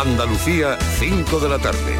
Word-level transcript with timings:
Andalucía, 0.00 0.78
5 0.98 1.40
de 1.40 1.48
la 1.50 1.58
tarde. 1.58 1.94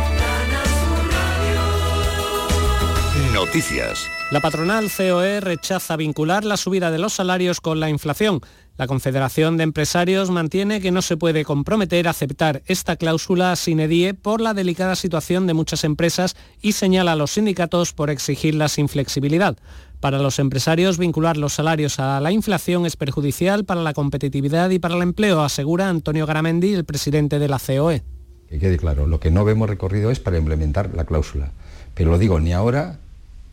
Noticias. 3.34 4.08
La 4.30 4.41
patronal 4.41 4.91
COE 4.91 5.41
rechaza 5.41 5.96
vincular 5.96 6.46
la 6.46 6.56
subida 6.56 6.90
de 6.90 6.98
los 6.98 7.12
salarios 7.12 7.60
con 7.60 7.78
la 7.78 7.90
inflación. 7.90 8.40
La 8.78 8.86
Confederación 8.86 9.58
de 9.58 9.64
Empresarios 9.64 10.30
mantiene 10.30 10.80
que 10.80 10.92
no 10.92 11.02
se 11.02 11.18
puede 11.18 11.44
comprometer 11.44 12.08
a 12.08 12.12
aceptar 12.12 12.62
esta 12.64 12.96
cláusula 12.96 13.54
sin 13.54 13.81
edie 13.81 14.14
por 14.14 14.40
la 14.40 14.54
delicada 14.54 14.96
situación 14.96 15.46
de 15.46 15.53
muchas 15.53 15.85
empresas 15.85 16.37
y 16.62 16.73
señala 16.73 17.12
a 17.12 17.16
los 17.16 17.32
sindicatos 17.32 17.92
por 17.92 18.09
exigirla 18.09 18.69
sin 18.69 18.88
flexibilidad. 18.88 19.59
Para 20.01 20.19
los 20.19 20.38
empresarios, 20.38 20.96
vincular 20.96 21.37
los 21.37 21.52
salarios 21.52 22.01
a 22.01 22.20
la 22.20 22.33
inflación 22.33 22.87
es 22.87 22.96
perjudicial 22.96 23.66
para 23.66 23.83
la 23.83 23.92
competitividad 23.92 24.70
y 24.70 24.78
para 24.78 24.96
el 24.96 25.02
empleo, 25.02 25.42
asegura 25.42 25.91
Antonio 25.91 26.24
Garamendi, 26.24 26.73
el 26.73 26.87
presidente 26.87 27.38
de 27.38 27.48
la 27.48 27.59
COE. 27.59 28.02
Que 28.48 28.59
quede 28.59 28.78
claro, 28.78 29.06
lo 29.06 29.20
que 29.20 29.30
no 29.30 29.45
vemos 29.45 29.69
recorrido 29.69 30.11
es 30.11 30.19
para 30.19 30.39
implementar 30.39 30.95
la 30.95 31.05
cláusula. 31.05 31.52
Pero 31.95 32.11
lo 32.11 32.19
digo 32.19 32.41
ni 32.41 32.55
ahora 32.55 32.98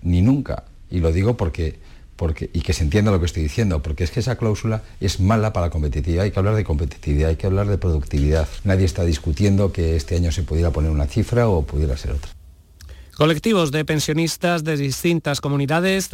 ni 0.02 0.22
nunca. 0.22 0.64
Y 0.90 1.02
lo 1.02 1.12
digo 1.12 1.36
porque, 1.36 1.80
porque, 2.16 2.50
y 2.54 2.62
que 2.62 2.72
se 2.72 2.84
entienda 2.84 3.12
lo 3.12 3.20
que 3.20 3.26
estoy 3.26 3.44
diciendo, 3.44 3.82
porque 3.82 4.06
es 4.06 4.12
que 4.12 4.22
esa 4.22 4.38
cláusula 4.38 4.84
es 5.02 5.20
mala 5.20 5.52
para 5.52 5.66
la 5.66 5.70
competitividad. 5.70 6.24
Hay 6.24 6.32
que 6.32 6.40
hablar 6.40 6.56
de 6.56 6.64
competitividad, 6.64 7.30
hay 7.30 7.36
que 7.36 7.48
hablar 7.48 7.68
de 7.68 7.78
productividad. 7.78 8.48
Nadie 8.64 8.86
está 8.86 9.04
discutiendo 9.04 9.74
que 9.74 9.98
este 9.98 10.16
año 10.16 10.32
se 10.32 10.44
pudiera 10.44 10.72
poner 10.72 10.92
una 10.92 11.08
cifra 11.08 11.50
o 11.50 11.64
pudiera 11.64 11.98
ser 11.98 12.14
otra. 12.14 12.37
Colectivos 13.18 13.72
de 13.72 13.84
pensionistas 13.84 14.64
de 14.64 14.78
distintas 14.78 15.42
comunidades, 15.42 16.12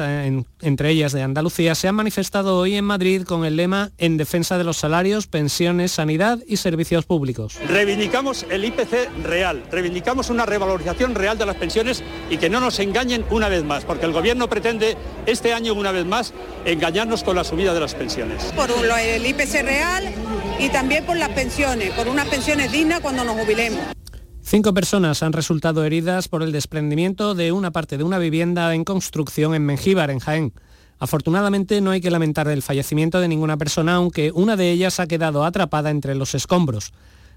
entre 0.62 0.90
ellas 0.90 1.12
de 1.12 1.22
Andalucía, 1.22 1.76
se 1.76 1.90
han 1.90 1.96
manifestado 1.96 2.58
hoy 2.58 2.76
en 2.76 2.86
Madrid 2.86 3.24
con 3.24 3.44
el 3.44 3.58
lema 3.58 3.92
En 3.98 4.16
defensa 4.16 4.58
de 4.58 4.64
los 4.64 4.78
salarios, 4.78 5.28
pensiones, 5.28 5.92
sanidad 5.92 6.40
y 6.48 6.56
servicios 6.56 7.04
públicos. 7.04 7.60
Reivindicamos 7.68 8.46
el 8.50 8.64
IPC 8.64 9.26
real, 9.26 9.64
reivindicamos 9.70 10.30
una 10.30 10.46
revalorización 10.46 11.14
real 11.14 11.38
de 11.38 11.46
las 11.46 11.58
pensiones 11.58 12.02
y 12.30 12.38
que 12.38 12.50
no 12.50 12.62
nos 12.62 12.80
engañen 12.80 13.26
una 13.32 13.50
vez 13.50 13.66
más, 13.66 13.84
porque 13.84 14.06
el 14.06 14.14
Gobierno 14.14 14.48
pretende 14.48 14.96
este 15.26 15.52
año 15.52 15.74
una 15.74 15.92
vez 15.92 16.06
más 16.06 16.34
engañarnos 16.64 17.26
con 17.26 17.36
la 17.36 17.44
subida 17.44 17.74
de 17.74 17.82
las 17.82 17.96
pensiones. 17.96 18.46
Por 18.56 18.70
el 18.72 19.26
IPC 19.26 19.62
real 19.62 20.10
y 20.58 20.70
también 20.70 21.06
por 21.06 21.18
las 21.18 21.32
pensiones, 21.32 21.92
por 21.96 22.08
unas 22.08 22.30
pensiones 22.30 22.72
dignas 22.72 23.02
cuando 23.02 23.26
nos 23.26 23.36
jubilemos. 23.36 23.82
Cinco 24.46 24.74
personas 24.74 25.24
han 25.24 25.32
resultado 25.32 25.86
heridas 25.86 26.28
por 26.28 26.44
el 26.44 26.52
desprendimiento 26.52 27.34
de 27.34 27.54
una 27.54 27.72
parte 27.72 27.98
de 27.98 28.04
una 28.04 28.20
vivienda 28.20 28.76
en 28.76 28.84
construcción 28.84 29.56
en 29.56 29.66
Mengíbar, 29.66 30.12
en 30.12 30.20
Jaén. 30.20 30.54
Afortunadamente 31.00 31.80
no 31.80 31.92
hay 31.92 32.02
que 32.02 32.12
lamentar 32.12 32.50
el 32.50 32.62
fallecimiento 32.62 33.22
de 33.22 33.30
ninguna 33.30 33.58
persona, 33.58 33.96
aunque 33.96 34.32
una 34.34 34.58
de 34.58 34.70
ellas 34.70 35.00
ha 35.00 35.08
quedado 35.08 35.46
atrapada 35.46 35.90
entre 35.90 36.14
los 36.14 36.36
escombros. 36.36 36.92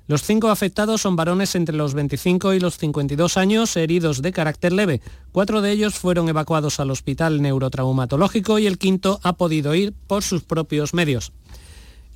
Los 0.08 0.22
cinco 0.22 0.50
afectados 0.50 1.00
son 1.00 1.16
varones 1.16 1.54
entre 1.54 1.76
los 1.76 1.94
25 1.94 2.54
y 2.54 2.60
los 2.60 2.76
52 2.76 3.36
años, 3.36 3.76
heridos 3.76 4.20
de 4.20 4.32
carácter 4.32 4.72
leve. 4.72 5.00
Cuatro 5.32 5.62
de 5.62 5.72
ellos 5.72 5.94
fueron 5.94 6.28
evacuados 6.28 6.80
al 6.80 6.90
hospital 6.90 7.40
neurotraumatológico 7.40 8.58
y 8.58 8.66
el 8.66 8.78
quinto 8.78 9.20
ha 9.22 9.32
podido 9.32 9.74
ir 9.74 9.94
por 10.06 10.22
sus 10.22 10.42
propios 10.42 10.92
medios. 10.92 11.32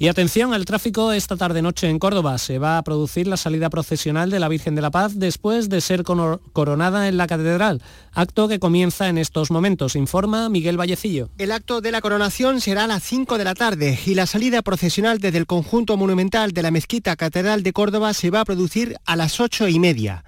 Y 0.02 0.08
atención 0.08 0.54
al 0.54 0.64
tráfico 0.64 1.12
esta 1.12 1.36
tarde-noche 1.36 1.86
en 1.86 1.98
Córdoba. 1.98 2.38
Se 2.38 2.58
va 2.58 2.78
a 2.78 2.82
producir 2.82 3.26
la 3.26 3.36
salida 3.36 3.68
procesional 3.68 4.30
de 4.30 4.40
la 4.40 4.48
Virgen 4.48 4.74
de 4.74 4.80
la 4.80 4.90
Paz 4.90 5.18
después 5.18 5.68
de 5.68 5.82
ser 5.82 6.04
coronada 6.04 7.06
en 7.06 7.18
la 7.18 7.26
Catedral, 7.26 7.82
acto 8.14 8.48
que 8.48 8.58
comienza 8.58 9.10
en 9.10 9.18
estos 9.18 9.50
momentos, 9.50 9.96
informa 9.96 10.48
Miguel 10.48 10.80
Vallecillo. 10.80 11.28
El 11.36 11.52
acto 11.52 11.82
de 11.82 11.92
la 11.92 12.00
coronación 12.00 12.62
será 12.62 12.84
a 12.84 12.86
las 12.86 13.02
5 13.02 13.36
de 13.36 13.44
la 13.44 13.54
tarde 13.54 13.98
y 14.06 14.14
la 14.14 14.24
salida 14.24 14.62
procesional 14.62 15.18
desde 15.18 15.36
el 15.36 15.46
conjunto 15.46 15.98
monumental 15.98 16.52
de 16.52 16.62
la 16.62 16.70
Mezquita 16.70 17.14
Catedral 17.16 17.62
de 17.62 17.74
Córdoba 17.74 18.14
se 18.14 18.30
va 18.30 18.40
a 18.40 18.46
producir 18.46 18.96
a 19.04 19.16
las 19.16 19.38
8 19.38 19.68
y 19.68 19.78
media. 19.80 20.24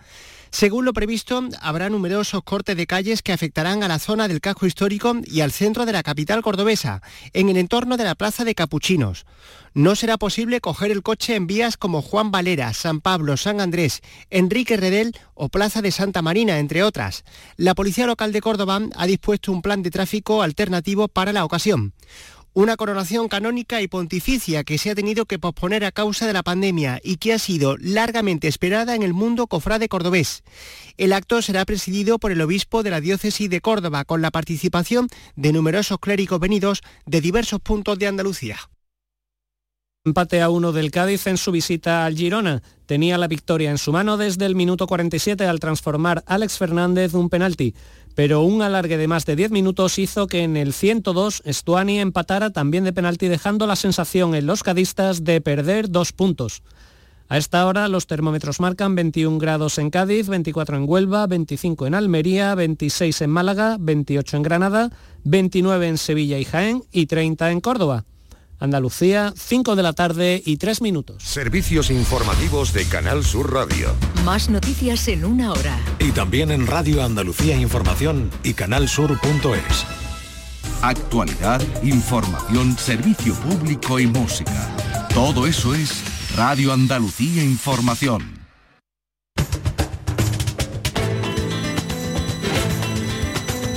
Según 0.53 0.85
lo 0.85 0.93
previsto, 0.93 1.49
habrá 1.63 1.89
numerosos 1.89 2.43
cortes 2.45 2.77
de 2.77 2.87
calles 2.87 3.23
que 3.23 3.33
afectarán 3.33 3.83
a 3.83 3.89
la 3.89 3.99
zona 3.99 4.29
del 4.29 4.43
casco 4.43 4.67
histórico 4.67 5.17
y 5.25 5.41
al 5.41 5.51
centro 5.51 5.87
de 5.87 5.93
la 5.93 6.03
capital 6.03 6.43
cordobesa, 6.43 7.01
en 7.33 7.49
el 7.49 7.57
entorno 7.57 7.97
de 7.97 8.05
la 8.05 8.15
Plaza 8.15 8.45
de 8.45 8.55
Capuchinos. 8.55 9.25
No 9.73 9.97
será 9.97 10.19
posible 10.19 10.61
coger 10.61 10.91
el 10.91 11.03
coche 11.03 11.37
en 11.37 11.47
vías 11.47 11.79
como 11.79 12.03
Juan 12.03 12.31
Valera, 12.31 12.75
San 12.75 13.01
Pablo, 13.01 13.39
San 13.39 13.63
Andrés, 13.63 14.03
Enrique 14.29 14.77
Redel 14.77 15.17
o 15.33 15.49
Plaza 15.49 15.81
de 15.81 15.91
Santa 15.91 16.21
Marina, 16.21 16.59
entre 16.59 16.83
otras. 16.83 17.25
La 17.57 17.75
Policía 17.75 18.07
Local 18.07 18.31
de 18.31 18.43
Córdoba 18.43 18.79
ha 18.95 19.07
dispuesto 19.07 19.53
un 19.53 19.63
plan 19.63 19.83
de 19.83 19.91
tráfico 19.91 20.43
alternativo 20.43 21.09
para 21.09 21.33
la 21.33 21.47
ocasión. 21.47 21.95
Una 22.55 22.77
coronación 22.77 23.29
canónica 23.29 23.81
y 23.81 23.89
pontificia 23.89 24.63
que 24.63 24.77
se 24.77 24.91
ha 24.91 24.95
tenido 24.95 25.25
que 25.25 25.39
posponer 25.39 25.87
a 25.87 25.91
causa 25.91 26.27
de 26.27 26.35
la 26.35 26.43
pandemia 26.43 27.01
y 27.03 27.17
que 27.17 27.33
ha 27.33 27.39
sido 27.39 27.79
largamente 27.79 28.47
esperada 28.47 28.95
en 28.95 29.03
el 29.03 29.15
mundo 29.15 29.47
cofrade 29.47 29.89
cordobés. 29.89 30.43
El 30.99 31.15
acto 31.15 31.41
será 31.41 31.65
presidido 31.65 32.19
por 32.19 32.31
el 32.31 32.43
obispo 32.43 32.83
de 32.83 32.91
la 32.91 33.01
diócesis 33.01 33.49
de 33.49 33.63
Córdoba 33.63 34.05
con 34.05 34.21
la 34.21 34.31
participación 34.31 35.09
de 35.35 35.55
numerosos 35.55 35.99
clérigos 35.99 36.41
venidos 36.41 36.83
de 37.07 37.23
diversos 37.23 37.59
puntos 37.59 37.99
de 37.99 38.09
Andalucía. 38.09 38.59
Empate 40.05 40.43
a 40.43 40.51
uno 40.51 40.73
del 40.73 40.91
Cádiz 40.91 41.29
en 41.29 41.37
su 41.37 41.53
visita 41.53 42.05
al 42.05 42.17
Girona. 42.17 42.61
Tenía 42.87 43.19
la 43.19 43.29
victoria 43.29 43.71
en 43.71 43.79
su 43.79 43.93
mano 43.93 44.17
desde 44.17 44.47
el 44.47 44.57
minuto 44.57 44.89
47 44.89 45.47
al 45.47 45.61
transformar 45.61 46.25
Alex 46.27 46.59
Fernández 46.59 47.15
un 47.15 47.31
penalti 47.31 47.73
pero 48.17 48.43
un 48.43 48.63
alargue 48.63 48.97
de 48.97 49.07
más 49.07 49.27
de 49.27 49.37
10 49.37 49.53
minutos 49.53 50.01
hizo 50.01 50.27
que 50.27 50.43
en 50.43 50.57
el 50.57 50.73
102 50.73 51.45
Stuani 51.47 52.01
empatara 52.01 52.51
también 52.51 52.83
de 52.83 52.93
penalti 52.93 53.29
dejando 53.29 53.69
la 53.69 53.77
sensación 53.77 54.35
en 54.35 54.47
los 54.47 54.65
cadistas 54.65 55.23
de 55.23 55.41
perder 55.41 55.89
dos 55.89 56.13
puntos. 56.13 56.65
A 57.29 57.39
esta 57.39 57.65
hora 57.65 57.87
los 57.87 58.09
termómetros 58.09 58.59
marcan 58.59 58.97
21 58.97 59.39
grados 59.39 59.79
en 59.79 59.91
Cádiz, 59.91 60.27
24 60.27 60.79
en 60.79 60.85
Huelva, 60.89 61.29
25 61.29 61.87
en 61.87 61.95
Almería, 61.95 62.57
26 62.57 63.21
en 63.21 63.31
Málaga, 63.31 63.77
28 63.79 64.37
en 64.37 64.43
Granada, 64.43 64.91
29 65.23 65.87
en 65.87 65.97
Sevilla 65.97 66.41
y 66.41 66.45
Jaén 66.45 66.83
y 66.91 67.07
30 67.07 67.53
en 67.53 67.61
Córdoba. 67.61 68.05
Andalucía, 68.63 69.35
5 69.37 69.75
de 69.75 69.83
la 69.83 69.93
tarde 69.93 70.41
y 70.45 70.57
3 70.57 70.83
minutos. 70.83 71.23
Servicios 71.25 71.91
informativos 71.91 72.73
de 72.73 72.85
Canal 72.85 73.25
Sur 73.25 73.53
Radio. 73.53 73.93
Más 74.25 74.49
noticias 74.49 75.09
en 75.09 75.25
una 75.25 75.51
hora. 75.51 75.81
Y 75.99 76.13
también 76.13 76.53
en 76.53 76.69
Radio 76.69 77.03
Andalucía 77.03 77.57
Información 77.57 78.31
y 78.45 78.55
canalsur.es. 78.55 79.85
Actualidad, 80.81 81.61
información, 81.83 82.79
servicio 82.79 83.35
público 83.35 83.99
y 83.99 84.07
música. 84.07 85.09
Todo 85.13 85.47
eso 85.47 85.75
es 85.75 86.03
Radio 86.37 86.73
Andalucía 86.73 87.43
Información. 87.43 88.43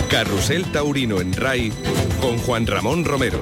Carrusel 0.10 0.72
Taurino 0.72 1.20
en 1.20 1.34
RAI 1.34 1.74
con 2.22 2.38
Juan 2.38 2.68
Ramón 2.68 3.04
Romero. 3.04 3.42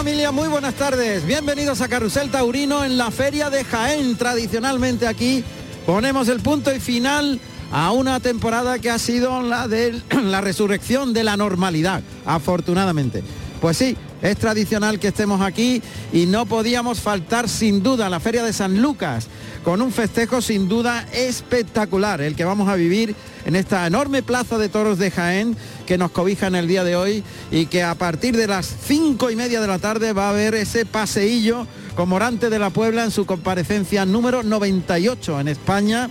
Muy 0.00 0.48
buenas 0.48 0.76
tardes. 0.76 1.26
Bienvenidos 1.26 1.82
a 1.82 1.88
Carrusel 1.88 2.30
Taurino 2.30 2.86
en 2.86 2.96
la 2.96 3.10
Feria 3.10 3.50
de 3.50 3.64
Jaén. 3.64 4.16
Tradicionalmente 4.16 5.06
aquí 5.06 5.44
ponemos 5.84 6.28
el 6.28 6.40
punto 6.40 6.74
y 6.74 6.80
final 6.80 7.38
a 7.70 7.92
una 7.92 8.18
temporada 8.18 8.78
que 8.78 8.88
ha 8.88 8.98
sido 8.98 9.42
la 9.42 9.68
de 9.68 10.00
la 10.22 10.40
resurrección 10.40 11.12
de 11.12 11.22
la 11.22 11.36
normalidad, 11.36 12.00
afortunadamente. 12.24 13.22
Pues 13.60 13.76
sí, 13.76 13.94
es 14.22 14.38
tradicional 14.38 14.98
que 14.98 15.08
estemos 15.08 15.42
aquí 15.42 15.82
y 16.14 16.24
no 16.24 16.46
podíamos 16.46 17.00
faltar 17.00 17.46
sin 17.46 17.82
duda 17.82 18.08
la 18.08 18.20
Feria 18.20 18.42
de 18.42 18.54
San 18.54 18.80
Lucas, 18.80 19.28
con 19.64 19.82
un 19.82 19.92
festejo 19.92 20.40
sin 20.40 20.66
duda 20.66 21.06
espectacular, 21.12 22.22
el 22.22 22.36
que 22.36 22.46
vamos 22.46 22.70
a 22.70 22.74
vivir 22.76 23.14
en 23.44 23.54
esta 23.54 23.86
enorme 23.86 24.22
plaza 24.22 24.56
de 24.56 24.70
toros 24.70 24.98
de 24.98 25.10
Jaén 25.10 25.56
que 25.90 25.98
nos 25.98 26.12
cobija 26.12 26.46
en 26.46 26.54
el 26.54 26.68
día 26.68 26.84
de 26.84 26.94
hoy 26.94 27.24
y 27.50 27.66
que 27.66 27.82
a 27.82 27.96
partir 27.96 28.36
de 28.36 28.46
las 28.46 28.72
cinco 28.86 29.28
y 29.28 29.34
media 29.34 29.60
de 29.60 29.66
la 29.66 29.80
tarde 29.80 30.12
va 30.12 30.28
a 30.28 30.30
haber 30.30 30.54
ese 30.54 30.86
paseillo 30.86 31.66
con 31.96 32.08
Morante 32.08 32.48
de 32.48 32.60
la 32.60 32.70
Puebla 32.70 33.02
en 33.02 33.10
su 33.10 33.26
comparecencia 33.26 34.06
número 34.06 34.44
98 34.44 35.40
en 35.40 35.48
España 35.48 36.08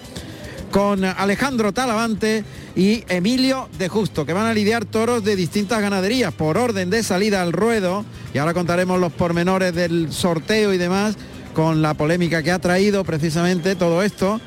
con 0.70 1.06
Alejandro 1.06 1.72
Talavante 1.72 2.44
y 2.76 3.06
Emilio 3.08 3.70
de 3.78 3.88
Justo, 3.88 4.26
que 4.26 4.34
van 4.34 4.48
a 4.48 4.54
lidiar 4.54 4.84
toros 4.84 5.24
de 5.24 5.38
distintas 5.38 5.80
ganaderías 5.80 6.34
por 6.34 6.58
orden 6.58 6.90
de 6.90 7.02
salida 7.02 7.42
al 7.42 7.54
ruedo, 7.54 8.04
y 8.34 8.38
ahora 8.38 8.54
contaremos 8.54 9.00
los 9.00 9.14
pormenores 9.14 9.74
del 9.74 10.12
sorteo 10.12 10.74
y 10.74 10.78
demás, 10.78 11.16
con 11.54 11.82
la 11.82 11.94
polémica 11.94 12.44
que 12.44 12.52
ha 12.52 12.60
traído 12.60 13.06
precisamente 13.06 13.76
todo 13.76 14.04
esto. 14.04 14.42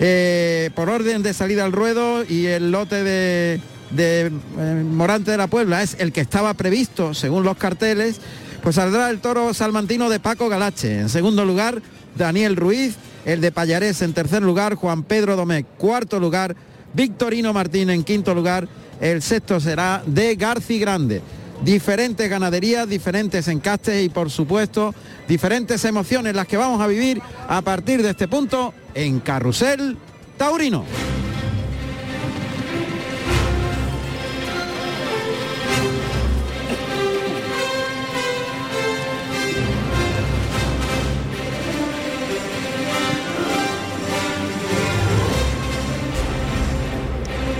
Eh, 0.00 0.70
por 0.74 0.90
orden 0.90 1.22
de 1.22 1.32
salida 1.32 1.64
al 1.64 1.70
ruedo 1.70 2.24
y 2.28 2.46
el 2.46 2.72
lote 2.72 3.04
de, 3.04 3.60
de 3.94 4.26
eh, 4.58 4.84
Morante 4.84 5.30
de 5.30 5.36
la 5.36 5.46
Puebla 5.46 5.82
es 5.82 5.96
el 5.98 6.12
que 6.12 6.20
estaba 6.20 6.54
previsto 6.54 7.14
según 7.14 7.44
los 7.44 7.56
carteles, 7.56 8.20
pues 8.62 8.76
saldrá 8.76 9.10
el 9.10 9.20
toro 9.20 9.54
salmantino 9.54 10.10
de 10.10 10.20
Paco 10.20 10.48
Galache. 10.48 11.00
En 11.00 11.08
segundo 11.08 11.44
lugar, 11.44 11.82
Daniel 12.16 12.56
Ruiz, 12.56 12.96
el 13.24 13.40
de 13.40 13.52
Payarés 13.52 14.02
en 14.02 14.12
tercer 14.12 14.42
lugar, 14.42 14.74
Juan 14.74 15.02
Pedro 15.02 15.36
Domecq, 15.36 15.66
cuarto 15.78 16.18
lugar, 16.18 16.56
Victorino 16.92 17.52
Martín 17.52 17.90
en 17.90 18.04
quinto 18.04 18.34
lugar, 18.34 18.68
el 19.00 19.22
sexto 19.22 19.60
será 19.60 20.02
de 20.06 20.36
Garci 20.36 20.78
Grande. 20.78 21.22
diferentes 21.64 22.28
ganaderías, 22.28 22.88
diferentes 22.88 23.48
encastes 23.48 24.04
y 24.04 24.08
por 24.08 24.30
supuesto 24.30 24.94
diferentes 25.28 25.84
emociones 25.84 26.34
las 26.34 26.46
que 26.46 26.56
vamos 26.56 26.80
a 26.80 26.86
vivir 26.86 27.22
a 27.48 27.62
partir 27.62 28.02
de 28.02 28.10
este 28.10 28.28
punto 28.28 28.74
en 28.94 29.20
Carrusel 29.20 29.96
Taurino. 30.36 30.84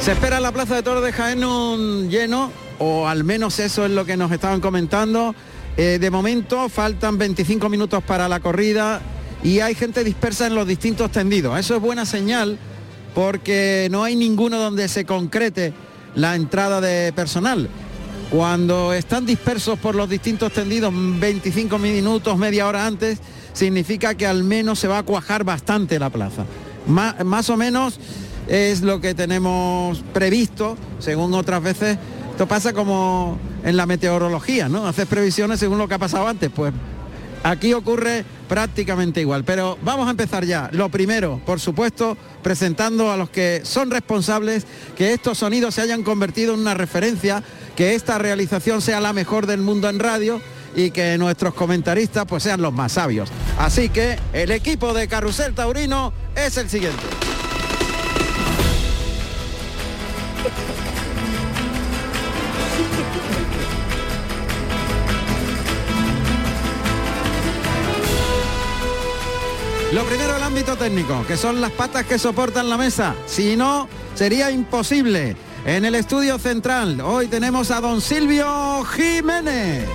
Se 0.05 0.13
espera 0.13 0.39
la 0.39 0.53
Plaza 0.53 0.75
de 0.75 0.83
Toros 0.83 1.03
de 1.03 1.15
Jaén 1.15 1.43
un 1.45 2.11
lleno, 2.11 2.53
o 2.79 3.09
al 3.09 3.25
menos 3.25 3.59
eso 3.59 3.87
es 3.87 3.91
lo 3.91 4.05
que 4.05 4.19
nos 4.19 4.31
estaban 4.33 4.61
comentando. 4.61 5.35
Eh, 5.79 5.97
de 5.99 6.11
momento 6.11 6.69
faltan 6.69 7.17
25 7.17 7.71
minutos 7.71 8.05
para 8.05 8.29
la 8.29 8.41
corrida 8.41 9.01
y 9.43 9.61
hay 9.61 9.75
gente 9.75 10.05
dispersa 10.05 10.47
en 10.47 10.57
los 10.57 10.69
distintos 10.69 11.11
tendidos. 11.11 11.59
Eso 11.59 11.77
es 11.77 11.81
buena 11.81 12.05
señal 12.05 12.59
porque 13.15 13.89
no 13.91 14.05
hay 14.05 14.15
ninguno 14.15 14.59
donde 14.59 14.89
se 14.89 15.07
concrete 15.07 15.73
la 16.15 16.35
entrada 16.35 16.83
de 16.83 17.11
personal. 17.15 17.71
Cuando 18.29 18.93
están 18.93 19.25
dispersos 19.25 19.79
por 19.79 19.95
los 19.95 20.11
distintos 20.11 20.53
tendidos 20.53 20.93
25 20.95 21.79
minutos, 21.79 22.37
media 22.37 22.69
hora 22.69 22.87
antes, 22.87 23.21
significa 23.55 24.15
que 24.15 24.27
al 24.27 24.45
menos 24.45 24.79
se 24.81 24.87
va 24.87 24.99
a 24.99 25.03
cuajar 25.03 25.45
bastante 25.45 25.99
la 25.99 26.11
plaza. 26.11 26.45
más 26.87 27.49
o 27.49 27.57
menos 27.57 27.99
es 28.49 28.83
lo 28.83 29.01
que 29.01 29.15
tenemos 29.15 30.03
previsto, 30.13 30.77
según 30.99 31.35
otras 31.35 31.63
veces. 31.63 31.99
Esto 32.31 32.47
pasa 32.47 32.73
como 32.73 33.39
en 33.63 33.77
la 33.77 33.87
meteorología, 33.87 34.69
¿no? 34.69 34.87
Haces 34.87 35.07
previsiones 35.07 35.61
según 35.61 35.79
lo 35.79 35.89
que 35.89 35.95
ha 35.95 35.99
pasado 35.99 36.27
antes. 36.27 36.51
Pues 36.55 36.73
aquí 37.45 37.73
ocurre 37.73 38.25
prácticamente 38.49 39.21
igual. 39.21 39.45
Pero 39.45 39.79
vamos 39.83 40.09
a 40.09 40.11
empezar 40.11 40.45
ya. 40.45 40.69
Lo 40.73 40.89
primero, 40.89 41.41
por 41.47 41.61
supuesto, 41.61 42.17
presentando 42.43 43.11
a 43.13 43.17
los 43.17 43.31
que 43.31 43.61
son 43.65 43.91
responsables 43.91 44.67
que 44.97 45.13
estos 45.13 45.39
sonidos 45.39 45.75
se 45.75 45.83
hayan 45.83 46.03
convertido 46.03 46.55
en 46.55 46.61
una 46.61 46.75
referencia, 46.75 47.43
que 47.77 47.95
esta 47.95 48.19
realización 48.19 48.83
sea 48.83 49.01
la 49.01 49.13
mejor 49.13 49.47
del 49.47 49.61
mundo 49.61 49.89
en 49.89 49.99
radio 49.99 50.41
y 50.77 50.91
que 50.91 51.17
nuestros 51.19 51.55
comentaristas 51.55 52.27
pues 52.27 52.43
sean 52.43 52.61
los 52.61 52.73
más 52.73 52.93
sabios. 52.93 53.31
Así 53.59 53.89
que 53.89 54.19
el 54.33 54.51
equipo 54.51 54.93
de 54.93 55.07
Carrusel 55.07 55.55
Taurino 55.55 56.13
es 56.35 56.57
el 56.57 56.69
siguiente. 56.69 57.03
Lo 69.95 70.03
primero 70.07 70.37
el 70.37 70.43
ámbito 70.43 70.75
técnico, 70.75 71.25
que 71.25 71.37
son 71.37 71.61
las 71.61 71.71
patas 71.71 72.05
que 72.05 72.19
soportan 72.19 72.69
la 72.69 72.77
mesa. 72.77 73.15
Si 73.27 73.55
no, 73.55 73.89
sería 74.17 74.51
imposible. 74.51 75.37
En 75.65 75.85
el 75.85 75.95
estudio 75.95 76.37
central, 76.37 77.01
hoy 77.01 77.29
tenemos 77.29 77.71
a 77.71 77.81
don 77.81 78.01
Silvio 78.01 78.85
Jiménez. 78.87 79.87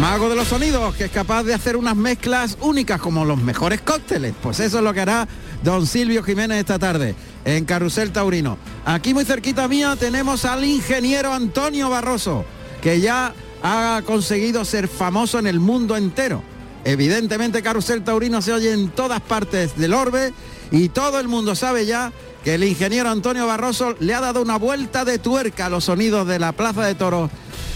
Mago 0.00 0.28
de 0.28 0.36
los 0.36 0.46
sonidos, 0.46 0.94
que 0.94 1.06
es 1.06 1.10
capaz 1.10 1.42
de 1.42 1.54
hacer 1.54 1.76
unas 1.76 1.96
mezclas 1.96 2.56
únicas 2.60 3.00
como 3.00 3.24
los 3.24 3.38
mejores 3.38 3.80
cócteles. 3.80 4.32
Pues 4.40 4.60
eso 4.60 4.78
es 4.78 4.84
lo 4.84 4.94
que 4.94 5.00
hará 5.00 5.26
don 5.64 5.88
Silvio 5.88 6.22
Jiménez 6.22 6.60
esta 6.60 6.78
tarde 6.78 7.16
en 7.44 7.64
Carrusel 7.64 8.12
Taurino. 8.12 8.58
Aquí 8.84 9.12
muy 9.12 9.24
cerquita 9.24 9.66
mía 9.66 9.96
tenemos 9.98 10.44
al 10.44 10.64
ingeniero 10.64 11.32
Antonio 11.32 11.90
Barroso, 11.90 12.44
que 12.80 13.00
ya 13.00 13.34
ha 13.62 14.02
conseguido 14.04 14.64
ser 14.64 14.88
famoso 14.88 15.38
en 15.38 15.46
el 15.46 15.60
mundo 15.60 15.96
entero. 15.96 16.42
Evidentemente 16.84 17.62
Carrusel 17.62 18.02
Taurino 18.02 18.42
se 18.42 18.52
oye 18.52 18.72
en 18.72 18.90
todas 18.90 19.20
partes 19.20 19.76
del 19.76 19.94
orbe 19.94 20.32
y 20.72 20.88
todo 20.88 21.20
el 21.20 21.28
mundo 21.28 21.54
sabe 21.54 21.86
ya 21.86 22.12
que 22.42 22.54
el 22.54 22.64
ingeniero 22.64 23.08
Antonio 23.08 23.46
Barroso 23.46 23.94
le 24.00 24.14
ha 24.14 24.20
dado 24.20 24.42
una 24.42 24.56
vuelta 24.56 25.04
de 25.04 25.18
tuerca 25.18 25.66
a 25.66 25.70
los 25.70 25.84
sonidos 25.84 26.26
de 26.26 26.40
la 26.40 26.52
Plaza 26.52 26.84
de 26.84 26.96
Toros 26.96 27.30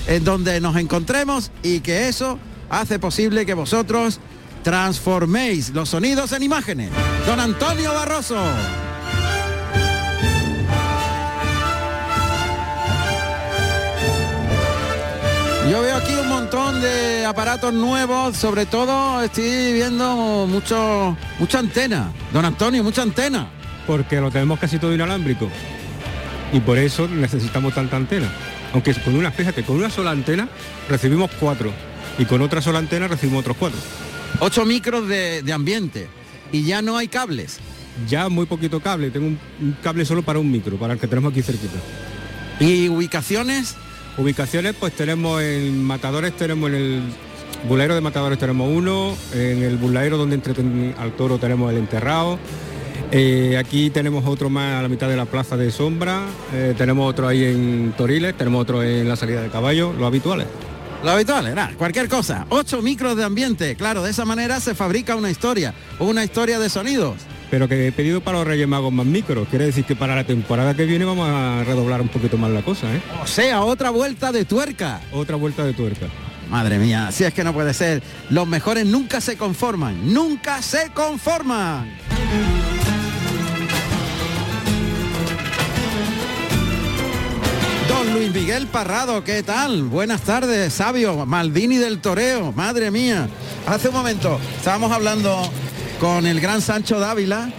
en 0.08 0.24
donde 0.24 0.60
nos 0.60 0.76
encontremos 0.76 1.52
y 1.62 1.80
que 1.80 2.08
eso 2.08 2.38
hace 2.68 2.98
posible 2.98 3.46
que 3.46 3.54
vosotros 3.54 4.18
transforméis 4.64 5.70
los 5.70 5.90
sonidos 5.90 6.32
en 6.32 6.42
imágenes. 6.42 6.90
Don 7.26 7.38
Antonio 7.38 7.94
Barroso. 7.94 8.42
Aparatos 17.26 17.74
nuevos, 17.74 18.36
sobre 18.36 18.66
todo 18.66 19.22
estoy 19.22 19.72
viendo 19.72 20.46
mucho, 20.48 21.16
mucha 21.38 21.58
antena. 21.58 22.12
Don 22.32 22.44
Antonio, 22.44 22.82
mucha 22.82 23.02
antena. 23.02 23.50
Porque 23.86 24.20
lo 24.20 24.30
tenemos 24.30 24.58
casi 24.58 24.78
todo 24.78 24.94
inalámbrico. 24.94 25.48
Y 26.52 26.60
por 26.60 26.78
eso 26.78 27.08
necesitamos 27.08 27.74
tanta 27.74 27.96
antena. 27.96 28.30
Aunque 28.72 28.94
con 28.94 29.14
una, 29.14 29.30
fíjate, 29.30 29.62
con 29.62 29.76
una 29.76 29.90
sola 29.90 30.10
antena 30.10 30.48
recibimos 30.88 31.30
cuatro. 31.38 31.72
Y 32.18 32.24
con 32.24 32.40
otra 32.42 32.62
sola 32.62 32.78
antena 32.78 33.08
recibimos 33.08 33.40
otros 33.40 33.56
cuatro. 33.58 33.78
Ocho 34.40 34.64
micros 34.64 35.08
de, 35.08 35.42
ambiente. 35.52 36.08
Y 36.52 36.64
ya 36.64 36.82
no 36.82 36.96
hay 36.96 37.08
cables. 37.08 37.58
Ya 38.08 38.28
muy 38.28 38.46
poquito 38.46 38.80
cable. 38.80 39.10
Tengo 39.10 39.26
un, 39.26 39.76
cable 39.82 40.04
solo 40.04 40.22
para 40.22 40.38
un 40.38 40.50
micro, 40.50 40.76
para 40.76 40.94
el 40.94 41.00
que 41.00 41.06
tenemos 41.06 41.32
aquí 41.32 41.42
cerquita. 41.42 41.78
¿Y 42.60 42.88
ubicaciones? 42.88 43.74
Ubicaciones, 44.18 44.74
pues 44.78 44.94
tenemos 44.94 45.42
en 45.42 45.84
Matadores, 45.84 46.34
tenemos 46.34 46.70
en 46.70 46.74
el 46.74 47.02
Bulaero 47.68 47.94
de 47.94 48.00
Matadores 48.00 48.38
tenemos 48.38 48.70
uno, 48.72 49.14
en 49.34 49.62
el 49.62 49.76
Bulaero 49.76 50.16
donde 50.16 50.36
entreten 50.36 50.94
al 50.98 51.12
toro 51.12 51.38
tenemos 51.38 51.70
el 51.70 51.78
enterrado, 51.78 52.38
eh, 53.12 53.56
aquí 53.58 53.90
tenemos 53.90 54.24
otro 54.26 54.48
más 54.48 54.78
a 54.78 54.82
la 54.82 54.88
mitad 54.88 55.08
de 55.08 55.16
la 55.16 55.26
plaza 55.26 55.58
de 55.58 55.70
Sombra, 55.70 56.22
eh, 56.54 56.74
tenemos 56.78 57.10
otro 57.10 57.28
ahí 57.28 57.44
en 57.44 57.92
Toriles, 57.94 58.34
tenemos 58.36 58.62
otro 58.62 58.82
en 58.82 59.06
la 59.06 59.16
salida 59.16 59.42
de 59.42 59.50
caballo, 59.50 59.92
lo 59.92 60.06
habituales. 60.06 60.46
Lo 61.04 61.10
habitual, 61.10 61.46
era 61.46 61.72
cualquier 61.76 62.08
cosa. 62.08 62.46
Ocho 62.48 62.80
micros 62.80 63.16
de 63.16 63.24
ambiente, 63.24 63.76
claro, 63.76 64.02
de 64.02 64.10
esa 64.10 64.24
manera 64.24 64.60
se 64.60 64.74
fabrica 64.74 65.14
una 65.14 65.30
historia, 65.30 65.74
una 65.98 66.24
historia 66.24 66.58
de 66.58 66.70
sonidos 66.70 67.16
pero 67.50 67.68
que 67.68 67.86
he 67.86 67.92
pedido 67.92 68.20
para 68.20 68.38
los 68.38 68.46
Reyes 68.46 68.68
Magos 68.68 68.92
más 68.92 69.06
micros. 69.06 69.48
Quiere 69.48 69.66
decir 69.66 69.84
que 69.84 69.96
para 69.96 70.14
la 70.14 70.24
temporada 70.24 70.74
que 70.74 70.84
viene 70.84 71.04
vamos 71.04 71.28
a 71.28 71.62
redoblar 71.64 72.00
un 72.00 72.08
poquito 72.08 72.38
más 72.38 72.50
la 72.50 72.62
cosa, 72.62 72.92
¿eh? 72.94 73.00
O 73.22 73.26
sea, 73.26 73.62
otra 73.62 73.90
vuelta 73.90 74.32
de 74.32 74.44
tuerca. 74.44 75.00
Otra 75.12 75.36
vuelta 75.36 75.64
de 75.64 75.72
tuerca. 75.72 76.06
Madre 76.50 76.78
mía, 76.78 77.10
si 77.10 77.24
es 77.24 77.34
que 77.34 77.42
no 77.42 77.52
puede 77.52 77.74
ser. 77.74 78.02
Los 78.30 78.46
mejores 78.46 78.86
nunca 78.86 79.20
se 79.20 79.36
conforman, 79.36 80.12
nunca 80.12 80.62
se 80.62 80.90
conforman. 80.94 81.90
Don 87.88 88.14
Luis 88.14 88.32
Miguel 88.32 88.66
Parrado, 88.68 89.24
¿qué 89.24 89.42
tal? 89.42 89.84
Buenas 89.84 90.22
tardes, 90.22 90.72
sabio, 90.72 91.26
Maldini 91.26 91.78
del 91.78 91.98
Toreo, 91.98 92.52
madre 92.52 92.90
mía. 92.90 93.28
Hace 93.66 93.88
un 93.88 93.94
momento 93.94 94.38
estábamos 94.58 94.92
hablando 94.92 95.50
con 96.00 96.26
el 96.26 96.40
gran 96.40 96.60
Sancho 96.60 96.98
Dávila 96.98 97.50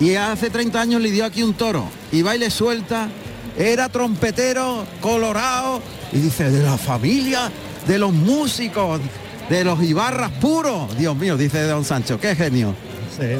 y 0.00 0.14
hace 0.14 0.50
30 0.50 0.80
años 0.80 1.00
le 1.00 1.10
dio 1.10 1.24
aquí 1.24 1.42
un 1.42 1.54
toro 1.54 1.88
y 2.10 2.22
baile 2.22 2.50
suelta, 2.50 3.08
era 3.56 3.88
trompetero, 3.88 4.84
colorado 5.00 5.82
y 6.12 6.18
dice, 6.18 6.50
de 6.50 6.62
la 6.62 6.78
familia, 6.78 7.50
de 7.86 7.98
los 7.98 8.12
músicos, 8.12 9.00
de 9.48 9.64
los 9.64 9.82
Ibarras 9.82 10.30
puros. 10.32 10.96
Dios 10.96 11.16
mío, 11.16 11.36
dice 11.36 11.62
don 11.62 11.84
Sancho, 11.84 12.18
qué 12.18 12.34
genio. 12.34 12.74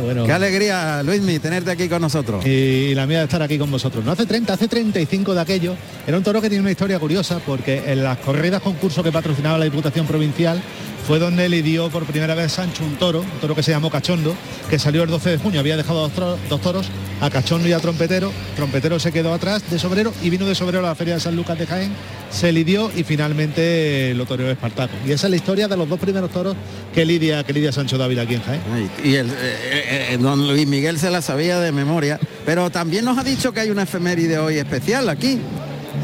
bueno. 0.02 0.24
Qué 0.24 0.32
alegría, 0.32 1.02
Luismi, 1.02 1.38
tenerte 1.38 1.70
aquí 1.70 1.88
con 1.88 2.02
nosotros. 2.02 2.44
Y 2.46 2.94
la 2.94 3.06
mía 3.06 3.18
de 3.18 3.24
estar 3.24 3.42
aquí 3.42 3.58
con 3.58 3.70
vosotros. 3.70 4.04
No 4.04 4.12
hace 4.12 4.26
30, 4.26 4.52
hace 4.52 4.68
35 4.68 5.34
de 5.34 5.40
aquello. 5.40 5.74
Era 6.06 6.16
un 6.16 6.22
toro 6.22 6.40
que 6.40 6.48
tiene 6.48 6.62
una 6.62 6.70
historia 6.70 6.98
curiosa 6.98 7.40
porque 7.44 7.82
en 7.86 8.02
las 8.02 8.18
corridas 8.18 8.62
concurso 8.62 9.02
que 9.02 9.10
patrocinaba 9.10 9.58
la 9.58 9.64
Diputación 9.64 10.06
Provincial 10.06 10.62
fue 11.06 11.18
donde 11.18 11.48
le 11.48 11.62
dio 11.62 11.90
por 11.90 12.04
primera 12.04 12.34
vez 12.34 12.52
Sancho 12.52 12.84
un 12.84 12.96
toro, 12.96 13.20
un 13.20 13.40
toro 13.40 13.54
que 13.54 13.62
se 13.62 13.72
llamó 13.72 13.90
Cachondo, 13.90 14.34
que 14.70 14.78
salió 14.78 15.02
el 15.02 15.10
12 15.10 15.30
de 15.30 15.38
junio, 15.38 15.60
había 15.60 15.76
dejado 15.76 16.08
dos, 16.48 16.60
toros, 16.60 16.88
a 17.20 17.30
Cachondo 17.30 17.68
y 17.68 17.72
a 17.72 17.80
Trompetero, 17.80 18.32
Trompetero 18.56 18.98
se 18.98 19.12
quedó 19.12 19.34
atrás 19.34 19.68
de 19.70 19.78
Sobrero 19.78 20.12
y 20.22 20.30
vino 20.30 20.46
de 20.46 20.54
Sobrero 20.54 20.80
a 20.80 20.88
la 20.90 20.94
Feria 20.94 21.14
de 21.14 21.20
San 21.20 21.36
Lucas 21.36 21.58
de 21.58 21.66
Jaén, 21.66 21.92
se 22.30 22.52
lidió 22.52 22.90
y 22.94 23.04
finalmente 23.04 24.14
lo 24.14 24.26
toreó 24.26 24.50
Espartaco. 24.50 24.94
Y 25.06 25.12
esa 25.12 25.26
es 25.26 25.30
la 25.30 25.36
historia 25.36 25.68
de 25.68 25.76
los 25.76 25.88
dos 25.88 25.98
primeros 25.98 26.30
toros 26.30 26.56
que 26.94 27.04
lidia, 27.04 27.44
que 27.44 27.52
lidia 27.52 27.72
Sancho 27.72 27.98
Dávila 27.98 28.22
aquí 28.22 28.34
en 28.34 28.42
Jaén. 28.42 28.60
y 29.04 29.14
el, 29.14 29.28
eh, 29.28 29.32
eh, 29.34 30.08
eh, 30.10 30.18
don 30.18 30.46
Luis 30.46 30.66
Miguel 30.66 30.98
se 30.98 31.10
la 31.10 31.20
sabía 31.20 31.60
de 31.60 31.72
memoria, 31.72 32.18
pero 32.46 32.70
también 32.70 33.04
nos 33.04 33.18
ha 33.18 33.24
dicho 33.24 33.52
que 33.52 33.60
hay 33.60 33.70
una 33.70 33.82
efeméride 33.82 34.38
hoy 34.38 34.58
especial 34.58 35.08
aquí. 35.08 35.38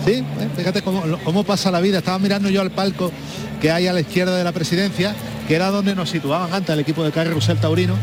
Sí, 0.04 0.24
fíjate 0.56 0.82
cómo, 0.82 1.02
cómo 1.24 1.44
pasa 1.44 1.70
la 1.70 1.80
vida. 1.80 1.98
Estaba 1.98 2.18
mirando 2.18 2.48
yo 2.48 2.60
al 2.60 2.70
palco 2.70 3.10
que 3.60 3.70
hay 3.70 3.86
a 3.86 3.92
la 3.92 4.00
izquierda 4.00 4.36
de 4.36 4.44
la 4.44 4.52
presidencia, 4.52 5.14
que 5.46 5.54
era 5.54 5.70
donde 5.70 5.94
nos 5.94 6.10
situaban 6.10 6.52
antes 6.52 6.70
el 6.70 6.80
equipo 6.80 7.04
de 7.04 7.12
Carrusel 7.12 7.58
Taurino. 7.58 7.94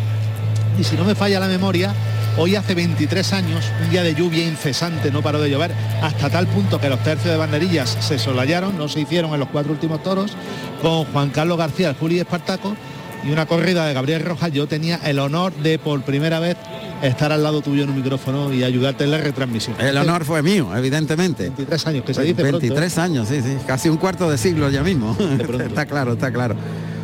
Y 0.79 0.83
si 0.83 0.95
no 0.95 1.05
me 1.05 1.15
falla 1.15 1.39
la 1.39 1.47
memoria, 1.47 1.93
Hoy 2.37 2.57
hace 2.57 2.75
23 2.75 3.31
años, 3.31 3.63
un 3.81 3.89
día 3.91 4.03
de 4.03 4.13
lluvia 4.13 4.45
incesante, 4.45 5.09
no 5.09 5.21
paró 5.21 5.39
de 5.39 5.49
llover, 5.49 5.71
hasta 6.01 6.29
tal 6.29 6.47
punto 6.47 6.81
que 6.81 6.89
los 6.89 7.01
tercios 7.01 7.31
de 7.31 7.37
banderillas 7.37 7.97
se 8.01 8.19
solayaron, 8.19 8.77
no 8.77 8.89
se 8.89 8.99
hicieron 8.99 9.33
en 9.33 9.39
los 9.39 9.47
cuatro 9.47 9.71
últimos 9.71 10.03
toros, 10.03 10.33
con 10.81 11.05
Juan 11.05 11.29
Carlos 11.29 11.57
García, 11.57 11.87
el 11.87 11.95
Juli 11.95 12.19
Espartaco, 12.19 12.75
y 13.23 13.31
una 13.31 13.45
corrida 13.45 13.85
de 13.85 13.93
Gabriel 13.93 14.21
Rojas. 14.21 14.51
Yo 14.51 14.67
tenía 14.67 14.99
el 15.05 15.19
honor 15.19 15.53
de 15.53 15.79
por 15.79 16.01
primera 16.03 16.41
vez 16.41 16.57
estar 17.01 17.31
al 17.31 17.43
lado 17.43 17.61
tuyo 17.61 17.83
en 17.83 17.89
un 17.89 17.95
micrófono 17.95 18.53
y 18.53 18.63
ayudarte 18.63 19.03
en 19.03 19.11
la 19.11 19.17
retransmisión. 19.17 19.79
El 19.79 19.97
honor 19.97 20.25
fue 20.25 20.41
mío, 20.41 20.75
evidentemente. 20.75 21.43
23 21.43 21.87
años, 21.87 22.05
que 22.05 22.13
se 22.13 22.21
dice 22.23 22.43
23 22.43 22.71
pronto, 22.71 22.99
¿eh? 22.99 23.03
años, 23.03 23.27
sí, 23.27 23.41
sí, 23.41 23.57
casi 23.65 23.89
un 23.89 23.97
cuarto 23.97 24.29
de 24.29 24.37
siglo 24.37 24.69
ya 24.69 24.83
mismo. 24.83 25.15
está 25.59 25.85
claro, 25.85 26.13
está 26.13 26.31
claro. 26.31 26.55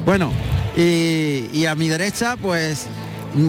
Bueno, 0.06 0.32
y, 0.76 1.50
y 1.54 1.66
a 1.66 1.76
mi 1.76 1.90
derecha, 1.90 2.38
pues 2.38 2.88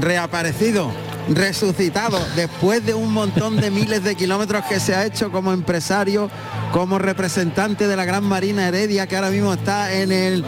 reaparecido, 0.01 0.91
resucitado, 1.29 2.19
después 2.37 2.85
de 2.85 2.95
un 2.95 3.13
montón 3.13 3.57
de 3.57 3.71
miles 3.71 4.05
de 4.05 4.15
kilómetros 4.15 4.65
que 4.67 4.81
se 4.81 4.95
ha 4.95 5.07
hecho 5.07 5.31
como 5.31 5.53
empresario, 5.53 6.31
como 6.73 6.99
representante 6.99 7.87
de 7.87 7.97
la 7.97 8.05
Gran 8.05 8.25
Marina 8.25 8.69
Heredia, 8.69 9.07
que 9.07 9.17
ahora 9.17 9.31
mismo 9.31 9.53
está 9.53 9.93
en 9.93 10.13
el, 10.13 10.45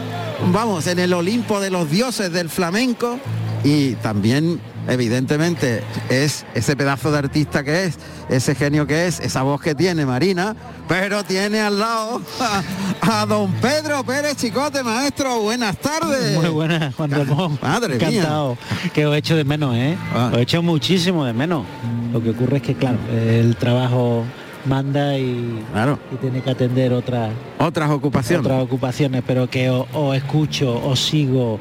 vamos, 0.51 0.87
en 0.87 0.99
el 0.99 1.13
Olimpo 1.13 1.59
de 1.59 1.69
los 1.69 1.89
dioses 1.89 2.31
del 2.31 2.49
flamenco, 2.49 3.19
y 3.65 3.95
también 3.95 4.61
evidentemente 4.87 5.81
es 6.09 6.45
ese 6.53 6.75
pedazo 6.75 7.11
de 7.11 7.17
artista 7.17 7.63
que 7.63 7.85
es, 7.85 7.97
ese 8.29 8.53
genio 8.53 8.85
que 8.85 9.07
es, 9.07 9.19
esa 9.19 9.41
voz 9.41 9.59
que 9.59 9.73
tiene 9.73 10.05
Marina, 10.05 10.55
pero 10.87 11.23
tiene 11.23 11.59
al 11.59 11.79
lado 11.79 12.21
a, 12.39 13.21
a 13.21 13.25
don 13.25 13.51
Pedro 13.53 14.03
Pérez 14.03 14.37
Chicote, 14.37 14.83
maestro, 14.83 15.39
buenas 15.39 15.77
tardes. 15.77 16.37
Muy 16.37 16.49
buenas, 16.49 16.93
Juan 16.93 17.09
Ramón. 17.09 17.57
Madre 17.59 17.95
mía. 17.97 18.07
Encantado. 18.07 18.57
Que 18.93 19.07
os 19.07 19.17
echo 19.17 19.35
de 19.35 19.43
menos, 19.43 19.75
¿eh? 19.75 19.97
Os 20.31 20.37
echo 20.37 20.61
muchísimo 20.61 21.25
de 21.25 21.33
menos. 21.33 21.65
Lo 22.13 22.21
que 22.21 22.29
ocurre 22.29 22.57
es 22.57 22.63
que, 22.63 22.75
claro, 22.75 22.99
el 23.11 23.55
trabajo 23.55 24.23
manda 24.65 25.17
y, 25.17 25.63
y 26.11 26.15
tiene 26.21 26.41
que 26.41 26.51
atender 26.51 26.93
otras 26.93 27.31
otras 27.57 27.89
ocupaciones. 27.89 28.45
Otras 28.45 28.63
ocupaciones, 28.63 29.23
pero 29.25 29.49
que 29.49 29.69
os 29.69 30.15
escucho, 30.15 30.85
os 30.85 30.99
sigo, 30.99 31.59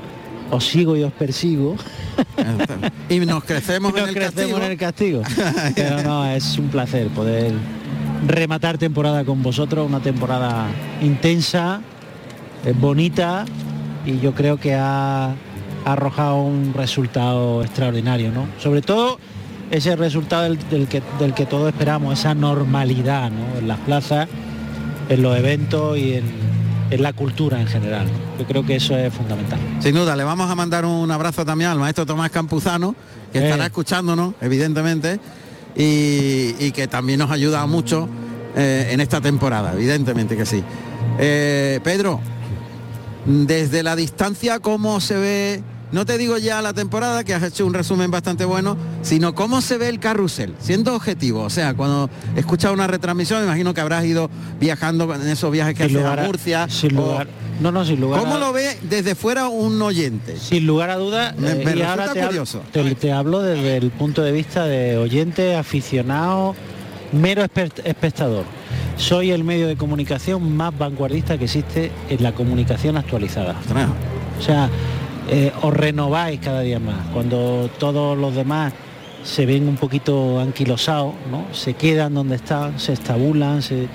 os 0.54 0.64
sigo 0.66 0.96
y 0.96 1.02
os 1.02 1.12
persigo. 1.12 1.76
y 3.08 3.18
nos 3.20 3.44
crecemos, 3.44 3.92
Nos 3.94 4.02
en, 4.02 4.08
el 4.08 4.14
crecemos 4.14 4.36
castigo. 4.36 4.56
en 4.58 4.70
el 4.70 4.76
castigo. 4.78 5.22
Pero 5.74 6.02
no, 6.02 6.26
es 6.26 6.58
un 6.58 6.68
placer 6.68 7.08
poder 7.08 7.52
rematar 8.26 8.78
temporada 8.78 9.24
con 9.24 9.42
vosotros, 9.42 9.86
una 9.86 10.00
temporada 10.00 10.66
intensa, 11.02 11.80
eh, 12.64 12.72
bonita 12.76 13.44
y 14.06 14.18
yo 14.20 14.34
creo 14.34 14.58
que 14.58 14.74
ha, 14.74 15.26
ha 15.30 15.34
arrojado 15.84 16.36
un 16.42 16.72
resultado 16.74 17.62
extraordinario, 17.62 18.30
¿no? 18.32 18.46
Sobre 18.58 18.80
todo 18.82 19.18
ese 19.70 19.96
resultado 19.96 20.44
del, 20.44 20.58
del 20.70 20.86
que, 20.88 21.02
del 21.18 21.34
que 21.34 21.46
todos 21.46 21.68
esperamos, 21.68 22.18
esa 22.18 22.34
normalidad, 22.34 23.30
¿no? 23.30 23.58
En 23.58 23.68
las 23.68 23.78
plazas, 23.80 24.28
en 25.08 25.22
los 25.22 25.36
eventos 25.36 25.98
y 25.98 26.14
en, 26.14 26.43
en 26.94 27.02
la 27.02 27.12
cultura 27.12 27.60
en 27.60 27.66
general. 27.66 28.06
Yo 28.38 28.46
creo 28.46 28.64
que 28.64 28.76
eso 28.76 28.96
es 28.96 29.12
fundamental. 29.12 29.58
Sin 29.80 29.94
duda, 29.94 30.16
le 30.16 30.24
vamos 30.24 30.50
a 30.50 30.54
mandar 30.54 30.84
un 30.84 31.10
abrazo 31.10 31.44
también 31.44 31.70
al 31.70 31.78
maestro 31.78 32.06
Tomás 32.06 32.30
Campuzano, 32.30 32.94
que 33.32 33.38
estará 33.44 33.64
Eh. 33.64 33.66
escuchándonos, 33.66 34.34
evidentemente, 34.40 35.18
y, 35.76 36.54
y 36.58 36.72
que 36.72 36.86
también 36.88 37.18
nos 37.18 37.30
ayuda 37.30 37.66
mucho 37.66 38.08
eh, 38.56 38.90
en 38.92 39.00
esta 39.00 39.20
temporada, 39.20 39.72
evidentemente 39.72 40.36
que 40.36 40.46
sí. 40.46 40.62
Eh, 41.18 41.80
Pedro, 41.82 42.20
desde 43.26 43.82
la 43.82 43.96
distancia, 43.96 44.60
¿cómo 44.60 45.00
se 45.00 45.16
ve? 45.16 45.62
No 45.94 46.04
te 46.04 46.18
digo 46.18 46.36
ya 46.38 46.60
la 46.60 46.72
temporada, 46.74 47.22
que 47.22 47.34
has 47.34 47.42
hecho 47.44 47.64
un 47.64 47.72
resumen 47.72 48.10
bastante 48.10 48.44
bueno, 48.44 48.76
sino 49.02 49.32
cómo 49.34 49.60
se 49.60 49.78
ve 49.78 49.88
el 49.88 50.00
carrusel, 50.00 50.54
siendo 50.58 50.92
objetivo. 50.94 51.42
O 51.42 51.50
sea, 51.50 51.74
cuando 51.74 52.10
escuchas 52.34 52.72
una 52.72 52.88
retransmisión, 52.88 53.38
me 53.40 53.46
imagino 53.46 53.72
que 53.72 53.80
habrás 53.80 54.04
ido 54.04 54.28
viajando 54.58 55.14
en 55.14 55.28
esos 55.28 55.52
viajes 55.52 55.76
que 55.76 55.84
haces 55.84 56.04
a 56.04 56.16
Murcia. 56.16 56.68
sin 56.68 56.96
o- 56.98 57.00
lugar- 57.06 57.28
no, 57.60 57.70
no, 57.70 57.84
sin 57.84 58.00
lugar 58.00 58.18
¿Cómo 58.20 58.34
a- 58.34 58.38
lo 58.40 58.52
ve 58.52 58.76
desde 58.82 59.14
fuera 59.14 59.46
un 59.46 59.80
oyente? 59.80 60.36
Sin 60.36 60.66
lugar 60.66 60.90
a 60.90 60.96
dudas, 60.96 61.38
Me- 61.38 61.52
eh, 61.52 61.54
me 61.54 61.60
y 61.62 61.64
resulta 61.66 61.90
ahora 61.92 62.04
te, 62.12 62.18
hablo- 62.20 62.26
curioso. 62.26 62.62
te- 62.72 62.94
te 62.96 63.12
hablo 63.12 63.40
desde 63.42 63.76
el 63.76 63.90
punto 63.92 64.22
de 64.22 64.32
vista 64.32 64.66
de 64.66 64.96
oyente, 64.98 65.54
aficionado, 65.54 66.56
mero 67.12 67.44
espe- 67.44 67.70
espectador. 67.84 68.44
Soy 68.96 69.30
el 69.30 69.44
medio 69.44 69.68
de 69.68 69.76
comunicación 69.76 70.56
más 70.56 70.76
vanguardista 70.76 71.38
que 71.38 71.44
existe 71.44 71.92
en 72.08 72.20
la 72.20 72.32
comunicación 72.32 72.96
actualizada. 72.96 73.54
O 74.40 74.42
sea, 74.42 74.68
eh, 75.30 75.52
os 75.62 75.72
renováis 75.74 76.40
cada 76.40 76.60
día 76.60 76.78
más. 76.78 77.06
Cuando 77.12 77.70
todos 77.78 78.16
los 78.18 78.34
demás 78.34 78.72
se 79.22 79.46
ven 79.46 79.66
un 79.68 79.76
poquito 79.76 80.38
anquilosados, 80.38 81.14
¿no? 81.30 81.46
Se 81.54 81.74
quedan 81.74 82.12
donde 82.14 82.36
están, 82.36 82.78
se 82.78 82.92
estabulan, 82.92 83.62
se, 83.62 83.88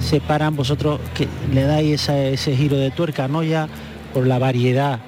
se 0.00 0.20
paran, 0.20 0.54
vosotros 0.54 1.00
que 1.14 1.26
le 1.54 1.62
dais 1.62 2.02
esa- 2.02 2.22
ese 2.24 2.54
giro 2.56 2.76
de 2.76 2.90
tuerca, 2.90 3.26
no 3.26 3.42
ya 3.42 3.68
por 4.12 4.26
la 4.26 4.38
variedad 4.38 5.00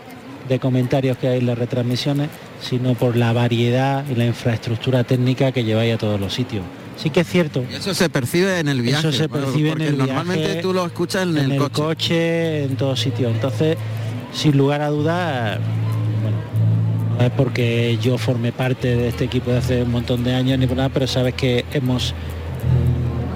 de 0.49 0.59
comentarios 0.59 1.19
que 1.19 1.29
hay 1.29 1.39
en 1.41 1.47
las 1.47 1.59
retransmisiones, 1.59 2.29
sino 2.63 2.95
por 2.95 3.17
la 3.17 3.33
variedad 3.33 4.05
y 4.11 4.15
la 4.15 4.25
infraestructura 4.25 5.05
técnica 5.05 5.53
que 5.53 5.65
lleváis 5.65 5.95
a 5.95 5.99
todos 5.99 6.19
los 6.19 6.33
sitios. 6.33 6.63
Sí 6.97 7.11
que 7.11 7.21
es 7.21 7.27
cierto. 7.29 7.65
Y 7.71 7.75
eso 7.75 7.93
se 7.95 8.09
percibe 8.09 8.59
en 8.59 8.69
el 8.69 8.81
viaje. 8.81 9.09
Eso 9.09 9.17
se 9.17 9.27
bueno, 9.27 9.47
percibe 9.47 9.71
en 9.73 9.81
el 9.83 9.99
normalmente 9.99 10.45
viaje, 10.45 10.63
tú 10.63 10.73
lo 10.73 10.87
escuchas 10.87 11.23
en, 11.25 11.37
en 11.37 11.45
el, 11.45 11.53
el 11.63 11.71
coche, 11.71 12.65
en 12.65 12.77
todos 12.77 13.01
sitios. 13.01 13.33
Entonces, 13.33 13.77
sin 14.33 14.57
lugar 14.57 14.81
a 14.81 14.89
dudas, 14.89 15.59
bueno, 16.23 16.37
no 17.19 17.25
es 17.25 17.31
porque 17.33 17.99
yo 18.01 18.19
formé 18.19 18.53
parte 18.53 18.97
de 18.97 19.09
este 19.09 19.25
equipo 19.25 19.51
de 19.51 19.59
hace 19.59 19.83
un 19.83 19.91
montón 19.93 20.25
de 20.25 20.35
años 20.35 20.59
ni 20.59 20.67
por 20.67 20.77
nada, 20.77 20.89
pero 20.89 21.07
sabes 21.07 21.35
que 21.35 21.65
hemos 21.73 22.15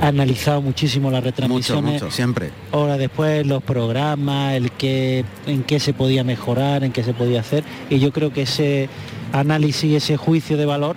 analizado 0.00 0.62
muchísimo 0.62 1.10
las 1.10 1.20
Mucho, 1.20 1.30
retransmisiones. 1.30 2.02
mucho, 2.02 2.10
siempre. 2.10 2.50
Ahora 2.72 2.96
después 2.98 3.46
los 3.46 3.62
programas, 3.62 4.54
el 4.54 4.70
que, 4.72 5.24
en 5.46 5.62
qué 5.62 5.80
se 5.80 5.92
podía 5.92 6.24
mejorar, 6.24 6.84
en 6.84 6.92
qué 6.92 7.02
se 7.02 7.14
podía 7.14 7.40
hacer. 7.40 7.64
Y 7.90 7.98
yo 7.98 8.12
creo 8.12 8.32
que 8.32 8.42
ese 8.42 8.88
análisis, 9.32 9.94
ese 9.94 10.16
juicio 10.16 10.56
de 10.56 10.66
valor 10.66 10.96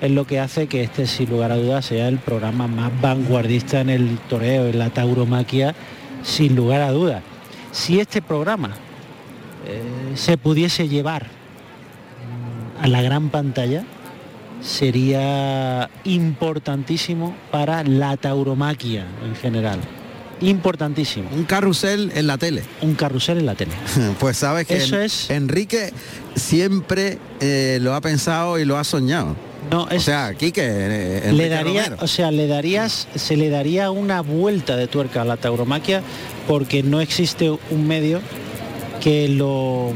es 0.00 0.10
lo 0.10 0.26
que 0.26 0.40
hace 0.40 0.66
que 0.66 0.82
este, 0.82 1.06
sin 1.06 1.30
lugar 1.30 1.52
a 1.52 1.56
dudas, 1.56 1.86
sea 1.86 2.08
el 2.08 2.18
programa 2.18 2.66
más 2.66 2.92
vanguardista 3.00 3.80
en 3.80 3.90
el 3.90 4.18
toreo, 4.28 4.66
en 4.66 4.78
la 4.78 4.90
tauromaquia, 4.90 5.74
sin 6.22 6.54
lugar 6.54 6.82
a 6.82 6.90
dudas. 6.90 7.22
Si 7.72 7.98
este 7.98 8.22
programa 8.22 8.70
eh, 9.66 9.82
se 10.14 10.36
pudiese 10.38 10.88
llevar 10.88 11.26
a 12.80 12.86
la 12.88 13.02
gran 13.02 13.30
pantalla, 13.30 13.84
sería 14.60 15.88
importantísimo 16.04 17.34
para 17.50 17.84
la 17.84 18.16
tauromaquia 18.16 19.06
en 19.24 19.34
general. 19.36 19.78
Importantísimo. 20.40 21.28
Un 21.34 21.44
carrusel 21.44 22.10
en 22.14 22.26
la 22.26 22.36
tele. 22.38 22.62
Un 22.82 22.94
carrusel 22.94 23.38
en 23.38 23.46
la 23.46 23.54
tele. 23.54 23.72
Pues 24.18 24.36
sabes 24.38 24.66
que 24.66 24.76
Eso 24.76 24.96
en- 24.96 25.02
es- 25.04 25.30
Enrique 25.30 25.92
siempre 26.34 27.18
eh, 27.40 27.78
lo 27.80 27.94
ha 27.94 28.00
pensado 28.00 28.58
y 28.58 28.64
lo 28.64 28.76
ha 28.76 28.84
soñado. 28.84 29.36
No, 29.70 29.84
o 29.90 29.98
sea, 30.00 30.34
Quique, 30.34 30.62
eh, 30.62 31.32
le 31.32 31.48
daría, 31.48 31.84
Romero. 31.84 31.96
o 32.02 32.06
sea, 32.06 32.30
le 32.30 32.46
darías, 32.46 33.08
se 33.14 33.36
le 33.36 33.48
daría 33.48 33.90
una 33.90 34.20
vuelta 34.20 34.76
de 34.76 34.86
tuerca 34.88 35.22
a 35.22 35.24
la 35.24 35.38
tauromaquia 35.38 36.02
porque 36.46 36.82
no 36.82 37.00
existe 37.00 37.50
un 37.50 37.86
medio 37.86 38.20
que 39.04 39.28
lo 39.28 39.92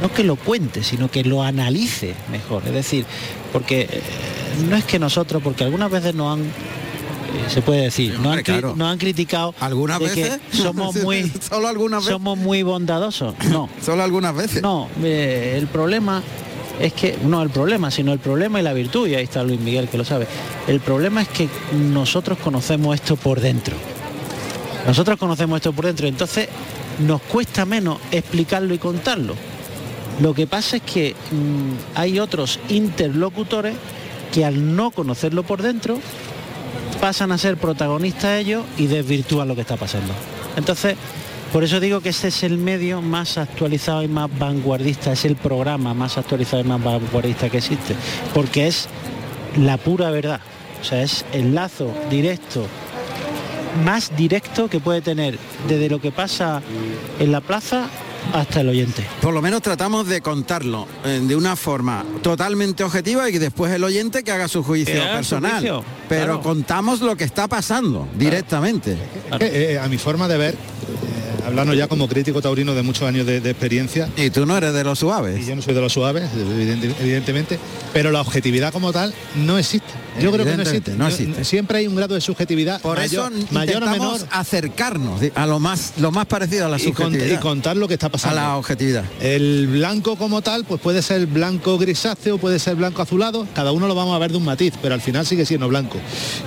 no 0.00 0.12
que 0.12 0.24
lo 0.24 0.36
cuente, 0.36 0.82
sino 0.82 1.10
que 1.10 1.22
lo 1.22 1.42
analice 1.42 2.14
mejor. 2.30 2.66
Es 2.66 2.72
decir, 2.72 3.04
porque 3.52 3.82
eh, 3.82 4.02
no 4.68 4.74
es 4.74 4.84
que 4.84 4.98
nosotros, 4.98 5.42
porque 5.42 5.62
algunas 5.62 5.90
veces 5.90 6.14
nos 6.14 6.32
han 6.32 6.40
eh, 6.40 7.48
se 7.48 7.60
puede 7.60 7.82
decir, 7.82 8.18
no 8.18 8.32
han, 8.32 8.42
claro. 8.42 8.74
nos 8.74 8.88
han 8.90 8.98
criticado 8.98 9.54
¿Algunas 9.60 10.00
de 10.00 10.10
que 10.12 10.22
veces? 10.24 10.40
somos 10.52 10.96
muy 10.96 11.30
Solo 11.46 11.68
algunas 11.68 12.00
veces. 12.00 12.12
somos 12.14 12.38
muy 12.38 12.62
bondadosos. 12.62 13.34
No, 13.50 13.68
Solo 13.84 14.02
algunas 14.02 14.34
veces. 14.34 14.62
no, 14.62 14.88
eh, 15.02 15.56
el 15.58 15.66
problema 15.66 16.22
es 16.80 16.94
que, 16.94 17.18
no 17.22 17.42
el 17.42 17.50
problema, 17.50 17.90
sino 17.90 18.14
el 18.14 18.18
problema 18.18 18.60
y 18.60 18.62
la 18.62 18.72
virtud, 18.72 19.06
y 19.08 19.14
ahí 19.14 19.24
está 19.24 19.44
Luis 19.44 19.60
Miguel 19.60 19.88
que 19.90 19.98
lo 19.98 20.06
sabe. 20.06 20.26
El 20.66 20.80
problema 20.80 21.20
es 21.20 21.28
que 21.28 21.48
nosotros 21.92 22.38
conocemos 22.38 22.94
esto 22.94 23.16
por 23.16 23.40
dentro. 23.40 23.76
Nosotros 24.86 25.18
conocemos 25.18 25.56
esto 25.56 25.72
por 25.72 25.86
dentro, 25.86 26.06
entonces 26.08 26.48
nos 26.98 27.22
cuesta 27.22 27.64
menos 27.64 27.98
explicarlo 28.10 28.74
y 28.74 28.78
contarlo. 28.78 29.34
Lo 30.20 30.34
que 30.34 30.46
pasa 30.46 30.76
es 30.76 30.82
que 30.82 31.14
mm, 31.30 31.98
hay 31.98 32.18
otros 32.18 32.58
interlocutores 32.68 33.74
que 34.32 34.44
al 34.44 34.76
no 34.76 34.90
conocerlo 34.90 35.42
por 35.42 35.62
dentro 35.62 35.98
pasan 37.00 37.32
a 37.32 37.38
ser 37.38 37.56
protagonistas 37.56 38.38
ellos 38.40 38.64
y 38.78 38.86
desvirtúan 38.86 39.48
lo 39.48 39.54
que 39.54 39.62
está 39.62 39.76
pasando. 39.76 40.12
Entonces, 40.56 40.96
por 41.52 41.64
eso 41.64 41.80
digo 41.80 42.00
que 42.00 42.10
este 42.10 42.28
es 42.28 42.42
el 42.44 42.58
medio 42.58 43.02
más 43.02 43.36
actualizado 43.38 44.02
y 44.02 44.08
más 44.08 44.30
vanguardista, 44.38 45.12
es 45.12 45.24
el 45.24 45.36
programa 45.36 45.94
más 45.94 46.16
actualizado 46.16 46.62
y 46.62 46.66
más 46.66 46.82
vanguardista 46.82 47.50
que 47.50 47.58
existe, 47.58 47.94
porque 48.32 48.66
es 48.66 48.88
la 49.56 49.76
pura 49.76 50.10
verdad. 50.10 50.40
O 50.80 50.84
sea, 50.84 51.02
es 51.02 51.24
el 51.32 51.54
lazo 51.54 51.92
directo, 52.10 52.66
más 53.84 54.14
directo 54.16 54.68
que 54.68 54.80
puede 54.80 55.00
tener 55.00 55.38
desde 55.68 55.88
lo 55.88 56.00
que 56.00 56.12
pasa 56.12 56.62
en 57.18 57.32
la 57.32 57.40
plaza 57.40 57.88
hasta 58.32 58.60
el 58.60 58.68
oyente. 58.68 59.04
Por 59.20 59.34
lo 59.34 59.42
menos 59.42 59.62
tratamos 59.62 60.06
de 60.06 60.20
contarlo 60.20 60.86
eh, 61.04 61.20
de 61.22 61.34
una 61.34 61.56
forma 61.56 62.04
totalmente 62.22 62.84
objetiva 62.84 63.28
y 63.28 63.32
que 63.32 63.38
después 63.40 63.72
el 63.72 63.82
oyente 63.82 64.22
que 64.22 64.30
haga 64.30 64.48
su 64.48 64.62
juicio 64.62 64.94
su 64.94 65.08
personal. 65.08 65.52
juicio, 65.52 65.84
Pero 66.08 66.24
claro. 66.24 66.40
contamos 66.42 67.00
lo 67.00 67.16
que 67.16 67.24
está 67.24 67.48
pasando 67.48 68.08
directamente. 68.16 68.96
Es 69.32 69.38
que, 69.38 69.72
eh, 69.72 69.78
a 69.78 69.88
mi 69.88 69.98
forma 69.98 70.28
de 70.28 70.38
ver, 70.38 70.54
eh, 70.54 70.56
hablando 71.44 71.74
ya 71.74 71.88
como 71.88 72.08
crítico 72.08 72.40
taurino 72.42 72.74
de 72.74 72.82
muchos 72.82 73.02
años 73.08 73.26
de, 73.26 73.40
de 73.40 73.50
experiencia. 73.50 74.08
Y 74.16 74.30
tú 74.30 74.46
no 74.46 74.56
eres 74.56 74.72
de 74.72 74.84
los 74.84 74.98
suaves. 74.98 75.40
Y 75.42 75.46
yo 75.48 75.56
no 75.56 75.62
soy 75.62 75.74
de 75.74 75.80
los 75.80 75.92
suaves, 75.92 76.24
evidente- 76.34 76.94
evidentemente, 77.00 77.58
pero 77.92 78.10
la 78.10 78.20
objetividad 78.20 78.72
como 78.72 78.92
tal 78.92 79.12
no 79.36 79.58
existe. 79.58 79.88
Yo 80.20 80.30
creo 80.30 80.44
que 80.44 80.56
no 80.56 80.62
existe. 80.62 80.92
no 80.92 81.08
Yo- 81.08 81.14
existe. 81.14 81.44
siempre 81.44 81.78
hay 81.78 81.86
un 81.86 81.94
grado 81.96 82.14
de 82.14 82.20
subjetividad 82.20 82.80
Por 82.82 82.98
mayor, 82.98 83.32
eso 83.32 83.46
mayor 83.50 83.82
o 83.82 83.86
menor 83.86 84.20
acercarnos 84.30 85.20
a 85.34 85.46
lo 85.46 85.58
más 85.58 85.94
lo 85.98 86.10
más 86.12 86.26
parecido 86.26 86.66
a 86.66 86.68
la 86.68 86.76
y, 86.78 86.80
cont- 86.82 86.96
subjetividad. 87.06 87.38
y 87.38 87.42
contar 87.42 87.76
lo 87.76 87.88
que 87.88 87.94
está 87.94 88.08
pasando. 88.10 88.38
A 88.38 88.42
la 88.42 88.56
objetividad. 88.56 89.04
El 89.20 89.66
blanco 89.68 90.16
como 90.16 90.42
tal, 90.42 90.64
pues 90.64 90.80
puede 90.80 91.00
ser 91.02 91.26
blanco 91.26 91.78
grisáceo, 91.78 92.38
puede 92.38 92.58
ser 92.58 92.76
blanco 92.76 93.00
azulado, 93.02 93.46
cada 93.54 93.72
uno 93.72 93.88
lo 93.88 93.94
vamos 93.94 94.14
a 94.14 94.18
ver 94.18 94.30
de 94.32 94.36
un 94.36 94.44
matiz, 94.44 94.74
pero 94.82 94.94
al 94.94 95.00
final 95.00 95.24
sigue 95.26 95.46
siendo 95.46 95.66
blanco. 95.68 95.98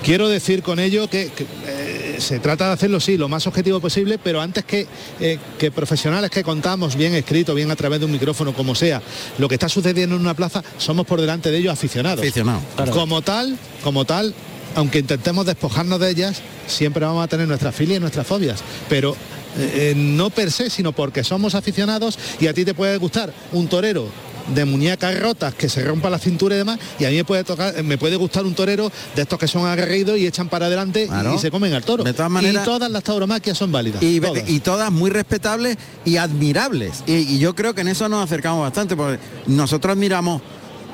Quiero 0.04 0.30
decir 0.30 0.62
con 0.62 0.80
ello 0.80 1.10
que, 1.10 1.32
que, 1.36 1.44
eh, 1.44 1.85
se 2.20 2.40
trata 2.40 2.68
de 2.68 2.74
hacerlo 2.74 3.00
sí, 3.00 3.18
lo 3.18 3.28
más 3.28 3.48
objetivo 3.48 3.80
posible, 3.80 4.18
pero 4.18 4.42
antes 4.42 4.66
que, 4.66 4.88
eh, 5.20 5.38
que 5.58 5.72
profesionales 5.72 6.30
que 6.30 6.44
contamos 6.44 6.96
bien 6.96 7.16
escrito, 7.16 7.54
bien 7.54 7.72
a 7.72 7.76
través 7.76 8.00
de 8.00 8.06
un 8.06 8.12
micrófono, 8.12 8.54
como 8.54 8.76
sea, 8.76 9.02
lo 9.38 9.48
que 9.48 9.56
está 9.56 9.70
sucediendo 9.70 10.16
en 10.16 10.22
una 10.22 10.34
plaza, 10.34 10.64
somos 10.78 11.06
por 11.06 11.22
delante 11.22 11.52
de 11.52 11.58
ellos 11.58 11.74
aficionados. 11.74 12.20
Aficionados. 12.20 12.64
Como 12.92 13.22
tal, 13.22 13.58
como 13.84 14.06
tal, 14.06 14.34
aunque 14.76 15.00
intentemos 15.00 15.46
despojarnos 15.46 16.00
de 16.00 16.10
ellas, 16.10 16.42
siempre 16.68 17.06
vamos 17.06 17.24
a 17.24 17.28
tener 17.28 17.48
nuestras 17.48 17.76
filias 17.76 17.98
y 17.98 18.02
nuestras 18.02 18.28
fobias. 18.28 18.64
Pero 18.90 19.16
eh, 19.58 19.92
eh, 19.92 19.94
no 19.96 20.30
per 20.30 20.52
se, 20.52 20.70
sino 20.70 20.92
porque 20.92 21.24
somos 21.24 21.56
aficionados 21.56 22.20
y 22.40 22.48
a 22.48 22.54
ti 22.54 22.66
te 22.66 22.74
puede 22.74 22.98
gustar 22.98 23.34
un 23.54 23.68
torero 23.68 24.10
de 24.54 24.66
muñecas 24.66 25.20
rotas 25.20 25.54
que 25.56 25.70
se 25.70 25.84
rompa 25.84 26.10
la 26.10 26.20
cintura 26.20 26.56
y 26.56 26.60
demás 26.60 26.80
y 27.00 27.06
a 27.06 27.10
mí 27.10 27.16
me 27.16 27.26
puede 27.26 27.44
tocar 27.44 27.84
me 27.84 27.98
puede 27.98 28.16
gustar 28.16 28.46
un 28.46 28.54
torero 28.54 28.92
de 29.16 29.22
estos 29.24 29.40
que 29.40 29.48
son 29.48 29.66
aguerridos 29.68 30.18
y 30.18 30.28
echan 30.28 30.50
para 30.50 30.68
adelante 30.68 31.06
y- 31.06 31.08
Claro. 31.08 31.34
y, 31.36 31.40
se 31.40 31.50
comen 31.52 31.74
al 31.74 31.84
toro 31.84 32.04
De 32.04 32.14
todas 32.14 32.30
maneras- 32.32 32.62
y 32.64 32.66
todas 32.66 32.92
las 32.92 33.04
tauromaquias 33.04 33.58
son 33.58 33.72
válidas 33.72 34.04
y, 34.04 34.20
todas. 34.20 34.48
y 34.50 34.60
todas 34.60 34.92
muy 34.92 35.10
respetables 35.10 35.78
y 36.06 36.18
admirables. 36.18 37.04
Y, 37.08 37.14
y 37.14 37.40
yo 37.40 37.56
creo 37.56 37.74
que 37.74 37.82
en 37.82 37.88
eso 37.88 38.08
nos 38.10 38.24
acercamos 38.24 38.62
bastante, 38.62 38.96
porque 38.96 39.20
nosotros 39.48 39.94
admiramos 39.94 40.42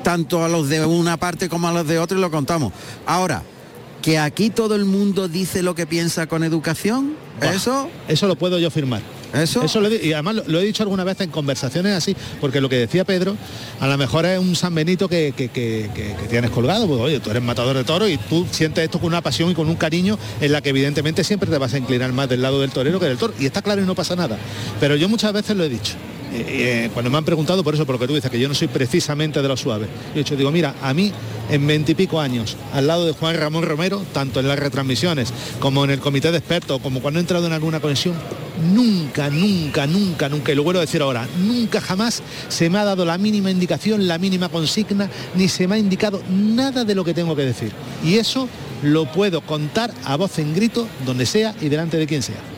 tanto 0.02 0.44
a 0.44 0.48
los 0.48 0.68
de 0.68 0.84
una 0.84 1.16
parte 1.16 1.48
como 1.48 1.68
a 1.68 1.72
los 1.72 1.86
de 1.86 1.98
otra 1.98 2.16
y 2.18 2.20
lo 2.20 2.30
contamos. 2.30 2.72
Ahora, 3.06 3.42
que 4.00 4.18
aquí 4.18 4.50
todo 4.50 4.74
el 4.74 4.84
mundo 4.84 5.28
dice 5.28 5.62
lo 5.62 5.74
que 5.74 5.86
piensa 5.86 6.26
con 6.26 6.42
educación, 6.42 7.14
eso, 7.40 7.88
eso 8.08 8.26
lo 8.26 8.36
puedo 8.36 8.58
yo 8.58 8.70
firmar 8.70 9.00
eso, 9.34 9.62
Eso 9.62 9.80
lo 9.80 9.88
he 9.88 10.04
y 10.06 10.12
además 10.12 10.42
lo, 10.46 10.60
he 10.60 10.64
dicho 10.64 10.82
alguna 10.82 11.04
vez 11.04 11.20
en 11.20 11.30
conversaciones 11.30 11.94
así, 11.94 12.14
porque 12.40 12.60
lo 12.60 12.68
que 12.68 12.76
decía 12.76 13.04
Pedro, 13.04 13.36
a 13.80 13.86
lo 13.86 13.96
mejor 13.98 14.26
es 14.26 14.38
un 14.38 14.54
San 14.56 14.74
Benito 14.74 15.08
que, 15.08 15.32
que- 15.36 15.48
que- 15.48 15.90
tienes 16.28 16.50
colgado, 16.50 16.86
pues 16.86 17.00
oye, 17.00 17.20
tú 17.20 17.30
eres 17.30 17.42
matador 17.42 17.76
de 17.76 17.84
toros 17.84 18.08
y 18.10 18.16
tú 18.16 18.46
sientes 18.50 18.84
esto 18.84 18.98
con 18.98 19.08
una 19.08 19.20
pasión 19.20 19.50
y 19.50 19.54
con 19.54 19.68
un 19.68 19.76
cariño 19.76 20.18
en 20.40 20.52
la 20.52 20.60
que 20.60 20.70
evidentemente 20.70 21.24
siempre 21.24 21.48
te 21.50 21.58
vas 21.58 21.74
a 21.74 21.78
inclinar 21.78 22.12
más 22.12 22.28
del 22.28 22.42
lado 22.42 22.60
del 22.60 22.70
torero 22.70 22.98
que 23.00 23.06
del 23.06 23.18
toro. 23.18 23.34
Y 23.38 23.46
está 23.46 23.62
claro 23.62 23.82
y 23.82 23.84
no 23.86 23.94
pasa 23.94 24.16
nada. 24.16 24.38
Pero 24.80 24.96
yo 24.96 25.08
muchas 25.08 25.32
veces 25.32 25.56
lo 25.56 25.64
he 25.64 25.68
dicho. 25.68 25.94
Eh, 26.32 26.44
eh, 26.48 26.90
cuando 26.92 27.10
me 27.10 27.18
han 27.18 27.24
preguntado 27.24 27.62
por 27.62 27.74
eso, 27.74 27.84
por 27.84 27.96
lo 27.96 27.98
que 27.98 28.06
tú 28.06 28.14
dices, 28.14 28.30
que 28.30 28.40
yo 28.40 28.48
no 28.48 28.54
soy 28.54 28.68
precisamente 28.68 29.42
de 29.42 29.48
los 29.48 29.60
suaves. 29.60 29.88
Yo 29.88 30.20
he 30.20 30.24
dicho, 30.24 30.36
digo, 30.36 30.50
mira, 30.50 30.74
a 30.82 30.94
mí 30.94 31.12
en 31.50 31.66
veintipico 31.66 32.20
años, 32.20 32.56
al 32.72 32.86
lado 32.86 33.04
de 33.04 33.12
Juan 33.12 33.36
Ramón 33.36 33.64
Romero, 33.64 34.02
tanto 34.12 34.40
en 34.40 34.48
las 34.48 34.58
retransmisiones 34.58 35.32
como 35.60 35.84
en 35.84 35.90
el 35.90 36.00
comité 36.00 36.30
de 36.30 36.38
expertos, 36.38 36.80
como 36.80 37.00
cuando 37.00 37.20
he 37.20 37.22
entrado 37.22 37.46
en 37.46 37.52
alguna 37.52 37.80
conexión, 37.80 38.14
nunca, 38.74 39.28
nunca, 39.28 39.86
nunca, 39.86 40.28
nunca, 40.28 40.52
y 40.52 40.54
lo 40.54 40.62
vuelvo 40.62 40.78
a 40.78 40.86
decir 40.86 41.02
ahora, 41.02 41.26
nunca 41.38 41.80
jamás 41.80 42.22
se 42.48 42.70
me 42.70 42.78
ha 42.78 42.84
dado 42.84 43.04
la 43.04 43.18
mínima 43.18 43.50
indicación, 43.50 44.06
la 44.08 44.18
mínima 44.18 44.48
consigna, 44.48 45.10
ni 45.34 45.48
se 45.48 45.68
me 45.68 45.74
ha 45.74 45.78
indicado 45.78 46.22
nada 46.30 46.84
de 46.84 46.94
lo 46.94 47.04
que 47.04 47.14
tengo 47.14 47.36
que 47.36 47.44
decir. 47.44 47.72
Y 48.04 48.14
eso 48.14 48.48
lo 48.82 49.10
puedo 49.10 49.40
contar 49.42 49.92
a 50.04 50.16
voz 50.16 50.38
en 50.38 50.54
grito, 50.54 50.88
donde 51.04 51.26
sea 51.26 51.54
y 51.60 51.68
delante 51.68 51.96
de 51.96 52.06
quien 52.06 52.22
sea. 52.22 52.51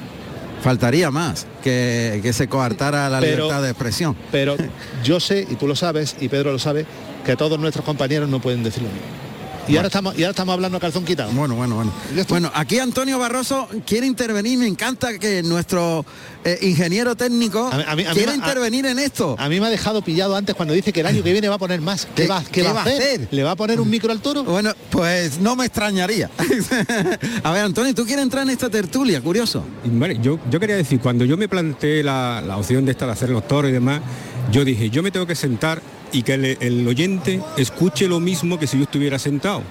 Faltaría 0.64 1.10
más 1.10 1.46
que, 1.62 2.20
que 2.22 2.32
se 2.32 2.48
coartara 2.48 3.10
la 3.10 3.20
Pero- 3.20 3.36
libertad 3.44 3.62
de 3.62 3.68
expresión. 3.70 4.16
Pero 4.32 4.56
yo 5.04 5.20
sé, 5.20 5.46
y 5.48 5.56
tú 5.56 5.66
lo 5.68 5.76
sabes, 5.76 6.16
y 6.20 6.28
Pedro 6.30 6.52
lo 6.52 6.58
sabe, 6.58 6.86
que 7.24 7.36
todos 7.36 7.58
nuestros 7.58 7.84
compañeros 7.84 8.30
no 8.30 8.40
pueden 8.40 8.62
decir 8.64 8.82
lo 8.82 8.88
mismo. 8.88 9.06
Y, 9.66 9.76
ahora, 9.76 9.86
estamos, 9.88 10.14
y 10.18 10.22
ahora 10.22 10.30
estamos 10.30 10.52
hablando 10.52 10.76
a 10.76 10.80
calzón 10.80 11.04
quitado. 11.04 11.32
Bueno, 11.32 11.54
bueno, 11.54 11.76
bueno. 11.76 11.92
Bueno, 12.28 12.50
aquí 12.54 12.78
Antonio 12.78 13.18
Barroso 13.18 13.66
quiere 13.86 14.06
intervenir, 14.06 14.58
me 14.58 14.66
encanta 14.66 15.18
que 15.18 15.42
nuestro 15.42 16.04
eh, 16.44 16.58
ingeniero 16.62 17.16
técnico 17.16 17.70
A 17.72 17.76
mí- 17.78 17.84
a 17.86 17.96
mí- 17.96 18.04
a 18.04 18.08
mí 18.10 18.14
quiere 18.14 18.32
a- 18.32 18.34
intervenir 18.34 18.84
en 18.84 18.98
esto. 18.98 19.36
A 19.38 19.48
mí 19.48 19.58
me 19.60 19.66
ha 19.66 19.70
dejado 19.70 20.02
pillado 20.02 20.36
antes 20.36 20.54
cuando 20.54 20.74
dice 20.74 20.92
que 20.92 21.00
el 21.00 21.06
año 21.06 21.22
que 21.22 21.32
viene 21.32 21.48
va 21.48 21.54
a 21.54 21.58
poner 21.58 21.80
más. 21.80 22.06
¿Qué, 22.14 22.24
¿Qué- 22.24 22.28
va, 22.28 22.42
qué 22.44 22.50
qué 22.50 22.62
va 22.62 22.72
va 22.74 22.80
a 22.80 22.82
hacer? 22.84 23.00
hacer? 23.02 23.28
¿Le 23.30 23.42
va 23.42 23.52
a 23.52 23.56
poner 23.56 23.80
un 23.80 23.88
micro 23.88 24.12
al 24.12 24.20
toro? 24.20 24.44
Bueno, 24.44 24.72
pues 24.90 25.38
no 25.40 25.56
me 25.56 25.64
extrañaría. 25.64 26.28
a 27.42 27.50
ver, 27.52 27.64
Antonio, 27.64 27.94
¿tú 27.94 28.04
quieres 28.04 28.22
entrar 28.22 28.42
en 28.44 28.50
esta 28.50 28.68
tertulia? 28.68 29.22
Curioso. 29.22 29.64
Vale, 29.84 30.18
yo, 30.22 30.38
yo 30.50 30.60
quería 30.60 30.76
decir, 30.76 31.00
cuando 31.00 31.24
yo 31.24 31.36
me 31.38 31.48
planteé 31.48 32.02
la, 32.02 32.42
la 32.46 32.58
opción 32.58 32.84
de 32.84 32.92
esta 32.92 33.06
de 33.06 33.12
hacer 33.12 33.30
los 33.30 33.48
toros 33.48 33.70
y 33.70 33.72
demás, 33.72 34.00
yo 34.52 34.64
dije, 34.64 34.90
yo 34.90 35.02
me 35.02 35.10
tengo 35.10 35.26
que 35.26 35.34
sentar 35.34 35.80
y 36.14 36.22
que 36.22 36.34
el, 36.34 36.44
el 36.60 36.88
oyente 36.88 37.40
escuche 37.56 38.08
lo 38.08 38.20
mismo 38.20 38.58
que 38.58 38.66
si 38.66 38.78
yo 38.78 38.84
estuviera 38.84 39.18
sentado. 39.18 39.62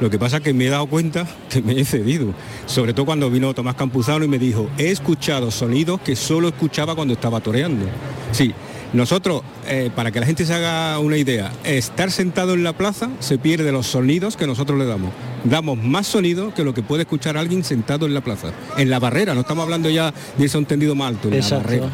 Lo 0.00 0.10
que 0.10 0.18
pasa 0.18 0.38
es 0.38 0.42
que 0.42 0.52
me 0.52 0.66
he 0.66 0.70
dado 0.70 0.86
cuenta 0.86 1.26
que 1.48 1.62
me 1.62 1.78
he 1.78 1.84
cedido, 1.84 2.34
sobre 2.66 2.94
todo 2.94 3.06
cuando 3.06 3.30
vino 3.30 3.54
Tomás 3.54 3.76
Campuzano 3.76 4.24
y 4.24 4.28
me 4.28 4.38
dijo, 4.38 4.68
he 4.76 4.90
escuchado 4.90 5.50
sonidos 5.50 6.00
que 6.00 6.16
solo 6.16 6.48
escuchaba 6.48 6.96
cuando 6.96 7.14
estaba 7.14 7.40
toreando. 7.40 7.86
Sí, 8.32 8.52
nosotros, 8.92 9.42
eh, 9.66 9.90
para 9.94 10.10
que 10.10 10.20
la 10.20 10.26
gente 10.26 10.46
se 10.46 10.54
haga 10.54 10.98
una 10.98 11.16
idea, 11.16 11.52
estar 11.64 12.10
sentado 12.10 12.54
en 12.54 12.64
la 12.64 12.72
plaza 12.72 13.10
se 13.20 13.38
pierde 13.38 13.70
los 13.72 13.86
sonidos 13.86 14.36
que 14.36 14.46
nosotros 14.46 14.78
le 14.78 14.86
damos. 14.86 15.12
Damos 15.44 15.78
más 15.78 16.06
sonido 16.06 16.54
que 16.54 16.64
lo 16.64 16.74
que 16.74 16.82
puede 16.82 17.02
escuchar 17.02 17.36
alguien 17.36 17.62
sentado 17.62 18.06
en 18.06 18.14
la 18.14 18.20
plaza. 18.20 18.52
En 18.76 18.90
la 18.90 18.98
barrera, 18.98 19.34
no 19.34 19.40
estamos 19.40 19.64
hablando 19.64 19.90
ya 19.90 20.12
de 20.38 20.44
ese 20.44 20.58
entendido 20.58 20.94
más 20.94 21.08
alto, 21.08 21.28
en 21.28 21.40
la 21.40 21.58
barrera. 21.58 21.90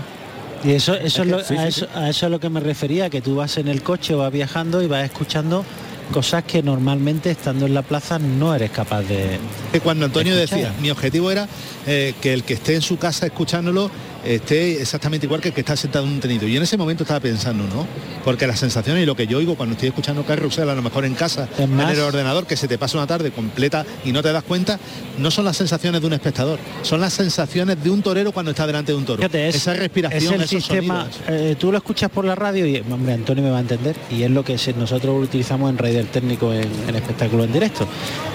Y 0.65 0.73
eso, 0.73 0.95
eso, 0.95 1.23
es 1.23 1.29
lo- 1.29 1.43
sí, 1.45 1.55
a, 1.57 1.63
sí, 1.63 1.69
eso, 1.69 1.89
a 1.95 2.09
eso 2.11 2.27
es 2.27 2.33
lo 2.33 2.39
que 2.41 2.49
me 2.51 2.61
refería, 2.61 3.09
que 3.11 3.21
tú 3.21 3.37
vas 3.37 3.57
en 3.57 3.69
el 3.69 3.83
coche 3.83 4.15
o 4.15 4.19
vas 4.19 4.33
viajando 4.33 4.83
y 4.83 4.87
vas 4.87 5.05
escuchando 5.05 5.65
cosas 6.13 6.43
que 6.45 6.63
normalmente 6.63 7.31
estando 7.31 7.67
en 7.67 7.75
la 7.75 7.83
plaza 7.83 8.19
no 8.19 8.53
eres 8.55 8.71
capaz 8.71 9.03
de... 9.03 9.39
Cuando 9.83 10.07
Antonio 10.07 10.35
Escuchar. 10.35 10.59
decía, 10.59 10.75
mi 10.83 10.91
objetivo 10.91 11.31
era 11.31 11.49
eh, 11.87 12.15
que 12.21 12.33
el 12.33 12.43
que 12.43 12.55
esté 12.55 12.75
en 12.75 12.83
su 12.83 12.99
casa 12.99 13.27
escuchándolo 13.27 13.91
esté 14.25 14.81
exactamente 14.81 15.27
igual 15.27 15.41
que 15.41 15.49
el 15.49 15.55
que 15.55 15.61
está 15.61 15.77
sentado 15.77 16.07
en 16.07 16.13
un 16.13 16.21
tenido. 16.21 16.47
Y 16.47 16.57
en 16.57 16.63
ese 16.63 16.77
momento 16.77 17.05
estaba 17.05 17.21
pensando, 17.21 17.65
¿no? 17.65 17.87
Porque 18.25 18.47
las 18.47 18.59
sensaciones 18.59 19.03
y 19.03 19.07
lo 19.07 19.17
que 19.17 19.27
yo 19.27 19.39
oigo 19.39 19.55
cuando 19.55 19.75
estoy 19.75 19.89
escuchando 19.89 20.25
carrusel, 20.25 20.69
a 20.69 20.75
lo 20.75 20.83
mejor 20.83 21.05
en 21.05 21.15
casa, 21.15 21.49
en 21.59 21.79
el 21.81 22.01
ordenador, 22.01 22.47
que 22.47 22.57
se 22.57 22.69
te 22.69 22.79
pasa 22.79 22.99
una 22.99 23.07
tarde 23.07 23.31
completa 23.31 23.85
y 24.05 24.13
no 24.13 24.23
te 24.23 24.33
das 24.33 24.45
cuenta, 24.45 24.79
no 25.19 25.31
son 25.31 25.45
las 25.45 25.57
sensaciones 25.57 26.01
de 26.01 26.07
un 26.07 26.13
espectador, 26.13 26.59
son 26.83 27.01
las 27.01 27.13
sensaciones 27.13 27.83
de 27.83 27.91
un 27.91 28.03
torero 28.03 28.33
cuando 28.33 28.51
está 28.51 28.67
delante 28.67 28.93
de 28.93 28.99
un 28.99 29.05
toro. 29.05 29.19
Fíjate, 29.19 29.49
es, 29.49 29.57
Esa 29.57 29.75
respiración, 29.75 30.35
es 30.35 30.41
el 30.41 30.59
esos 30.59 30.65
sistema, 30.65 31.11
sonidos. 31.11 31.21
eh, 31.29 31.57
tú 31.59 31.73
lo 31.73 31.79
escuchas 31.79 32.11
por 32.11 32.25
la 32.25 32.35
radio 32.35 32.67
y, 32.67 32.79
hombre, 32.91 33.15
Antonio 33.15 33.43
me 33.43 33.51
va 33.51 33.59
a 33.59 33.63
entender, 33.63 33.97
y 34.11 34.23
es 34.23 34.31
lo 34.31 34.45
que 34.45 34.59
nosotros 34.77 35.25
utilizamos 35.25 35.71
en 35.71 35.79
Raider 35.79 36.07
Técnico 36.07 36.53
en, 36.53 36.69
en 36.89 36.97
espectáculo 36.97 37.45
en 37.45 37.53
directo. 37.53 37.87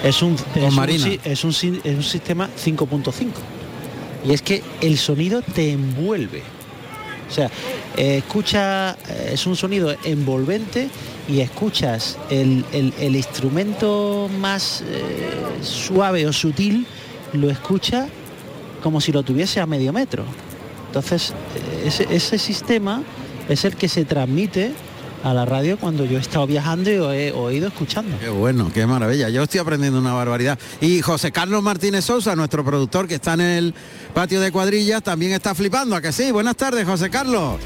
Es 0.04 0.22
un, 0.22 0.34
es 0.54 0.76
un, 0.76 1.18
es 1.24 1.44
un 1.44 1.52
es 1.84 1.96
un 1.96 2.02
sistema 2.02 2.48
5.5. 2.62 3.55
Y 4.26 4.32
es 4.32 4.42
que 4.42 4.62
el 4.80 4.98
sonido 4.98 5.42
te 5.42 5.72
envuelve. 5.72 6.42
O 7.28 7.32
sea, 7.32 7.50
eh, 7.96 8.18
escucha, 8.18 8.92
eh, 9.08 9.30
es 9.32 9.46
un 9.46 9.56
sonido 9.56 9.94
envolvente 10.04 10.88
y 11.28 11.40
escuchas 11.40 12.18
el, 12.30 12.64
el- 12.72 13.16
instrumento 13.16 14.30
más 14.38 14.82
eh, 14.82 15.62
suave 15.62 16.26
o 16.26 16.32
sutil, 16.32 16.86
lo 17.32 17.50
escucha 17.50 18.08
como 18.82 19.00
si 19.00 19.10
lo 19.12 19.22
tuviese 19.22 19.60
a 19.60 19.66
medio 19.66 19.92
metro. 19.92 20.24
Entonces, 20.88 21.32
ese 22.10 22.38
sistema 22.38 23.02
es 23.48 23.64
el 23.64 23.76
que 23.76 23.88
se 23.88 24.04
transmite 24.04 24.72
a 25.26 25.34
la 25.34 25.44
radio 25.44 25.76
cuando 25.76 26.04
yo 26.04 26.18
he 26.18 26.20
estado 26.20 26.46
viajando 26.46 26.90
y 26.92 26.98
o 26.98 27.12
he 27.12 27.32
oído 27.32 27.66
escuchando. 27.66 28.16
Qué 28.20 28.28
bueno, 28.28 28.70
qué 28.72 28.86
maravilla. 28.86 29.28
Yo 29.28 29.42
estoy 29.42 29.58
aprendiendo 29.58 29.98
una 29.98 30.12
barbaridad. 30.12 30.56
Y 30.80 31.02
José 31.02 31.32
Carlos 31.32 31.62
Martínez 31.64 32.04
Sousa, 32.04 32.36
nuestro 32.36 32.64
productor 32.64 33.08
que 33.08 33.16
está 33.16 33.34
en 33.34 33.40
el 33.40 33.74
patio 34.14 34.40
de 34.40 34.52
cuadrillas, 34.52 35.02
también 35.02 35.32
está 35.32 35.54
flipando, 35.54 35.96
¿a 35.96 36.00
que 36.00 36.12
sí? 36.12 36.30
Buenas 36.30 36.56
tardes, 36.56 36.86
José 36.86 37.10
Carlos. 37.10 37.58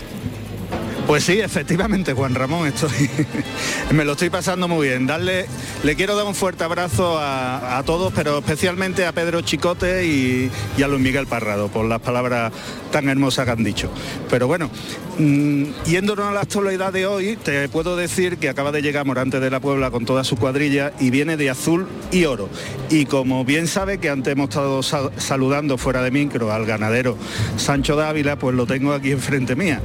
Pues 1.11 1.25
sí, 1.25 1.41
efectivamente, 1.41 2.13
Juan 2.13 2.37
Ramón, 2.37 2.69
estoy, 2.69 3.11
me 3.91 4.05
lo 4.05 4.13
estoy 4.13 4.31
pasando 4.31 4.69
muy 4.69 4.87
bien. 4.87 5.09
Darle, 5.09 5.47
le 5.83 5.97
quiero 5.97 6.15
dar 6.15 6.25
un 6.25 6.37
fuerte 6.37 6.63
abrazo 6.63 7.19
a, 7.19 7.79
a 7.79 7.83
todos, 7.83 8.13
pero 8.15 8.39
especialmente 8.39 9.05
a 9.05 9.11
Pedro 9.11 9.41
Chicote 9.41 10.07
y, 10.07 10.53
a 10.81 10.87
Luis 10.87 11.01
Miguel 11.01 11.27
Parrado 11.27 11.67
por 11.67 11.85
las 11.87 11.99
palabras 12.01 12.53
tan 12.93 13.09
hermosas 13.09 13.45
que 13.45 13.51
han 13.51 13.65
dicho. 13.65 13.91
Pero 14.31 14.47
bueno, 14.47 14.71
mm, 15.19 15.65
yéndonos 15.85 16.29
a 16.29 16.33
la 16.33 16.43
actualidad 16.43 16.93
de 16.93 17.07
hoy, 17.07 17.37
te 17.43 17.69
puedo 17.69 17.97
decir 17.97 18.39
que 18.39 18.49
acaba 18.49 18.71
de 18.71 18.81
llegar 18.81 19.05
Morante 19.05 19.41
de 19.41 19.51
la 19.51 19.59
Puebla 19.59 19.91
con 19.91 20.05
toda 20.05 20.23
su 20.23 20.37
cuadrilla 20.37 20.93
y 21.01 21.11
viene 21.11 21.37
de 21.37 21.51
azul 21.51 21.89
y 22.13 22.25
oro. 22.27 22.49
Y 22.89 23.07
como 23.07 23.45
bien 23.45 23.67
sabe 23.67 23.99
que 23.99 24.11
antes 24.11 24.33
hemos 24.33 24.51
estado 24.51 24.81
sa- 24.85 25.11
saludando 25.17 25.77
fuera 25.77 26.03
de 26.03 26.13
micro 26.13 26.53
al 26.53 26.67
ganadero 26.67 27.17
Sancho 27.57 27.97
Dávila, 27.97 28.37
pues 28.39 28.55
lo 28.55 28.65
tengo 28.65 28.93
aquí 28.93 29.11
enfrente 29.11 29.57
mía. 29.57 29.81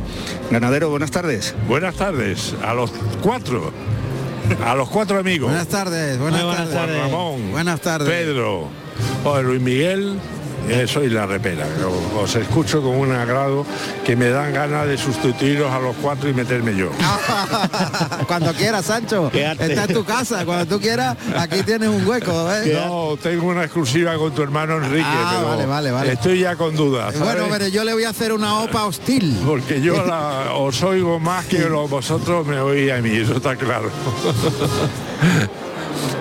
Ganadero, 0.51 0.91
buenas 0.91 1.14
tardes. 1.15 1.55
Buenas 1.65 1.95
tardes, 1.95 2.53
a 2.61 2.73
los 2.73 2.91
cuatro. 3.21 3.71
A 4.65 4.75
los 4.75 4.89
cuatro 4.89 5.17
amigos. 5.17 5.49
Buenas 5.49 5.69
tardes, 5.69 6.19
buenas, 6.19 6.41
tardes. 6.41 6.73
tardes. 6.73 6.99
Ramón. 6.99 7.51
Buenas 7.51 7.79
tardes. 7.79 8.09
Pedro, 8.09 8.67
Luis 9.41 9.61
Miguel, 9.61 10.19
eh, 10.69 10.85
soy 10.87 11.09
la 11.09 11.25
repera. 11.25 11.65
Os, 12.17 12.23
os 12.29 12.35
escucho 12.35 12.81
con 12.81 12.95
un 12.97 13.11
agrado 13.11 13.65
que 14.05 14.15
me 14.15 14.29
dan 14.29 14.53
ganas 14.53 14.87
de 14.87 14.97
sustituiros 14.97 15.71
a 15.71 15.79
los 15.79 15.95
cuatro 16.01 16.29
y 16.29 16.33
meterme 16.33 16.75
yo. 16.75 16.89
cuando 18.27 18.53
quieras, 18.53 18.85
Sancho. 18.85 19.31
Está 19.33 19.83
en 19.85 19.93
tu 19.93 20.03
casa, 20.03 20.45
cuando 20.45 20.65
tú 20.65 20.79
quieras, 20.81 21.15
aquí 21.37 21.63
tienes 21.63 21.89
un 21.89 22.05
hueco. 22.07 22.31
¿eh? 22.51 22.79
No, 22.85 23.17
tengo 23.21 23.47
una 23.47 23.63
exclusiva 23.63 24.15
con 24.17 24.33
tu 24.33 24.41
hermano 24.41 24.77
Enrique, 24.77 25.03
Ah, 25.05 25.33
pero 25.35 25.49
vale, 25.49 25.65
vale, 25.65 25.91
vale. 25.91 26.13
estoy 26.13 26.39
ya 26.39 26.55
con 26.55 26.75
dudas. 26.75 27.13
¿sabes? 27.15 27.33
Bueno, 27.33 27.47
pero 27.51 27.67
yo 27.67 27.83
le 27.83 27.93
voy 27.93 28.03
a 28.03 28.09
hacer 28.09 28.33
una 28.33 28.59
opa 28.59 28.85
hostil. 28.85 29.37
Porque 29.45 29.81
yo 29.81 30.03
la- 30.05 30.53
os 30.55 30.81
oigo 30.83 31.19
más 31.19 31.45
que 31.45 31.59
lo- 31.69 31.87
vosotros 31.87 32.45
me 32.45 32.59
oís 32.59 32.91
a 32.91 32.97
mí, 33.01 33.11
eso 33.17 33.37
está 33.37 33.55
claro. 33.55 33.89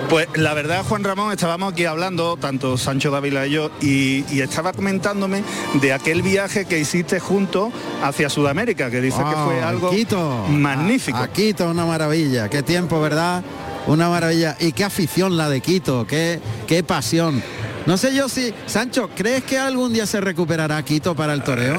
Pues 0.09 0.27
la 0.35 0.53
verdad, 0.53 0.83
Juan 0.87 1.03
Ramón, 1.03 1.31
estábamos 1.31 1.73
aquí 1.73 1.85
hablando, 1.85 2.37
tanto 2.37 2.77
Sancho 2.77 3.09
Dávila 3.09 3.47
y 3.47 3.51
yo, 3.51 3.71
y, 3.81 4.23
y 4.31 4.41
estaba 4.41 4.71
comentándome 4.71 5.43
de 5.81 5.93
aquel 5.93 6.21
viaje 6.21 6.65
que 6.65 6.79
hiciste 6.79 7.19
junto 7.19 7.71
hacia 8.03 8.29
Sudamérica, 8.29 8.91
que 8.91 9.01
dice 9.01 9.17
que 9.17 9.35
fue 9.35 9.61
Ah, 9.61 9.69
algo 9.69 9.89
Quito. 9.89 10.45
magnífico. 10.49 11.17
A, 11.17 11.23
a 11.23 11.27
Quito, 11.33 11.69
una 11.69 11.85
maravilla. 11.85 12.49
Qué 12.49 12.61
tiempo, 12.61 13.01
¿verdad? 13.01 13.43
Una 13.87 14.07
maravilla. 14.09 14.55
Y 14.59 14.73
qué 14.73 14.83
afición 14.83 15.37
la 15.37 15.49
de 15.49 15.59
Quito, 15.61 16.05
qué, 16.07 16.39
qué 16.67 16.83
pasión. 16.83 17.41
No 17.87 17.97
sé 17.97 18.13
yo 18.15 18.29
si, 18.29 18.53
Sancho, 18.67 19.09
¿crees 19.15 19.43
que 19.43 19.57
algún 19.57 19.91
día 19.91 20.05
se 20.05 20.21
recuperará 20.21 20.83
Quito 20.83 21.15
para 21.15 21.33
el 21.33 21.43
toreo? 21.43 21.77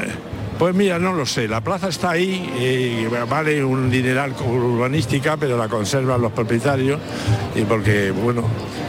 Pues 0.59 0.75
mira, 0.75 0.99
no 0.99 1.12
lo 1.12 1.27
sé. 1.27 1.49
La 1.49 1.61
plaza 1.61 1.88
está 1.88 2.11
ahí, 2.11 2.51
eh, 2.59 3.09
vale 3.29 3.62
un 3.62 3.90
dineral 3.90 4.35
urbanística, 4.47 5.37
pero 5.37 5.59
la 5.59 5.69
conservan 5.69 6.23
los 6.23 6.33
propietarios 6.33 6.99
y 7.55 7.62
porque, 7.62 8.11
bueno, 8.11 8.42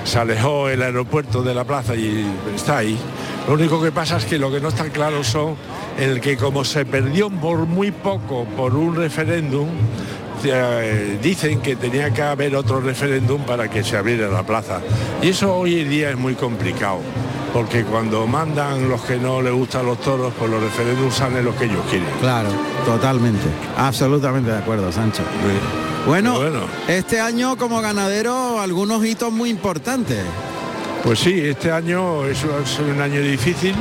se 0.05 0.17
alejó 0.17 0.69
el 0.69 0.81
aeropuerto 0.81 1.43
de 1.43 1.53
la 1.53 1.65
plaza 1.65 1.93
y 1.93 2.25
está 2.55 2.77
ahí. 2.77 2.97
Lo 3.47 3.55
único 3.55 3.81
que 3.81 3.91
pasa 3.91 4.15
es 4.15 4.25
que 4.25 4.37
lo 4.37 4.49
que 4.49 4.61
no 4.61 4.69
está 4.69 4.85
claro 4.89 5.25
son 5.25 5.55
el 5.99 6.21
que 6.21 6.37
como 6.37 6.63
se 6.63 6.85
perdió 6.85 7.29
por 7.29 7.59
muy 7.65 7.91
poco 7.91 8.45
por 8.55 8.73
un 8.73 8.95
referéndum, 8.95 9.67
eh, 10.45 11.17
dicen 11.21 11.59
que 11.59 11.75
tenía 11.75 12.13
que 12.13 12.21
haber 12.21 12.55
otro 12.55 12.79
referéndum 12.79 13.41
para 13.41 13.69
que 13.69 13.83
se 13.83 13.97
abriera 13.97 14.29
la 14.29 14.43
plaza. 14.43 14.79
Y 15.21 15.29
eso 15.29 15.53
hoy 15.53 15.81
en 15.81 15.89
día 15.89 16.11
es 16.11 16.17
muy 16.17 16.35
complicado, 16.35 16.99
porque 17.57 17.83
cuando 17.83 18.27
mandan 18.27 18.87
los 18.87 19.01
que 19.01 19.17
no 19.17 19.41
les 19.41 19.51
gustan 19.51 19.83
los 19.83 19.99
toros, 19.99 20.31
pues 20.37 20.47
los 20.47 20.61
referéndums 20.61 21.15
salen 21.15 21.43
los 21.43 21.55
que 21.55 21.65
ellos 21.65 21.83
quieren. 21.89 22.07
Claro, 22.21 22.49
totalmente. 22.85 23.47
Absolutamente 23.75 24.51
de 24.51 24.57
acuerdo, 24.57 24.91
Sancho. 24.91 25.23
Bueno, 26.05 26.37
este 26.87 27.19
año 27.19 27.57
como 27.57 27.81
ganadero 27.81 28.59
algunos 28.59 29.03
hitos 29.03 29.33
muy 29.33 29.49
importantes. 29.49 30.23
Pues 31.03 31.17
sí, 31.17 31.33
este 31.39 31.71
año 31.71 32.25
es 32.25 32.43
un, 32.43 32.61
es 32.61 32.77
un 32.77 33.01
año 33.01 33.21
difícil, 33.21 33.73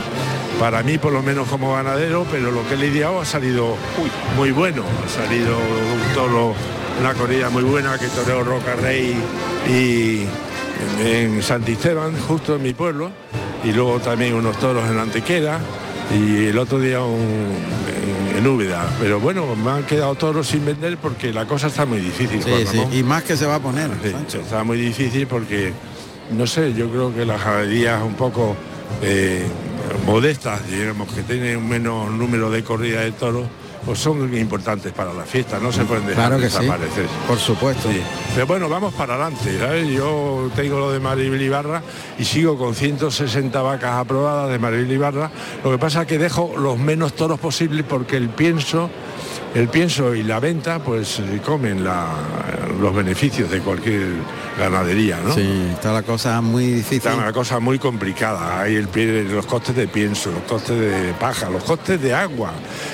para 0.59 0.83
mí 0.83 0.97
por 0.97 1.13
lo 1.13 1.23
menos 1.23 1.47
como 1.47 1.75
ganadero, 1.75 2.25
pero 2.33 2.51
lo 2.51 2.67
que 2.67 2.77
he 2.77 2.79
lidiado 2.79 3.21
ha 3.21 3.27
salido 3.27 3.77
muy 4.39 4.53
bueno. 4.53 4.85
Ha 5.05 5.23
salido 5.23 5.55
un 5.55 6.15
toro, 6.15 6.55
una 6.99 7.13
corrida 7.13 7.51
muy 7.51 7.63
buena 7.63 7.99
que 7.99 8.07
toreó 8.07 8.43
Roca 8.43 8.75
Rey 8.77 9.15
y 9.69 10.25
en 11.01 11.43
Santisteban, 11.43 12.17
justo 12.29 12.57
en 12.57 12.63
mi 12.63 12.73
pueblo, 12.73 13.11
y 13.65 13.73
luego 13.73 13.99
también 14.01 14.35
unos 14.35 14.59
toros 14.59 14.89
en 14.89 14.99
Antequera 14.99 15.59
y 16.15 16.47
el 16.47 16.59
otro 16.59 16.79
día 16.79 17.03
un, 17.03 17.19
en, 18.31 18.39
en 18.39 18.47
Úbeda. 18.47 18.89
Pero 19.01 19.19
bueno, 19.21 19.57
me 19.57 19.71
han 19.71 19.85
quedado 19.85 20.15
toros 20.15 20.47
sin 20.47 20.65
vender 20.65 20.99
porque 20.99 21.33
la 21.33 21.47
cosa 21.47 21.67
está 21.67 21.85
muy 21.85 22.01
difícil. 22.01 22.43
Sí, 22.43 22.67
sí, 22.67 22.99
y 22.99 23.03
más 23.03 23.23
que 23.25 23.37
se 23.37 23.47
va 23.47 23.57
a 23.57 23.61
poner. 23.61 23.91
Sí, 24.29 24.39
está 24.39 24.63
muy 24.65 24.79
difícil 24.79 25.27
porque, 25.27 25.73
no 26.31 26.47
sé, 26.47 26.75
yo 26.75 26.89
creo 26.91 27.15
que 27.15 27.25
las 27.25 27.43
ganaderías 27.43 28.03
un 28.03 28.15
poco 28.15 28.57
eh, 29.03 29.47
modestas, 30.07 30.69
digamos, 30.71 31.13
que 31.13 31.23
tienen 31.23 31.57
un 31.57 31.69
menos 31.69 32.11
número 32.11 32.51
de 32.51 32.63
corridas 32.63 33.05
de 33.05 33.13
toros, 33.13 33.47
pues 33.87 34.01
son 34.01 34.37
importantes 34.37 34.93
para 34.93 35.15
la 35.15 35.23
fiesta, 35.23 35.61
no 35.61 35.71
se 35.71 35.85
pueden 35.85 36.07
dejar 36.09 36.27
Claro 36.27 36.43
que 36.43 36.51
sí, 36.51 36.59
desaparecer. 36.59 37.07
por 37.29 37.39
supuesto. 37.39 37.89
Sí. 37.89 38.03
Pero 38.35 38.47
bueno, 38.49 38.69
vamos 38.69 38.93
para 38.95 39.15
adelante, 39.15 39.59
¿sabes? 39.59 39.89
Yo 39.89 40.51
tengo 40.57 40.79
lo 40.79 40.91
de 40.93 40.99
Maribel 40.99 41.41
Ibarra 41.41 41.83
y 42.19 42.25
sigo 42.25 42.59
con 42.59 42.75
160 42.75 43.63
vacas 43.63 43.93
aprobadas 43.93 44.51
de 44.51 44.59
Maribel 44.59 44.91
Ibarra. 44.91 45.31
Lo 45.63 45.71
que 45.71 45.79
pasa 45.79 46.03
es 46.03 46.09
que 46.09 46.19
dejo 46.19 46.53
los 46.59 46.77
menos 46.79 47.15
toros 47.15 47.39
posibles 47.39 47.85
porque 47.89 48.17
el 48.17 48.29
pienso, 48.29 48.91
el 49.55 49.69
pienso 49.69 50.15
y 50.15 50.23
la 50.23 50.41
venta, 50.41 50.79
pues 50.79 51.19
eh, 51.21 51.41
comen 51.45 51.85
la- 51.85 52.09
los 52.81 52.95
beneficios 52.95 53.51
de 53.51 53.61
cualquier 53.61 54.07
ganadería, 54.59 55.19
¿no? 55.25 55.35
Sí, 55.35 55.69
está 55.73 55.93
la 55.93 56.03
cosa 56.03 56.41
muy 56.43 56.67
difícil. 56.67 56.99
Está 56.99 57.15
una 57.15 57.33
cosa 57.33 57.59
muy 57.59 57.79
complicada. 57.79 58.61
Hay 58.61 58.75
el 58.77 58.89
pie, 58.89 59.25
los 59.25 59.47
costes 59.47 59.75
de 59.77 59.89
pienso, 59.89 60.31
los 60.31 60.43
costes 60.43 60.79
de 60.79 61.13
paja, 61.15 61.49
los 61.49 61.65
costes 61.65 62.01
de 62.03 62.15
agua. 62.15 62.53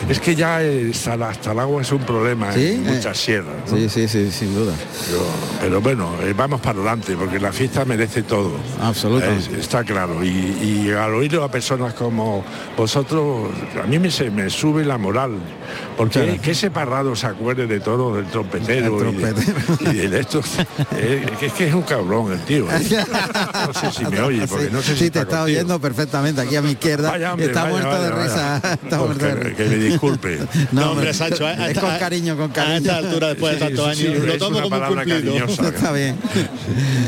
Es 0.08 0.20
que 0.20 0.34
ya 0.36 0.62
eh, 0.62 0.90
hasta, 0.92 1.16
la- 1.16 1.30
hasta 1.30 1.52
el 1.52 1.58
agua 1.58 1.82
es 1.82 1.90
un 1.92 2.00
problema 2.00 2.52
¿Sí? 2.52 2.66
en 2.74 2.84
muchas 2.84 3.18
Eh, 3.18 3.24
sierras. 3.24 3.54
¿no? 3.70 3.76
Sí, 3.76 3.88
sí, 3.88 4.06
sí, 4.08 4.30
sin 4.30 4.54
duda. 4.54 4.72
Pero, 5.06 5.22
pero 5.60 5.80
bueno, 5.80 6.10
eh, 6.22 6.32
vamos 6.36 6.60
para 6.60 6.78
adelante, 6.78 7.16
porque 7.18 7.40
la 7.40 7.52
fiesta 7.52 7.84
merece 7.84 8.22
todo. 8.22 8.52
Absolutamente. 8.80 9.52
Es- 9.52 9.58
está 9.58 9.82
claro. 9.84 10.22
Y, 10.24 10.28
y 10.28 10.90
al 10.92 11.12
oírlo 11.14 11.42
a 11.44 11.50
personas 11.50 11.94
como 11.94 12.44
vosotros, 12.76 13.50
a 13.82 13.86
mí 13.86 13.98
me, 13.98 14.10
se, 14.10 14.30
me 14.30 14.48
sube 14.50 14.84
la 14.84 14.96
moral. 14.98 15.32
Porque 16.02 16.38
que 16.38 16.50
ese 16.52 16.70
parrado 16.70 17.14
se 17.16 17.26
acuerde 17.26 17.66
de 17.66 17.80
todo, 17.80 18.16
del 18.16 18.26
trompetero, 18.26 19.00
El 19.00 19.14
y 19.14 19.84
de- 19.94 20.04
y 20.04 20.08
de, 20.08 20.20
esto. 20.20 20.40
eh, 20.96 21.24
es 21.40 21.52
que 21.52 21.68
es 21.68 21.74
un 21.74 21.82
cabrón 21.82 22.32
el 22.32 22.40
tío. 22.40 22.66
¿eh? 22.70 22.80
No 23.66 23.72
sé 23.74 23.90
si 23.92 24.04
me 24.06 24.20
oye, 24.20 24.46
porque 24.46 24.70
no 24.70 24.82
sé 24.82 24.92
si 24.94 25.04
Sí, 25.04 25.10
te 25.10 25.20
está 25.20 25.38
contigo. 25.38 25.44
oyendo 25.44 25.80
perfectamente 25.80 26.40
aquí 26.40 26.56
a 26.56 26.62
mi 26.62 26.72
izquierda. 26.72 27.10
Vaya, 27.10 27.32
hombre, 27.32 27.46
está 27.46 27.62
vaya, 27.64 27.72
muerto 27.72 27.88
vaya, 27.90 28.02
de 28.02 28.22
risa. 28.22 28.56
Está 28.82 28.98
Pues 28.98 29.00
muerto 29.00 29.24
de 29.26 29.32
que- 29.34 29.44
risa. 29.48 29.56
que 29.56 29.64
me 29.68 29.76
disculpe. 29.76 30.38
No, 30.72 30.82
hombre, 30.90 31.10
hombre, 31.10 31.14
Sancho, 31.14 31.48
es 31.48 31.78
con 31.78 31.98
cariño, 31.98 32.36
con 32.36 32.48
cariño. 32.50 32.74
a 32.74 32.76
esta 32.78 32.96
altura, 32.96 33.28
después 33.28 33.52
de 33.54 33.58
tantos 33.66 33.86
años, 33.86 34.18
lo 34.24 34.32
es 34.32 34.38
tomo 34.38 34.58
una 34.58 34.62
como 34.62 34.76
un 34.76 34.94
cumplido. 34.94 35.34
cariñosa. 35.34 35.68
Está 35.68 35.92
bien. 35.92 36.16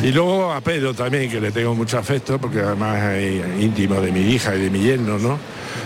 Y 0.03 0.13
luego 0.13 0.53
a 0.53 0.61
Pedro 0.61 0.95
también, 0.95 1.31
que 1.31 1.41
le 1.41 1.51
tengo 1.53 1.75
mucho 1.75 1.99
afecto, 1.99 2.39
porque 2.39 2.61
además 2.61 3.03
es 3.15 3.43
íntimo 3.63 4.01
de 4.01 4.13
mi 4.13 4.21
hija 4.33 4.55
y 4.55 4.61
de 4.63 4.71
mi 4.71 4.81
yerno, 4.81 5.19
¿no? 5.19 5.39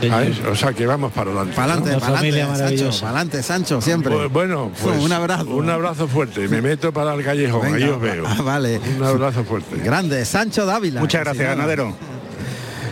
¿Sabes? 0.09 0.39
O 0.51 0.55
sea 0.55 0.73
que 0.73 0.87
vamos 0.87 1.13
para 1.13 1.31
adelante. 1.31 1.55
Para 1.57 1.73
adelante, 1.75 1.93
¿no? 1.93 2.01
para 2.01 2.19
adelante, 2.19 2.79
Sancho, 2.79 3.01
para 3.01 3.09
adelante, 3.11 3.43
Sancho, 3.43 3.81
siempre. 3.81 4.15
Bu- 4.15 4.29
Bueno, 4.31 4.71
pues 4.83 5.03
un 5.03 5.13
abrazo. 5.13 5.45
Un 5.51 5.71
abrazo 5.71 6.07
fuerte. 6.09 6.47
Me 6.49 6.61
meto 6.63 6.93
para 6.93 7.15
el 7.15 7.25
callejón, 7.25 7.63
Venga, 7.63 7.77
ahí 7.77 7.85
os 7.85 8.01
veo. 8.01 8.25
ah, 8.27 8.43
vale. 8.43 8.81
Un 8.99 9.05
abrazo 9.05 9.45
fuerte. 9.45 9.77
Grande, 9.83 10.25
Sancho 10.25 10.67
Dávila. 10.67 11.01
Muchas 11.01 11.23
gracias, 11.23 11.47
ganadero. 11.49 11.95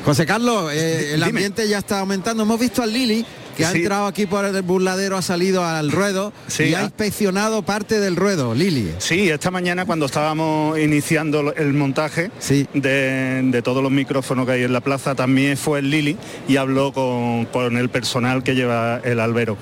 José 0.04 0.24
Carlos, 0.24 0.70
eh, 0.72 1.14
el 1.14 1.20
Dime. 1.20 1.26
ambiente 1.26 1.68
ya 1.68 1.78
está 1.78 2.00
aumentando. 2.00 2.42
Hemos 2.44 2.60
visto 2.60 2.82
al 2.82 2.92
Lili, 2.92 3.24
que 3.56 3.64
ha 3.64 3.70
Sí. 3.72 3.78
entrado 3.78 4.06
aquí 4.06 4.26
por 4.26 4.44
el 4.44 4.62
burladero, 4.62 5.16
ha 5.16 5.22
salido 5.22 5.64
al 5.64 5.90
ruedo 5.90 6.32
Sí, 6.46 6.64
y 6.64 6.74
ha 6.74 6.82
inspeccionado 6.82 7.62
parte 7.62 7.98
del 8.00 8.16
ruedo, 8.16 8.54
Lili. 8.54 8.92
Sí, 8.98 9.30
esta 9.30 9.50
mañana 9.50 9.86
cuando 9.86 10.06
estábamos 10.06 10.78
iniciando 10.78 11.54
el 11.54 11.72
montaje 11.72 12.30
de, 12.74 13.40
de 13.44 13.62
todos 13.62 13.82
los 13.82 13.90
micrófonos 13.92 14.46
que 14.46 14.52
hay 14.52 14.62
en 14.64 14.72
la 14.72 14.80
plaza, 14.80 15.14
también 15.14 15.56
fue 15.56 15.78
el 15.80 15.90
Lili 15.90 16.16
y 16.48 16.56
habló 16.56 16.92
con, 16.92 17.46
con 17.46 17.76
el 17.76 17.88
personal 17.88 18.42
que 18.42 18.54
lleva 18.54 19.00
el 19.04 19.20
albero. 19.20 19.56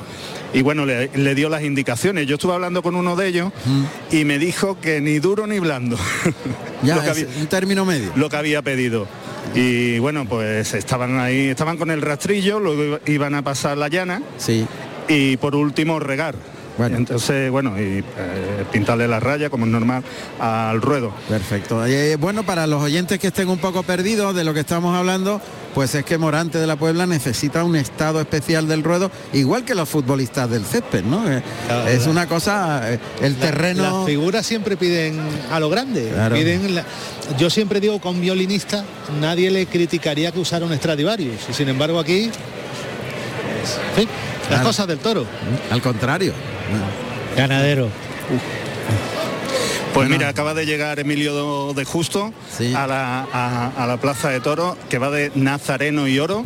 Y 0.52 0.62
bueno, 0.62 0.86
le, 0.86 1.10
le 1.14 1.34
dio 1.34 1.48
las 1.48 1.62
indicaciones. 1.64 2.26
Yo 2.26 2.34
estuve 2.36 2.52
hablando 2.54 2.80
con 2.82 2.94
uno 2.94 3.16
de 3.16 3.26
ellos 3.28 3.52
y 4.12 4.24
me 4.24 4.38
dijo 4.38 4.78
que 4.80 5.00
ni 5.00 5.18
duro 5.18 5.46
ni 5.46 5.58
blando. 5.58 5.96
Ya, 6.82 6.96
había- 6.96 7.26
un 7.40 7.46
término 7.46 7.86
medio. 7.86 8.12
lo 8.14 8.28
que 8.28 8.36
había 8.36 8.60
pedido. 8.60 9.06
Y 9.54 9.98
bueno, 9.98 10.24
pues 10.28 10.74
estaban 10.74 11.18
ahí, 11.18 11.48
estaban 11.48 11.76
con 11.76 11.90
el 11.90 12.00
rastrillo, 12.02 12.58
luego 12.60 12.84
iba- 12.84 13.00
iban 13.06 13.34
a 13.34 13.42
pasar 13.42 13.76
la 13.78 13.88
llana 13.88 14.22
Sí. 14.36 14.66
y 15.08 15.36
por 15.36 15.54
último 15.54 15.98
regar. 16.00 16.34
Bueno. 16.76 16.96
Entonces, 16.96 17.50
bueno, 17.50 17.78
y 17.78 17.98
eh, 17.98 18.04
pintarle 18.72 19.06
la 19.06 19.20
raya, 19.20 19.48
como 19.50 19.64
es 19.66 19.70
normal, 19.70 20.02
al 20.40 20.82
ruedo. 20.82 21.12
Perfecto. 21.28 21.86
Eh, 21.86 22.16
bueno, 22.16 22.42
para 22.42 22.66
los 22.66 22.82
oyentes 22.82 23.18
que 23.20 23.28
estén 23.28 23.48
un 23.48 23.58
poco 23.58 23.82
perdidos 23.84 24.34
de 24.34 24.42
lo 24.44 24.52
que 24.54 24.60
estamos 24.60 24.96
hablando, 24.96 25.40
pues 25.72 25.94
es 25.94 26.04
que 26.04 26.18
Morante 26.18 26.58
de 26.58 26.66
la 26.66 26.76
Puebla 26.76 27.06
necesita 27.06 27.62
un 27.64 27.76
estado 27.76 28.20
especial 28.20 28.66
del 28.66 28.82
ruedo, 28.82 29.10
igual 29.32 29.64
que 29.64 29.74
los 29.74 29.88
futbolistas 29.88 30.50
del 30.50 30.64
césped, 30.64 31.04
¿no? 31.04 31.30
Eh, 31.30 31.42
Claro, 31.66 31.88
es 31.88 32.06
una 32.06 32.26
cosa, 32.26 32.92
eh, 32.92 32.98
el 33.22 33.36
terreno... 33.36 33.82
Las 33.98 34.06
figuras 34.06 34.44
siempre 34.44 34.76
piden 34.76 35.20
a 35.52 35.60
lo 35.60 35.68
grande. 35.70 36.10
Claro. 36.12 36.34
Piden 36.34 36.74
la- 36.74 36.84
yo 37.38 37.50
siempre 37.50 37.80
digo 37.80 38.00
que 38.00 38.08
a 38.08 38.10
un 38.10 38.20
violinista 38.20 38.84
nadie 39.20 39.50
le 39.50 39.66
criticaría 39.66 40.30
que 40.32 40.40
usara 40.40 40.66
un 40.66 40.74
Stradivarius. 40.76 41.36
Y 41.48 41.52
sin 41.54 41.68
embargo 41.68 41.98
aquí, 42.00 42.30
pues, 42.30 43.78
en 43.90 43.94
fin, 43.96 44.08
las 44.40 44.48
Claro. 44.48 44.64
cosas 44.64 44.86
del 44.86 44.98
toro. 44.98 45.24
Al 45.70 45.80
contrario. 45.80 46.32
Ganadero. 47.36 47.88
Pues 49.92 50.08
mira, 50.08 50.28
acaba 50.28 50.54
de 50.54 50.66
llegar 50.66 50.98
Emilio 50.98 51.72
de 51.72 51.84
Justo 51.84 52.32
a, 52.74 52.86
la, 52.88 53.28
a- 53.32 53.70
a 53.76 53.86
la 53.86 53.96
Plaza 53.98 54.28
de 54.30 54.40
Toro, 54.40 54.76
que 54.90 54.98
va 54.98 55.08
de 55.12 55.30
Nazareno 55.36 56.08
y 56.08 56.18
Oro, 56.18 56.44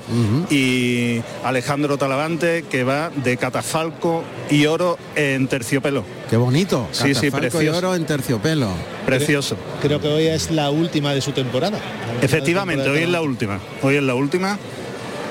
y 0.51 1.23
Alejandro 1.45 1.97
Talavante, 1.97 2.65
que 2.71 2.85
va 2.85 3.09
de 3.09 3.39
Catafalco 3.39 4.23
y 4.51 4.67
Oro 4.67 4.99
en 5.17 5.49
terciopelo. 5.49 6.05
Qué 6.29 6.37
bonito. 6.37 6.89
Sí, 6.93 7.15
sí, 7.15 7.31
Catafalco 7.31 7.37
y 7.47 7.51
precioso. 7.51 7.79
oro 7.79 7.95
en 7.95 8.05
terciopelo. 8.05 8.69
Precioso. 9.07 9.57
Creo 9.81 9.99
que 9.99 10.09
hoy 10.09 10.27
es 10.27 10.51
la 10.51 10.69
última 10.71 11.15
de 11.15 11.23
su 11.23 11.33
temporada. 11.33 11.79
Efectivamente, 12.21 12.87
hoy 12.91 12.99
es 13.05 13.09
la 13.09 13.23
última. 13.23 13.61
Hoy 13.81 13.97
es 13.97 14.03
la 14.03 14.15
última. 14.15 14.59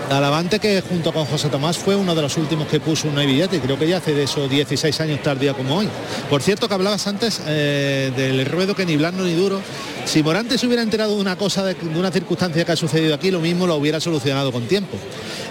Talavante 0.10 0.60
que 0.60 0.82
junto 0.82 1.12
con 1.12 1.26
José 1.26 1.50
Tomás 1.50 1.78
fue 1.78 1.96
uno 1.96 2.16
de 2.16 2.22
los 2.22 2.38
últimos 2.38 2.68
que 2.68 2.80
puso 2.80 3.10
un 3.10 3.16
billete 3.16 3.58
y 3.58 3.60
creo 3.60 3.78
que 3.78 3.90
ya 3.90 3.98
hace 3.98 4.14
de 4.14 4.24
esos 4.24 4.50
16 4.50 5.02
años 5.02 5.22
tardía 5.22 5.54
como 5.54 5.76
hoy. 5.76 5.90
Por 6.30 6.42
cierto 6.42 6.70
que 6.70 6.74
hablabas 6.74 7.08
antes 7.08 7.42
eh, 7.46 8.14
del 8.16 8.46
ruedo 8.46 8.74
que 8.74 8.86
ni 8.86 8.96
blando 8.96 9.26
ni 9.26 9.34
duro. 9.34 9.62
Si 10.08 10.24
Morante 10.24 10.58
se 10.58 10.66
hubiera 10.66 10.82
enterado 10.82 11.16
de 11.16 11.22
una 11.22 11.38
cosa, 11.38 11.66
de, 11.66 11.74
de 11.74 12.00
una 12.00 12.10
circunstancia 12.12 12.64
que 12.64 12.72
ha 12.72 12.76
sucedido 12.78 13.14
aquí, 13.14 13.30
lo 13.30 13.42
mismo 13.42 13.68
lo 13.68 13.76
hubiera 13.76 14.00
solucionado 14.00 14.54
con 14.54 14.66
tiempo. 14.66 14.98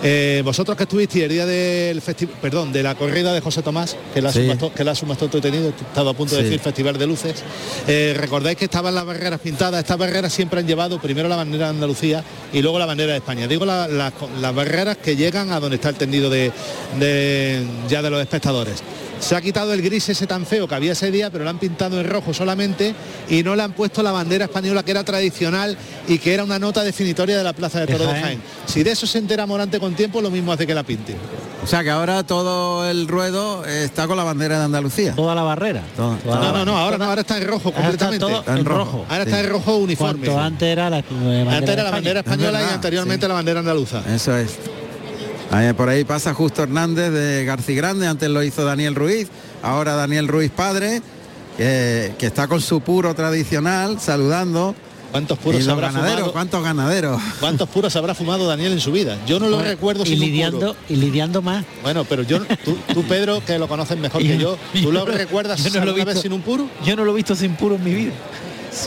Eh, 0.03 0.41
vosotros 0.45 0.77
que 0.79 0.85
estuvisteis 0.85 1.25
el 1.25 1.31
día 1.31 1.45
del 1.47 2.03
festi- 2.03 2.27
perdón, 2.41 2.73
de 2.73 2.83
la 2.83 2.95
corrida 2.95 3.35
de 3.35 3.43
José 3.43 3.61
Tomás, 3.63 3.97
que 4.15 4.23
la, 4.23 4.33
Sí. 4.33 4.41
sumasto- 4.41 4.73
que 4.73 4.83
la 4.83 4.95
sumastó 4.95 5.29
tenido, 5.29 5.67
he 5.69 5.71
estado 5.71 6.09
a 6.09 6.15
punto 6.15 6.35
de 6.35 6.41
Sí. 6.41 6.45
decir 6.47 6.61
Festival 6.61 6.97
de 6.97 7.07
Luces, 7.07 7.35
eh, 7.87 8.15
recordáis 8.19 8.57
que 8.57 8.65
estaban 8.65 8.95
las 8.95 9.05
barreras 9.05 9.41
pintadas, 9.41 9.81
estas 9.81 9.99
barreras 9.99 10.33
siempre 10.33 10.59
han 10.61 10.67
llevado 10.67 10.99
primero 11.01 11.29
la 11.29 11.37
bandera 11.37 11.67
de 11.67 11.71
Andalucía 11.71 12.25
y 12.53 12.63
luego 12.63 12.79
la 12.79 12.87
bandera 12.87 13.13
de 13.13 13.19
España. 13.19 13.47
Digo 13.47 13.67
la- 13.67 13.87
la- 13.89 14.13
las 14.41 14.55
barreras 14.55 14.97
que 14.97 15.17
llegan 15.17 15.53
a 15.53 15.61
donde 15.61 15.77
está 15.77 15.91
el 15.91 15.97
tendido 15.97 16.31
de, 16.31 16.51
de- 16.99 17.63
ya 17.91 18.01
de 18.01 18.09
los 18.11 18.21
espectadores. 18.23 18.77
Se 19.21 19.35
ha 19.35 19.41
quitado 19.41 19.73
el 19.73 19.83
gris 19.83 20.09
ese 20.09 20.27
tan 20.27 20.45
feo 20.47 20.69
que 20.69 20.75
había 20.75 20.93
ese 20.93 21.11
día, 21.11 21.31
pero 21.31 21.43
lo 21.45 21.51
han 21.51 21.59
pintado 21.59 21.99
en 22.01 22.09
rojo 22.09 22.33
solamente 22.35 22.95
y 23.29 23.43
no 23.43 23.57
le 23.57 23.63
han 23.63 23.73
puesto 23.73 24.03
la 24.03 24.13
bandera 24.13 24.45
española 24.45 24.83
que 24.85 24.91
era 24.91 25.05
tradicional 25.05 25.77
y 26.07 26.19
que 26.19 26.35
era 26.35 26.45
una 26.45 26.59
nota 26.59 26.85
definitoria 26.85 27.37
de 27.39 27.43
la 27.45 27.53
Plaza 27.53 27.81
de 27.81 27.87
De 27.87 27.93
Toro 27.95 28.05
de 28.05 28.11
Jaén. 28.13 28.25
Jaén. 28.25 28.43
Si 28.67 28.83
de 28.83 28.93
eso 28.93 29.07
se 29.07 29.19
entera 29.19 29.47
Morante 29.47 29.81
con 29.81 29.95
tiempo, 29.95 30.21
lo 30.21 30.31
mismo 30.31 30.53
hace 30.53 30.67
que 30.67 30.75
la 30.75 30.83
pinte. 30.83 31.17
O 31.65 31.67
sea 31.67 31.83
que 31.83 31.91
ahora 31.91 32.23
todo 32.25 32.89
el 32.89 33.09
ruedo 33.09 33.65
está 33.65 34.07
con 34.07 34.17
la 34.17 34.23
bandera 34.25 34.59
de 34.59 34.65
Andalucía. 34.67 35.15
Toda 35.17 35.35
la 35.35 35.43
barrera. 35.43 35.83
Toda 35.97 36.17
No, 36.25 36.31
la- 36.41 36.53
no, 36.53 36.65
no, 36.65 36.77
ahora 36.79 36.99
no, 36.99 37.05
ahora 37.07 37.23
está 37.23 37.39
en 37.39 37.47
rojo 37.49 37.73
Ahora 37.75 37.89
está 37.91 38.07
completamente. 38.07 38.45
todo 38.47 38.57
en 38.57 38.65
rojo. 38.65 39.07
Ahora 39.09 39.23
está 39.25 39.41
en 39.41 39.49
rojo 39.49 39.77
uniforme. 39.79 40.27
Cuanto 40.27 40.41
antes 40.41 40.69
era 40.69 40.91
la, 40.91 40.99
Antes 40.99 41.71
era 41.71 41.83
la 41.83 41.91
bandera 41.91 42.21
española 42.21 42.59
y 42.59 42.63
verdad, 42.63 42.75
anteriormente 42.75 43.27
la 43.27 43.35
bandera 43.35 43.61
andaluza. 43.61 44.03
Eso 44.15 44.37
es. 44.37 44.51
Ahí, 45.51 45.73
por 45.75 45.89
ahí 45.89 46.05
pasa 46.05 46.35
Justo 46.35 46.63
Hernández 46.63 47.13
de 47.13 47.45
García 47.45 47.77
Grande, 47.77 48.07
antes 48.07 48.29
lo 48.29 48.43
hizo 48.43 48.65
Daniel 48.65 48.95
Ruiz, 48.95 49.29
ahora 49.63 49.95
Daniel 49.95 50.29
Ruiz 50.29 50.51
padre, 50.51 51.01
que, 51.57 52.15
que 52.19 52.27
está 52.27 52.49
con 52.49 52.61
su 52.61 52.81
puro 52.81 53.15
tradicional, 53.15 54.01
saludando. 54.01 54.75
¿Cuántos 55.13 55.39
puros 55.39 55.65
y 55.65 55.71
habrá 55.71 55.87
ganaderos? 55.87 56.15
fumado? 56.17 56.33
¿Cuántos 56.33 56.65
ganaderos? 56.65 57.23
¿Cuántos 57.41 57.69
puros 57.69 57.95
habrá 57.97 58.15
fumado 58.15 58.47
Daniel 58.47 58.73
en 58.73 58.81
su 58.81 58.91
vida? 58.93 59.17
Yo 59.27 59.39
no 59.39 59.47
lo 59.49 59.57
Bueno, 59.57 59.71
recuerdo 59.71 60.03
y 60.03 60.09
sin 60.09 60.19
un 60.19 60.27
lidiando, 60.27 60.59
puro. 60.59 60.77
y 60.89 60.97
lidiando 60.97 61.41
más. 61.43 61.65
Bueno, 61.83 62.05
pero 62.05 62.23
yo, 62.25 62.41
tú, 62.65 62.77
tú, 62.93 63.03
Pedro, 63.05 63.43
que 63.47 63.57
lo 63.59 63.69
conoces 63.69 63.97
mejor 63.99 64.21
que 64.23 64.37
yo, 64.37 64.59
¿tú 64.83 64.91
lo 64.93 65.07
recuerdas 65.07 65.63
yo 65.63 65.71
no 65.71 65.77
lo 65.77 65.79
he 65.79 65.81
alguna 65.85 66.05
vez 66.07 66.15
visto- 66.17 66.23
sin 66.23 66.33
un 66.33 66.43
puro? 66.43 66.69
Yo 66.85 66.97
no 66.97 67.05
lo 67.05 67.13
he 67.13 67.15
visto 67.15 67.35
sin 67.37 67.55
puro 67.55 67.77
en 67.77 67.85
mi 67.85 67.95
vida. 67.95 68.13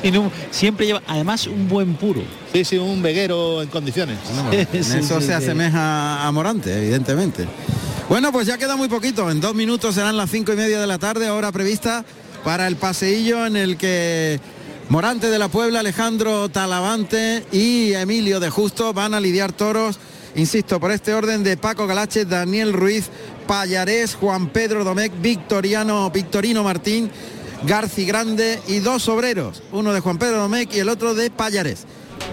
Sin 0.02 0.18
un- 0.18 0.32
siempre 0.52 0.86
lleva, 0.86 1.02
además 1.08 1.48
un 1.48 1.68
buen 1.68 1.96
puro. 1.96 2.22
Sí, 2.54 2.64
sí, 2.64 2.78
un 2.78 3.02
veguero 3.02 3.62
en 3.62 3.70
condiciones. 3.70 4.18
En 4.52 4.84
Sí, 4.84 4.98
eso 5.00 5.20
sí, 5.20 5.26
se 5.28 5.28
sí. 5.28 5.32
asemeja 5.34 6.28
a 6.28 6.32
Morante, 6.32 6.76
evidentemente. 6.78 7.48
Bueno, 8.08 8.32
pues 8.32 8.48
ya 8.48 8.58
queda 8.58 8.76
muy 8.76 8.88
poquito. 8.88 9.30
En 9.30 9.40
dos 9.42 9.54
minutos 9.56 9.96
serán 9.96 10.18
las 10.18 10.30
cinco 10.32 10.54
y 10.54 10.56
media 10.56 10.80
de 10.80 10.88
la 10.88 10.98
tarde, 10.98 11.30
hora 11.30 11.52
prevista 11.52 12.04
para 12.44 12.68
el 12.68 12.76
paseillo 12.76 13.46
en 13.46 13.56
el 13.56 13.78
que 13.78 14.40
Morante 14.90 15.28
de 15.30 15.38
la 15.38 15.48
Puebla, 15.50 15.82
Alejandro 15.82 16.50
Talavante 16.50 17.46
y 17.52 17.94
Emilio 17.94 18.40
de 18.40 18.50
Justo 18.50 18.94
van 18.94 19.14
a 19.14 19.20
lidiar 19.20 19.52
toros, 19.52 20.00
insisto, 20.36 20.80
por 20.80 20.92
este 20.92 21.14
orden 21.14 21.44
de 21.44 21.58
Paco 21.58 21.86
Galache, 21.86 22.26
Daniel 22.26 22.74
Ruiz, 22.74 23.10
Payarés, 23.46 24.16
Juan 24.16 24.50
Pedro 24.50 24.84
Domecq, 24.84 25.14
Victoriano, 25.22 26.10
Victorino 26.10 26.64
Martín, 26.64 27.12
Garci 27.64 28.06
Grande 28.06 28.60
y 28.68 28.80
dos 28.80 29.08
obreros, 29.10 29.62
uno 29.72 29.94
de 29.94 30.00
Juan 30.00 30.18
Pedro 30.18 30.38
Domecq 30.38 30.74
y 30.76 30.80
el 30.80 30.90
otro 30.90 31.14
de 31.14 31.30
Payarés. 31.30 31.86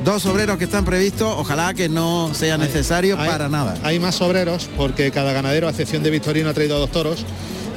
Dos 0.04 0.26
obreros 0.26 0.58
que 0.58 0.64
están 0.64 0.84
previstos, 0.84 1.34
ojalá 1.38 1.72
que 1.74 1.88
no 1.88 2.32
sea 2.34 2.58
necesario 2.58 3.18
Hay- 3.18 3.28
para 3.30 3.48
nada. 3.48 3.76
Hay 3.82 3.98
más 3.98 4.20
obreros 4.20 4.68
porque 4.76 5.10
cada 5.10 5.32
ganadero, 5.32 5.66
a 5.66 5.70
excepción 5.70 6.02
de 6.02 6.10
Victorino, 6.10 6.50
ha 6.50 6.54
traído 6.54 6.78
dos 6.78 6.90
toros. 6.90 7.24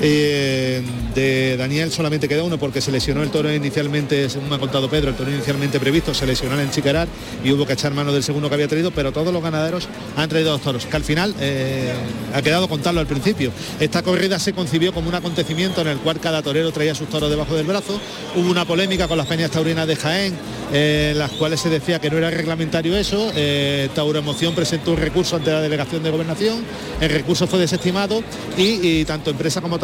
Eh, 0.02 0.82
de 1.14 1.58
Daniel 1.58 1.92
solamente 1.92 2.30
queda 2.30 2.44
uno 2.44 2.58
porque 2.58 2.80
se 2.80 2.92
lesionó 2.92 3.22
el 3.22 3.32
toro 3.32 3.54
inicialmente, 3.54 4.30
según 4.30 4.50
me 4.50 4.56
ha 4.56 4.60
contado 4.60 4.90
Pedro, 4.90 5.10
el 5.10 5.16
toro 5.16 5.30
inicialmente 5.30 5.80
previsto 5.80 6.14
se 6.14 6.26
lesionó 6.26 6.60
en 6.60 6.72
Chiquerar 6.72 7.08
y 7.44 7.52
hubo 7.52 7.66
que 7.66 7.74
echar 7.74 7.94
mano 7.94 8.14
del 8.14 8.24
segundo 8.24 8.48
que 8.48 8.56
había 8.56 8.68
traído, 8.68 8.92
pero 8.92 9.12
todos 9.12 9.34
los 9.34 9.44
ganaderos 9.44 9.88
han 10.16 10.30
traído 10.30 10.52
dos 10.52 10.62
toros, 10.62 10.86
que 10.86 10.96
al 10.96 11.04
final 11.04 11.36
eh, 11.40 11.92
ha 12.34 12.42
quedado 12.42 12.70
contarlo 12.70 13.02
al 13.02 13.08
principio. 13.08 13.52
Esta 13.80 14.02
corrida 14.04 14.40
se 14.40 14.54
concibió 14.54 14.94
como 14.94 15.10
un 15.10 15.16
acontecimiento 15.16 15.82
en 15.82 15.88
el 15.88 15.98
cual 15.98 16.20
cada 16.20 16.42
torero 16.42 16.72
traía 16.72 16.96
sus 16.96 17.10
toros 17.10 17.30
debajo 17.30 17.56
del 17.56 17.66
brazo. 17.66 18.00
Hubo 18.36 18.50
una 18.50 18.66
polémica 18.66 19.08
con 19.08 19.18
las 19.18 19.28
peñas 19.28 19.52
taurinas 19.52 19.88
de 19.88 19.96
Jaén, 19.96 20.34
eh, 20.72 21.10
en 21.12 21.20
las 21.20 21.32
cuales 21.32 21.60
se 21.60 21.70
decía 21.70 22.00
que 22.00 22.10
no 22.10 22.18
era 22.18 22.30
reglamentario 22.30 22.96
eso. 22.96 23.32
Eh, 23.36 23.90
Tauromoción 23.96 24.56
presentó 24.56 24.92
un 24.92 24.98
recurso 24.98 25.36
ante 25.36 25.52
la 25.52 25.62
delegación 25.62 26.04
de 26.04 26.12
gobernación, 26.12 26.64
el 27.02 27.10
recurso 27.10 27.48
fue 27.48 27.60
desestimado 27.60 28.24
y, 28.58 29.00
y 29.02 29.06
tanto 29.06 29.32
empresa 29.32 29.62
como 29.62 29.80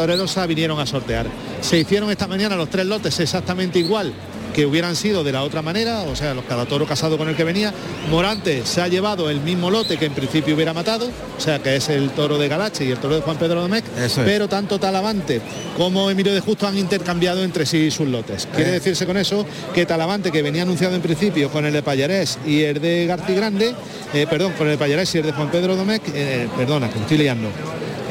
vinieron 0.48 0.80
a 0.80 0.86
sortear. 0.86 1.26
Se 1.62 1.78
hicieron 1.80 2.10
esta 2.12 2.28
mañana 2.28 2.56
los 2.56 2.70
tres 2.70 2.86
lotes 2.86 3.20
exactamente 3.20 3.80
igual 3.80 4.13
que 4.54 4.65
hubieran 4.65 4.96
sido 4.96 5.26
de 5.26 5.34
la 5.34 5.44
otra 5.44 5.62
manera, 5.62 6.04
o 6.04 6.15
sea, 6.15 6.34
los 6.34 6.46
cada 6.46 6.65
toro 6.65 6.86
casado 6.86 7.18
con 7.18 7.28
el 7.28 7.36
que 7.36 7.44
venía. 7.44 7.74
Morante 8.10 8.65
se 8.65 8.82
ha 8.82 8.88
llevado 8.88 9.30
el 9.30 9.41
mismo 9.41 9.70
lote 9.70 9.98
que 9.98 10.06
en 10.06 10.13
principio 10.13 10.56
hubiera 10.56 10.74
matado, 10.74 11.08
o 11.38 11.41
sea, 11.41 11.60
que 11.62 11.76
es 11.76 11.89
el 11.89 12.12
toro 12.12 12.38
de 12.38 12.48
Galache 12.48 12.86
y 12.86 12.91
el 12.91 12.98
toro 13.00 13.15
de 13.15 13.22
Juan 13.22 13.36
Pedro 13.36 13.60
Domecq, 13.62 13.84
es. 13.98 14.13
pero 14.24 14.48
tanto 14.48 14.80
Talavante 14.80 15.41
como 15.76 16.10
Emilio 16.10 16.34
de 16.34 16.39
Justo 16.39 16.65
han 16.68 16.78
intercambiado 16.78 17.44
entre 17.44 17.65
sí 17.65 17.91
sus 17.91 18.08
lotes. 18.08 18.48
Quiere 18.56 18.70
Eh. 18.70 18.74
decirse 18.76 19.06
con 19.06 19.18
eso 19.18 19.46
que 19.74 19.86
Talavante, 19.86 20.32
que 20.32 20.41
venía 20.41 20.62
anunciado 20.62 20.96
en 20.96 21.02
principio 21.02 21.50
con 21.50 21.65
el 21.65 21.74
de 21.74 21.84
Payarés 21.84 22.39
y 22.46 22.62
el 22.62 22.80
de 22.80 23.08
García 23.08 23.36
Grande, 23.36 23.76
eh, 24.13 24.26
perdón, 24.30 24.54
con 24.58 24.68
el 24.68 24.74
de 24.74 24.78
Payarés 24.78 25.13
y 25.15 25.18
el 25.18 25.26
de 25.26 25.32
Juan 25.34 25.52
Pedro 25.52 25.76
Domecq, 25.76 26.04
eh, 26.13 26.48
perdona, 26.56 26.88
que 26.88 26.96
me 26.96 27.02
estoy 27.02 27.18
liando. 27.18 27.50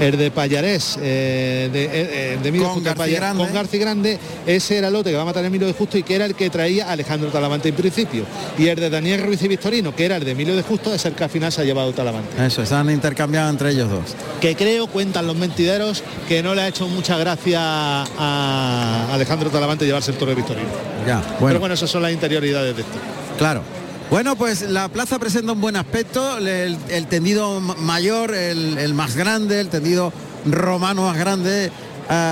El 0.04 0.18
de 0.18 0.30
Payarés, 0.30 0.98
eh, 1.00 1.70
de, 1.72 1.84
eh, 1.84 1.88
eh, 1.92 2.38
de 2.42 2.48
Emilio 2.50 2.66
Con 2.66 2.74
Justo 2.74 2.88
García 2.90 3.04
Payarés, 3.04 3.20
Grande. 3.20 3.44
con 3.44 3.54
García 3.54 3.80
Grande, 3.80 4.18
ese 4.46 4.76
era 4.76 4.88
el 4.88 4.92
lote 4.92 5.08
que 5.10 5.16
va 5.16 5.22
a 5.22 5.24
matar 5.24 5.42
a 5.42 5.46
Emilio 5.46 5.66
de 5.66 5.72
Justo 5.72 5.96
y 5.96 6.02
que 6.02 6.14
era 6.14 6.26
el 6.26 6.34
que 6.34 6.50
traía 6.50 6.90
Alejandro 6.90 7.30
Talavante 7.30 7.70
en 7.70 7.74
principio. 7.74 8.24
Y 8.58 8.68
el 8.68 8.78
de 8.78 8.90
Daniel 8.90 9.22
Ruiz 9.22 9.42
y 9.42 9.48
Victorino, 9.48 9.96
que 9.96 10.04
era 10.04 10.16
el 10.16 10.24
de 10.26 10.32
Emilio 10.32 10.54
de 10.56 10.62
Justo, 10.62 10.92
es 10.92 11.06
el 11.06 11.14
que 11.14 11.24
al 11.24 11.30
final 11.30 11.50
se 11.50 11.62
ha 11.62 11.64
llevado 11.64 11.90
Talavante. 11.94 12.44
Eso, 12.44 12.66
se 12.66 12.74
han 12.74 12.90
intercambiado 12.90 13.48
entre 13.48 13.70
ellos 13.70 13.88
dos. 13.88 14.14
Que 14.42 14.54
creo, 14.54 14.88
cuentan 14.88 15.26
los 15.26 15.36
mentideros, 15.36 16.04
que 16.28 16.42
no 16.42 16.54
le 16.54 16.60
ha 16.60 16.68
hecho 16.68 16.86
mucha 16.86 17.16
gracia 17.16 17.60
a 17.62 19.08
Alejandro 19.10 19.48
Talavante 19.48 19.86
llevarse 19.86 20.10
el 20.10 20.18
toro 20.18 20.32
de 20.32 20.36
Victorino. 20.36 20.68
Ya, 21.06 21.22
Pero 21.40 21.60
bueno, 21.60 21.74
esas 21.74 21.88
son 21.88 22.02
las 22.02 22.12
interioridades 22.12 22.76
de 22.76 22.82
esto. 22.82 22.98
claro. 23.38 23.62
Bueno, 24.10 24.36
pues 24.36 24.62
la 24.62 24.88
plaza 24.88 25.18
presenta 25.18 25.52
un 25.52 25.60
buen 25.60 25.76
aspecto, 25.76 26.38
el, 26.38 27.06
tendido 27.08 27.60
ma- 27.60 27.74
mayor, 27.74 28.32
el, 28.34 28.78
el 28.78 28.94
más 28.94 29.16
grande, 29.16 29.60
el 29.60 29.68
tendido 29.68 30.12
romano 30.46 31.02
más 31.02 31.16
grande, 31.16 31.66
eh, 31.66 31.70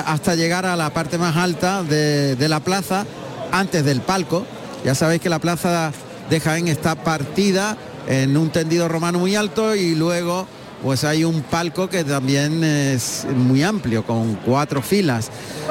hasta 0.07 0.35
llegar 0.37 0.65
a 0.65 0.77
la 0.77 0.91
parte 0.91 1.19
más 1.19 1.37
alta 1.37 1.83
de, 1.83 2.37
de 2.37 2.49
la 2.49 2.61
plaza, 2.61 3.05
antes 3.51 3.85
del 3.85 4.01
palco. 4.01 4.47
Ya 4.85 4.95
sabéis 4.95 5.21
que 5.23 5.29
la 5.29 5.39
plaza 5.41 5.93
de 6.31 6.41
Jaén 6.41 6.69
está 6.69 6.95
partida 6.95 7.77
en 8.07 8.37
un 8.37 8.51
tendido 8.51 8.87
romano 8.89 9.19
muy 9.19 9.35
alto 9.35 9.75
y 9.75 9.95
luego 9.95 10.47
pues 10.83 11.05
hay 11.05 11.25
un 11.25 11.43
palco 11.43 11.89
que 11.89 12.05
también 12.05 12.63
es 12.65 13.25
muy 13.35 13.63
amplio, 13.63 14.05
con 14.05 14.35
cuatro 14.37 14.83
filas. 14.83 15.31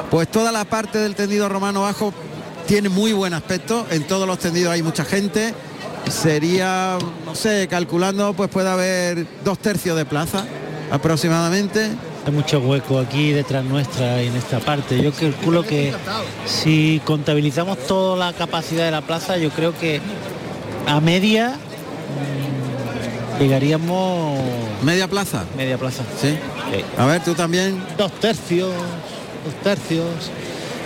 Pues 0.09 0.29
toda 0.29 0.51
la 0.51 0.65
parte 0.65 0.97
del 0.99 1.15
tendido 1.15 1.47
romano 1.47 1.81
bajo 1.81 2.13
tiene 2.65 2.89
muy 2.89 3.11
buen 3.13 3.33
aspecto, 3.33 3.85
en 3.91 4.03
todos 4.07 4.25
los 4.27 4.39
tendidos 4.39 4.71
hay 4.73 4.81
mucha 4.83 5.05
gente. 5.05 5.53
Sería, 6.09 6.97
no 7.25 7.35
sé, 7.35 7.67
calculando, 7.69 8.33
pues 8.33 8.49
puede 8.49 8.69
haber 8.69 9.25
dos 9.43 9.59
tercios 9.59 9.95
de 9.97 10.05
plaza 10.05 10.45
aproximadamente. 10.91 11.89
Hay 12.25 12.31
mucho 12.31 12.59
hueco 12.59 12.99
aquí 12.99 13.31
detrás 13.31 13.63
nuestra 13.63 14.21
y 14.21 14.27
en 14.27 14.35
esta 14.35 14.59
parte. 14.59 15.01
Yo 15.01 15.11
calculo 15.11 15.63
que 15.63 15.93
si 16.45 17.01
contabilizamos 17.05 17.79
toda 17.87 18.17
la 18.17 18.33
capacidad 18.37 18.85
de 18.85 18.91
la 18.91 19.01
plaza, 19.01 19.37
yo 19.37 19.49
creo 19.51 19.75
que 19.77 19.99
a 20.87 20.99
media 20.99 21.55
mm, 23.37 23.41
llegaríamos 23.41 24.39
Media 24.83 25.07
plaza. 25.07 25.45
media 25.57 25.77
plaza. 25.77 26.03
Sí. 26.21 26.35
A 26.97 27.05
ver, 27.05 27.23
tú 27.23 27.33
también. 27.33 27.81
Dos 27.97 28.11
tercios, 28.19 28.69
dos 29.45 29.53
tercios. 29.63 30.05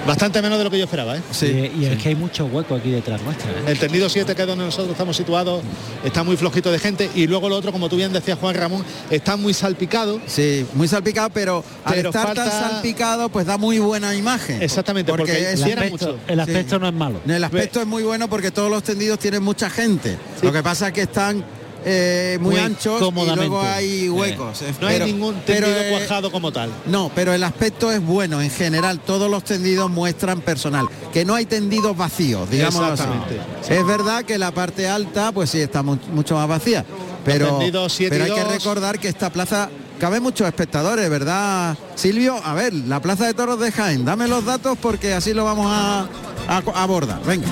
Bastante 0.06 0.40
menos 0.42 0.58
de 0.60 0.64
lo 0.64 0.70
que 0.70 0.78
yo 0.78 0.84
esperaba, 0.84 1.18
¿eh? 1.18 1.22
y, 1.42 1.82
y 1.82 1.86
es 1.86 2.02
que 2.02 2.10
hay 2.10 2.16
mucho 2.16 2.46
hueco 2.46 2.76
aquí 2.76 2.92
detrás 2.92 3.22
nuestra. 3.24 3.50
¿eh? 3.50 3.56
El 3.68 3.80
tendido 3.80 4.08
7, 4.08 4.36
que 4.36 4.42
es 4.44 4.48
donde 4.48 4.64
nosotros 4.66 4.92
estamos 4.92 5.18
situados, 5.18 5.64
está 6.04 6.24
muy 6.24 6.38
flojito 6.38 6.72
de 6.72 6.78
gente 6.78 7.10
y 7.16 7.26
luego 7.26 7.50
lo 7.50 7.56
otro, 7.56 7.72
como 7.72 7.90
tú 7.90 7.96
bien 7.96 8.14
decías 8.14 8.38
Juan 8.38 8.54
Ramón, 8.56 8.86
está 9.10 9.36
muy 9.36 9.54
salpicado. 9.56 10.22
Sí, 10.28 10.66
muy 10.74 10.88
salpicado, 10.88 11.30
pero, 11.32 11.64
Pero 11.90 12.10
al 12.10 12.16
estar 12.16 12.36
tan 12.36 12.50
salpicado, 12.52 13.30
pues 13.30 13.48
da 13.48 13.58
muy 13.58 13.80
buena 13.80 14.14
imagen. 14.16 14.62
Exactamente, 14.62 15.12
porque 15.12 15.54
es- 15.54 15.62
el 15.62 15.74
aspecto- 15.80 16.18
el 16.28 16.40
aspecto 16.40 16.78
no 16.80 16.88
es 16.88 16.94
malo. 16.94 17.20
El 17.28 17.44
aspecto 17.44 17.82
es 17.82 17.88
muy 17.88 18.04
bueno 18.04 18.28
porque 18.30 18.52
todos 18.52 18.70
los 18.70 18.84
tendidos 18.84 19.18
tienen 19.18 19.42
mucha 19.42 19.70
gente. 19.72 20.18
Lo 20.44 20.52
que 20.52 20.62
pasa 20.62 20.88
es 20.90 20.94
que 20.94 21.02
están 21.02 21.44
eh, 21.86 22.38
muy, 22.42 22.56
Muy 22.56 22.60
anchos 22.62 23.00
y 23.00 23.36
luego 23.36 23.62
hay 23.62 24.10
huecos. 24.10 24.62
Eh, 24.64 24.74
no 24.82 24.88
hay 24.88 25.00
ningún 25.06 25.36
pero, 25.46 25.68
tendido 25.68 25.86
eh, 25.86 25.90
cuajado 25.92 26.32
como 26.32 26.52
tal. 26.52 26.72
No, 26.88 27.12
pero 27.14 27.34
el 27.34 27.44
aspecto 27.44 27.92
es 27.92 28.02
bueno. 28.04 28.42
En 28.42 28.50
general, 28.50 29.00
todos 29.00 29.30
los 29.30 29.44
tendidos 29.44 29.90
muestran 29.92 30.42
personal. 30.42 30.88
Que 31.14 31.24
no 31.26 31.36
hay 31.36 31.46
tendidos 31.46 31.96
vacíos, 31.96 32.50
digamos 32.50 32.82
así. 33.00 33.04
Es 33.70 33.86
verdad 33.86 34.24
que 34.26 34.38
la 34.38 34.52
parte 34.52 34.88
alta, 34.90 35.32
pues 35.32 35.50
sí, 35.52 35.62
está 35.62 35.84
mu- 35.84 35.98
mucho 36.12 36.36
más 36.36 36.48
vacía. 36.48 36.84
Pero, 37.24 37.60
pero 38.10 38.24
hay 38.26 38.32
que 38.32 38.44
recordar 38.44 39.00
que 39.00 39.08
esta 39.08 39.32
plaza 39.32 39.70
cabe 40.00 40.20
muchos 40.20 40.48
espectadores, 40.48 41.10
¿verdad? 41.10 41.78
Silvio, 41.96 42.36
a 42.44 42.54
ver, 42.54 42.74
la 42.74 43.02
plaza 43.02 43.26
de 43.28 43.34
toros 43.34 43.60
de 43.60 43.72
Jaén, 43.72 44.06
dame 44.06 44.28
los 44.28 44.44
datos 44.46 44.78
porque 44.82 45.14
así 45.14 45.34
lo 45.34 45.44
vamos 45.46 45.68
a, 45.72 46.02
a 46.48 46.58
a 46.58 46.84
abordar. 46.84 47.22
Venga. 47.26 47.48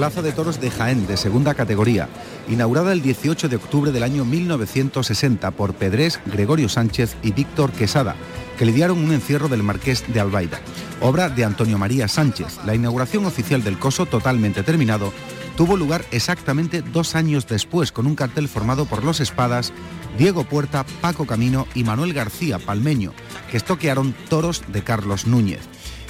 Plaza 0.00 0.22
de 0.22 0.32
Toros 0.32 0.62
de 0.62 0.70
Jaén, 0.70 1.06
de 1.06 1.18
segunda 1.18 1.52
categoría, 1.52 2.08
inaugurada 2.48 2.94
el 2.94 3.02
18 3.02 3.50
de 3.50 3.56
octubre 3.56 3.92
del 3.92 4.02
año 4.02 4.24
1960 4.24 5.50
por 5.50 5.74
Pedrés, 5.74 6.20
Gregorio 6.24 6.70
Sánchez 6.70 7.16
y 7.22 7.32
Víctor 7.32 7.70
Quesada, 7.72 8.16
que 8.56 8.64
lidiaron 8.64 8.96
un 8.96 9.12
encierro 9.12 9.48
del 9.48 9.62
Marqués 9.62 10.02
de 10.08 10.18
Albaida. 10.18 10.58
Obra 11.02 11.28
de 11.28 11.44
Antonio 11.44 11.76
María 11.76 12.08
Sánchez. 12.08 12.60
La 12.64 12.74
inauguración 12.74 13.26
oficial 13.26 13.62
del 13.62 13.78
coso, 13.78 14.06
totalmente 14.06 14.62
terminado, 14.62 15.12
tuvo 15.54 15.76
lugar 15.76 16.02
exactamente 16.12 16.80
dos 16.80 17.14
años 17.14 17.46
después, 17.46 17.92
con 17.92 18.06
un 18.06 18.14
cartel 18.14 18.48
formado 18.48 18.86
por 18.86 19.04
los 19.04 19.20
espadas 19.20 19.70
Diego 20.16 20.44
Puerta, 20.44 20.86
Paco 21.02 21.26
Camino 21.26 21.66
y 21.74 21.84
Manuel 21.84 22.14
García 22.14 22.58
Palmeño, 22.58 23.12
que 23.50 23.58
estoquearon 23.58 24.14
toros 24.30 24.62
de 24.68 24.82
Carlos 24.82 25.26
Núñez. 25.26 25.60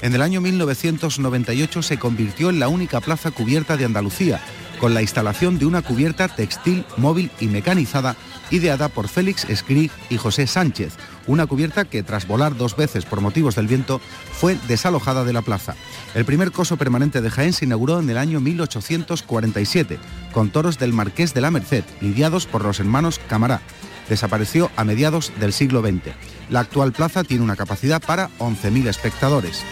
En 0.03 0.15
el 0.15 0.23
año 0.23 0.41
1998 0.41 1.83
se 1.83 1.99
convirtió 1.99 2.49
en 2.49 2.59
la 2.59 2.69
única 2.69 3.01
plaza 3.01 3.31
cubierta 3.31 3.77
de 3.77 3.85
Andalucía, 3.85 4.41
con 4.81 4.95
la 4.95 5.03
instalación 5.03 5.59
de 5.59 5.67
una 5.67 5.83
cubierta 5.83 6.27
textil, 6.29 6.87
móvil 6.97 7.31
y 7.39 7.49
mecanizada 7.49 8.17
ideada 8.51 8.89
por 8.89 9.09
Félix 9.09 9.45
Esgrig 9.45 9.91
y 10.09 10.17
José 10.17 10.47
Sánchez, 10.47 10.95
una 11.27 11.47
cubierta 11.47 11.85
que 11.85 12.03
tras 12.03 12.27
volar 12.27 12.57
dos 12.57 12.77
veces 12.77 13.05
por 13.05 13.21
motivos 13.21 13.55
del 13.55 13.67
viento 13.67 14.01
fue 14.33 14.57
desalojada 14.69 15.25
de 15.25 15.35
la 15.35 15.43
plaza. 15.43 15.77
El 16.15 16.25
primer 16.25 16.51
coso 16.51 16.79
permanente 16.79 17.21
de 17.21 17.31
Jaén 17.31 17.53
se 17.53 17.67
inauguró 17.67 18.01
en 18.01 18.09
el 18.09 18.17
año 18.17 18.41
1847, 18.41 19.99
con 20.33 20.49
toros 20.49 20.79
del 20.79 20.95
Marqués 20.95 21.35
de 21.35 21.43
la 21.43 21.51
Merced, 21.51 21.85
lidiados 22.01 22.47
por 22.47 22.65
los 22.65 22.81
hermanos 22.81 23.21
Camará. 23.29 23.61
Desapareció 24.09 24.71
a 24.77 24.85
mediados 24.85 25.31
del 25.39 25.53
siglo 25.53 25.83
XX. 25.83 26.39
La 26.51 26.61
actual 26.61 26.93
plaza 26.93 27.23
tiene 27.23 27.45
una 27.45 27.55
capacidad 27.55 28.03
para 28.03 28.29
11.000 28.39 28.89
espectadores. 28.89 29.63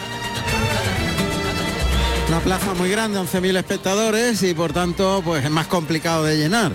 Una 2.29 2.39
plaza 2.39 2.73
muy 2.73 2.89
grande, 2.89 3.19
11.000 3.19 3.57
espectadores 3.57 4.43
y 4.43 4.53
por 4.53 4.71
tanto 4.71 5.21
pues 5.25 5.43
es 5.43 5.51
más 5.51 5.67
complicado 5.67 6.23
de 6.23 6.37
llenar. 6.37 6.71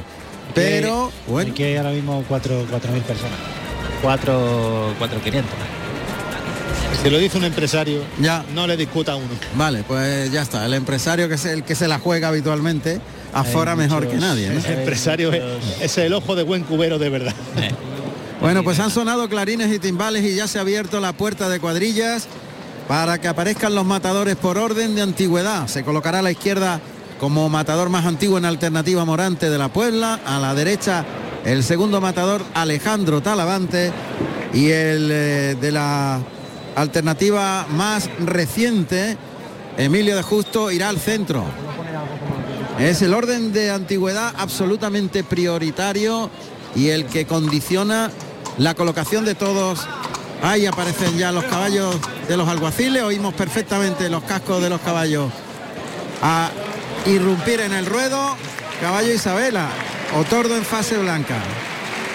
Pero 0.54 1.10
Hay 1.38 1.52
que 1.52 1.64
hay 1.64 1.76
ahora 1.76 1.90
mismo 1.90 2.22
4.000 2.28 2.66
personas. 3.02 3.38
4, 4.02 4.94
4.500. 5.00 5.42
Si 7.02 7.10
lo 7.10 7.18
dice 7.18 7.38
un 7.38 7.44
empresario, 7.44 8.02
ya 8.20 8.44
no 8.54 8.66
le 8.66 8.76
discuta 8.76 9.12
a 9.12 9.16
uno. 9.16 9.28
Vale, 9.56 9.84
pues 9.86 10.30
ya 10.30 10.42
está. 10.42 10.66
El 10.66 10.74
empresario 10.74 11.28
que 11.28 11.34
es 11.34 11.44
el 11.46 11.62
que 11.64 11.74
se 11.74 11.88
la 11.88 11.98
juega 11.98 12.28
habitualmente, 12.28 13.00
afora 13.32 13.74
mejor 13.74 14.08
que 14.08 14.16
nadie. 14.16 14.50
¿no? 14.50 14.58
El 14.58 14.78
empresario 14.80 15.32
es, 15.32 15.42
es 15.80 15.98
el 15.98 16.12
ojo 16.12 16.34
de 16.34 16.42
buen 16.42 16.64
cubero 16.64 16.98
de 16.98 17.08
verdad. 17.08 17.34
Bueno, 18.40 18.62
pues 18.62 18.78
han 18.80 18.90
sonado 18.90 19.28
clarines 19.28 19.72
y 19.72 19.78
timbales 19.78 20.24
y 20.24 20.34
ya 20.34 20.48
se 20.48 20.58
ha 20.58 20.62
abierto 20.62 21.00
la 21.00 21.12
puerta 21.12 21.48
de 21.48 21.60
cuadrillas 21.60 22.26
para 22.88 23.18
que 23.18 23.28
aparezcan 23.28 23.74
los 23.74 23.86
matadores 23.86 24.36
por 24.36 24.58
orden 24.58 24.94
de 24.94 25.02
antigüedad. 25.02 25.66
Se 25.66 25.84
colocará 25.84 26.18
a 26.18 26.22
la 26.22 26.30
izquierda 26.30 26.80
como 27.18 27.48
matador 27.48 27.88
más 27.88 28.04
antiguo 28.04 28.36
en 28.36 28.44
alternativa 28.44 29.04
Morante 29.04 29.48
de 29.48 29.58
la 29.58 29.68
Puebla, 29.68 30.20
a 30.26 30.38
la 30.38 30.54
derecha 30.54 31.04
el 31.44 31.62
segundo 31.62 32.00
matador 32.00 32.42
Alejandro 32.54 33.22
Talavante 33.22 33.92
y 34.52 34.70
el 34.70 35.10
eh, 35.12 35.56
de 35.60 35.72
la 35.72 36.20
alternativa 36.74 37.66
más 37.70 38.08
reciente 38.18 39.16
Emilio 39.76 40.16
de 40.16 40.22
Justo 40.22 40.70
irá 40.70 40.88
al 40.88 40.98
centro. 40.98 41.44
Es 42.78 43.02
el 43.02 43.14
orden 43.14 43.52
de 43.52 43.70
antigüedad 43.70 44.34
absolutamente 44.36 45.22
prioritario 45.22 46.30
y 46.74 46.88
el 46.88 47.06
que 47.06 47.26
condiciona 47.26 48.10
la 48.58 48.74
colocación 48.74 49.24
de 49.24 49.34
todos. 49.34 49.86
Ahí 50.42 50.66
aparecen 50.66 51.16
ya 51.16 51.32
los 51.32 51.44
caballos 51.44 51.96
de 52.28 52.36
los 52.36 52.48
alguaciles, 52.48 53.02
oímos 53.02 53.34
perfectamente 53.34 54.08
los 54.10 54.24
cascos 54.24 54.62
de 54.62 54.70
los 54.70 54.80
caballos 54.80 55.30
a 56.22 56.50
irrumpir 57.06 57.60
en 57.60 57.72
el 57.72 57.86
ruedo. 57.86 58.36
Caballo 58.80 59.12
Isabela, 59.12 59.68
o 60.18 60.24
tordo 60.24 60.56
en 60.56 60.64
fase 60.64 60.98
blanca. 60.98 61.36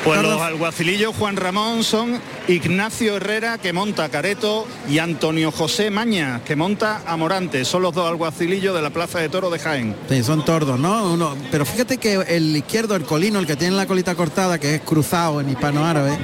Pues 0.03 0.21
los 0.21 0.41
alguacilillos 0.41 1.13
Juan 1.15 1.35
Ramón 1.35 1.83
son 1.83 2.21
Ignacio 2.47 3.17
Herrera 3.17 3.57
que 3.57 3.73
monta 3.73 4.05
a 4.05 4.09
Careto 4.09 4.65
y 4.89 4.99
Antonio 4.99 5.51
José 5.51 5.91
Maña 5.91 6.41
que 6.45 6.55
monta 6.55 7.01
a 7.05 7.17
Morante. 7.17 7.65
Son 7.65 7.81
los 7.81 7.93
dos 7.93 8.07
alguacilillos 8.07 8.73
de 8.73 8.81
la 8.81 8.91
Plaza 8.91 9.19
de 9.19 9.27
Toro 9.27 9.49
de 9.49 9.59
Jaén. 9.59 9.95
Sí, 10.07 10.23
son 10.23 10.45
tordos, 10.45 10.79
¿no? 10.79 11.13
Uno, 11.13 11.35
pero 11.51 11.65
fíjate 11.65 11.97
que 11.97 12.13
el 12.13 12.55
izquierdo, 12.55 12.95
el 12.95 13.03
colino, 13.03 13.39
el 13.39 13.45
que 13.45 13.57
tiene 13.57 13.75
la 13.75 13.87
colita 13.87 14.15
cortada, 14.15 14.57
que 14.57 14.75
es 14.75 14.81
cruzado 14.81 15.41
en 15.41 15.49
hispano-árabe, 15.49 16.17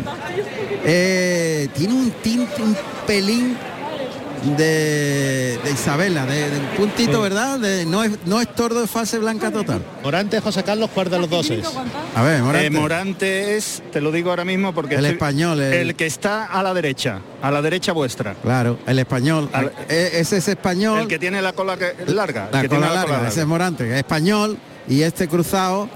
eh, 0.85 1.67
tiene 1.75 1.93
un 1.93 2.11
tinte, 2.11 2.61
un 2.61 2.77
pelín 3.05 3.57
de, 4.45 5.59
de 5.63 5.71
Isabela, 5.71 6.25
de, 6.25 6.49
de 6.51 6.59
un 6.59 6.65
puntito, 6.77 7.21
¿verdad? 7.21 7.59
De- 7.59 7.85
no, 7.85 8.03
es, 8.03 8.11
no 8.25 8.39
es 8.41 8.53
tordo 8.53 8.81
de 8.81 8.87
fase 8.87 9.17
blanca 9.17 9.51
total. 9.51 9.81
Morante, 10.03 10.39
José 10.39 10.63
Carlos, 10.63 10.89
¿cuál 10.93 11.09
de 11.09 11.19
los 11.19 11.29
dos 11.29 11.49
es? 11.49 11.65
A 12.15 12.21
ver, 12.23 12.41
Morante. 12.41 12.67
Eh, 12.67 12.69
Morante 12.69 13.57
es, 13.57 13.81
te 13.91 14.01
lo 14.01 14.11
digo 14.11 14.29
ahora 14.29 14.45
mismo 14.45 14.73
porque 14.73 14.95
El 14.95 15.05
estoy- 15.05 15.13
español, 15.13 15.59
el- 15.61 15.73
el 15.73 15.95
que 15.95 16.05
está 16.05 16.45
a 16.45 16.61
la 16.61 16.73
derecha, 16.73 17.19
a 17.41 17.51
la 17.51 17.61
derecha 17.61 17.91
vuestra. 17.91 18.35
Claro, 18.35 18.77
el 18.85 18.99
español. 18.99 19.49
Al- 19.51 19.71
Eh, 19.89 20.11
ese 20.13 20.37
es 20.37 20.47
español. 20.47 20.99
El 21.01 21.07
que 21.07 21.19
tiene 21.19 21.41
la 21.41 21.53
cola 21.53 21.77
que, 21.77 21.93
larga. 22.07 22.45
el 22.47 22.51
la 22.51 22.61
que 22.61 22.69
cola 22.69 22.81
tiene 22.87 22.95
larga, 22.95 23.27
ese 23.27 23.41
es 23.41 23.47
Morante, 23.47 23.97
español, 23.97 24.57
y 24.87 25.01
este 25.01 25.27
cruzado, 25.27 25.89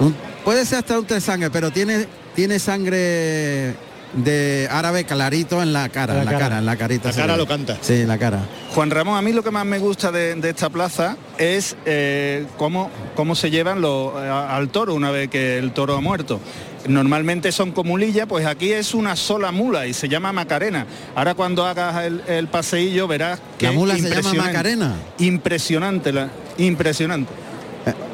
un- 0.00 0.16
puede 0.44 0.64
ser 0.66 0.78
hasta 0.78 0.98
un 0.98 1.06
tres 1.06 1.22
sangre, 1.24 1.50
pero 1.50 1.70
tiene, 1.70 2.06
tiene 2.34 2.58
sangre 2.58 3.74
de 4.16 4.68
árabe 4.70 5.04
clarito 5.04 5.62
en 5.62 5.72
la 5.72 5.88
cara, 5.88 6.14
La 6.14 6.20
en 6.20 6.24
la 6.26 6.32
cara. 6.32 6.44
cara, 6.44 6.58
en 6.58 6.66
la 6.66 6.76
carita. 6.76 7.08
La 7.08 7.12
se 7.12 7.20
cara 7.20 7.32
ve. 7.34 7.38
lo 7.38 7.46
canta. 7.46 7.76
Sí, 7.80 8.04
la 8.04 8.18
cara. 8.18 8.40
Juan 8.74 8.90
Ramón, 8.90 9.16
a 9.16 9.22
mí 9.22 9.32
lo 9.32 9.42
que 9.44 9.50
más 9.50 9.64
me 9.66 9.78
gusta 9.78 10.10
de, 10.10 10.34
de 10.34 10.50
esta 10.50 10.68
plaza 10.70 11.16
es 11.38 11.76
eh, 11.86 12.46
cómo, 12.56 12.90
cómo 13.14 13.34
se 13.34 13.50
llevan 13.50 13.80
los- 13.80 14.14
a- 14.14 14.56
al 14.56 14.68
toro 14.70 14.94
una 14.94 15.10
vez 15.10 15.28
que 15.28 15.58
el 15.58 15.72
toro 15.72 15.96
ha 15.96 16.00
muerto. 16.00 16.40
Normalmente 16.88 17.50
son 17.50 17.72
con 17.72 17.86
mulilla, 17.88 18.26
pues 18.26 18.46
aquí 18.46 18.70
es 18.72 18.94
una 18.94 19.16
sola 19.16 19.50
mula 19.50 19.86
y 19.88 19.92
se 19.92 20.08
llama 20.08 20.32
Macarena. 20.32 20.86
Ahora 21.16 21.34
cuando 21.34 21.66
hagas 21.66 22.04
el, 22.04 22.22
el 22.28 22.46
paseillo 22.48 23.08
verás 23.08 23.40
que 23.58 23.66
La 23.66 23.72
mula 23.72 23.94
se 23.94 24.02
llama 24.02 24.14
impresionante. 24.16 24.52
Macarena. 24.52 24.94
Impresionante, 25.18 26.12
la, 26.12 26.28
impresionante. 26.58 27.32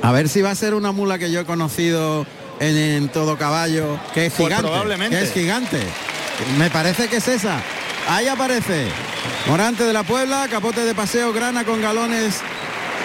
A 0.02 0.10
ver 0.12 0.28
si 0.28 0.40
va 0.42 0.50
a 0.50 0.54
ser 0.54 0.74
una 0.74 0.90
mula 0.92 1.18
que 1.18 1.30
yo 1.30 1.40
he 1.40 1.44
conocido 1.44 2.26
en, 2.60 2.76
en 2.76 3.08
todo 3.08 3.36
caballo, 3.36 3.98
que 4.14 4.26
es 4.26 4.32
Pues 4.34 4.48
gigante. 4.48 4.68
probablemente. 4.68 5.16
Que 5.18 5.24
es 5.24 5.32
gigante. 5.32 5.80
Me 6.58 6.70
parece 6.70 7.08
que 7.08 7.16
es 7.16 7.28
esa. 7.28 7.60
Ahí 8.08 8.26
aparece. 8.28 8.86
Morante 9.46 9.84
de 9.84 9.92
la 9.92 10.02
Puebla, 10.02 10.46
capote 10.50 10.84
de 10.84 10.94
paseo, 10.94 11.32
grana 11.32 11.64
con 11.64 11.80
galones 11.80 12.40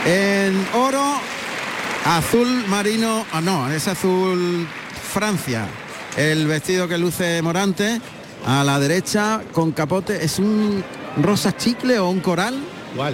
en 0.05 0.67
oro, 0.73 1.03
azul 2.05 2.47
marino, 2.67 3.25
ah 3.31 3.41
no, 3.41 3.69
es 3.71 3.87
azul 3.87 4.67
Francia. 5.13 5.67
El 6.15 6.47
vestido 6.47 6.87
que 6.87 6.97
luce 6.97 7.41
Morante 7.41 7.99
a 8.45 8.63
la 8.63 8.79
derecha 8.79 9.41
con 9.51 9.71
capote, 9.71 10.23
es 10.23 10.39
un 10.39 10.83
rosa 11.21 11.55
chicle 11.55 11.99
o 11.99 12.09
un 12.09 12.19
coral. 12.21 12.57
¿Cuál? 12.95 13.13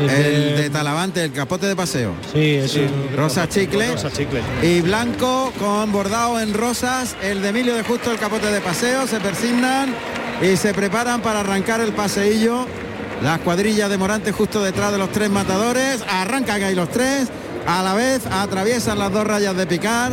El 0.00 0.56
de 0.56 0.70
Talavante, 0.70 1.24
el 1.24 1.32
capote 1.32 1.66
de 1.66 1.76
paseo. 1.76 2.14
Sí, 2.32 2.54
es 2.56 2.72
Sí, 2.72 2.80
un- 2.80 3.16
rosa 3.16 3.48
chicle. 3.48 3.92
Rosa 3.92 4.10
chicle. 4.10 4.40
Y 4.62 4.80
blanco 4.80 5.52
con 5.58 5.92
bordado 5.92 6.40
en 6.40 6.54
rosas, 6.54 7.16
el 7.22 7.42
de 7.42 7.48
Emilio 7.48 7.74
de 7.74 7.82
Justo, 7.82 8.10
el 8.10 8.18
capote 8.18 8.46
de 8.50 8.60
paseo, 8.60 9.06
se 9.06 9.20
persignan 9.20 9.94
y 10.42 10.56
se 10.56 10.72
preparan 10.74 11.20
para 11.20 11.40
arrancar 11.40 11.80
el 11.80 11.92
paseillo. 11.92 12.66
Las 13.22 13.40
cuadrillas 13.40 13.90
de 13.90 13.98
Morante 13.98 14.32
justo 14.32 14.62
detrás 14.62 14.92
de 14.92 14.98
los 14.98 15.10
tres 15.10 15.28
matadores, 15.30 16.02
arrancan 16.08 16.62
ahí 16.62 16.74
los 16.74 16.88
tres, 16.90 17.28
a 17.66 17.82
la 17.82 17.94
vez 17.94 18.26
atraviesan 18.26 18.98
las 18.98 19.12
dos 19.12 19.26
rayas 19.26 19.56
de 19.56 19.66
picar. 19.66 20.12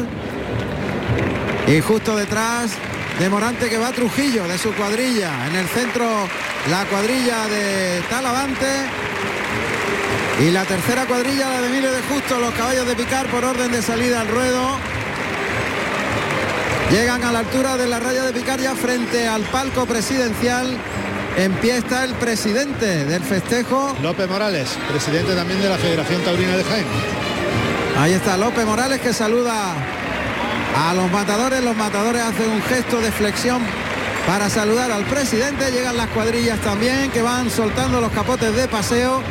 Y 1.68 1.80
justo 1.82 2.16
detrás 2.16 2.72
de 3.20 3.30
Morante 3.30 3.70
que 3.70 3.78
va 3.78 3.88
a 3.88 3.92
Trujillo, 3.94 4.48
de 4.48 4.58
su 4.58 4.74
cuadrilla, 4.74 5.48
en 5.48 5.56
el 5.56 5.68
centro 5.68 6.06
la 6.70 6.86
cuadrilla 6.86 7.48
de 7.48 8.02
Talavante. 8.10 8.66
Y 10.40 10.52
la 10.52 10.66
tercera 10.66 11.06
cuadrilla, 11.06 11.50
la 11.50 11.62
de 11.62 11.68
Emilio 11.68 11.92
de 11.94 12.02
Justo, 12.02 12.38
los 12.40 12.54
caballos 12.56 12.86
de 12.86 12.96
picar 12.96 13.26
por 13.28 13.46
orden 13.46 13.72
de 13.72 13.82
salida 13.82 14.20
al 14.22 14.28
ruedo. 14.28 14.78
Llegan 16.92 17.24
a 17.24 17.32
la 17.32 17.40
altura 17.40 17.78
de 17.78 17.88
la 17.88 18.00
raya 18.02 18.24
de 18.24 18.34
picar 18.34 18.60
ya 18.60 18.76
frente 18.76 19.28
al 19.28 19.44
palco 19.44 19.86
presidencial. 19.86 20.78
En 21.38 21.54
pie 21.54 21.78
está 21.78 22.04
el 22.04 22.14
presidente 22.16 23.06
del 23.06 23.24
festejo. 23.24 23.96
López 24.02 24.30
Morales, 24.30 24.78
presidente 24.90 25.36
también 25.36 25.62
de 25.62 25.70
la 25.70 25.78
Federación 25.78 26.22
Taurina 26.24 26.58
de 26.58 26.64
Jaén. 26.66 26.86
Ahí 27.98 28.12
está 28.12 28.36
López 28.36 28.66
Morales 28.66 29.00
que 29.00 29.14
saluda 29.14 29.74
a 30.76 30.94
los 30.94 31.10
matadores. 31.12 31.64
Los 31.64 31.78
matadores 31.78 32.22
hacen 32.22 32.50
un 32.50 32.62
gesto 32.64 33.00
de 33.00 33.12
flexión 33.12 33.62
para 34.28 34.50
saludar 34.50 34.92
al 34.92 35.06
presidente. 35.06 35.72
Llegan 35.72 35.96
las 35.96 36.08
cuadrillas 36.08 36.60
también 36.60 37.10
que 37.12 37.22
van 37.22 37.50
soltando 37.50 38.02
los 38.02 38.12
capotes 38.12 38.54
de 38.54 38.68
paseo. 38.68 39.24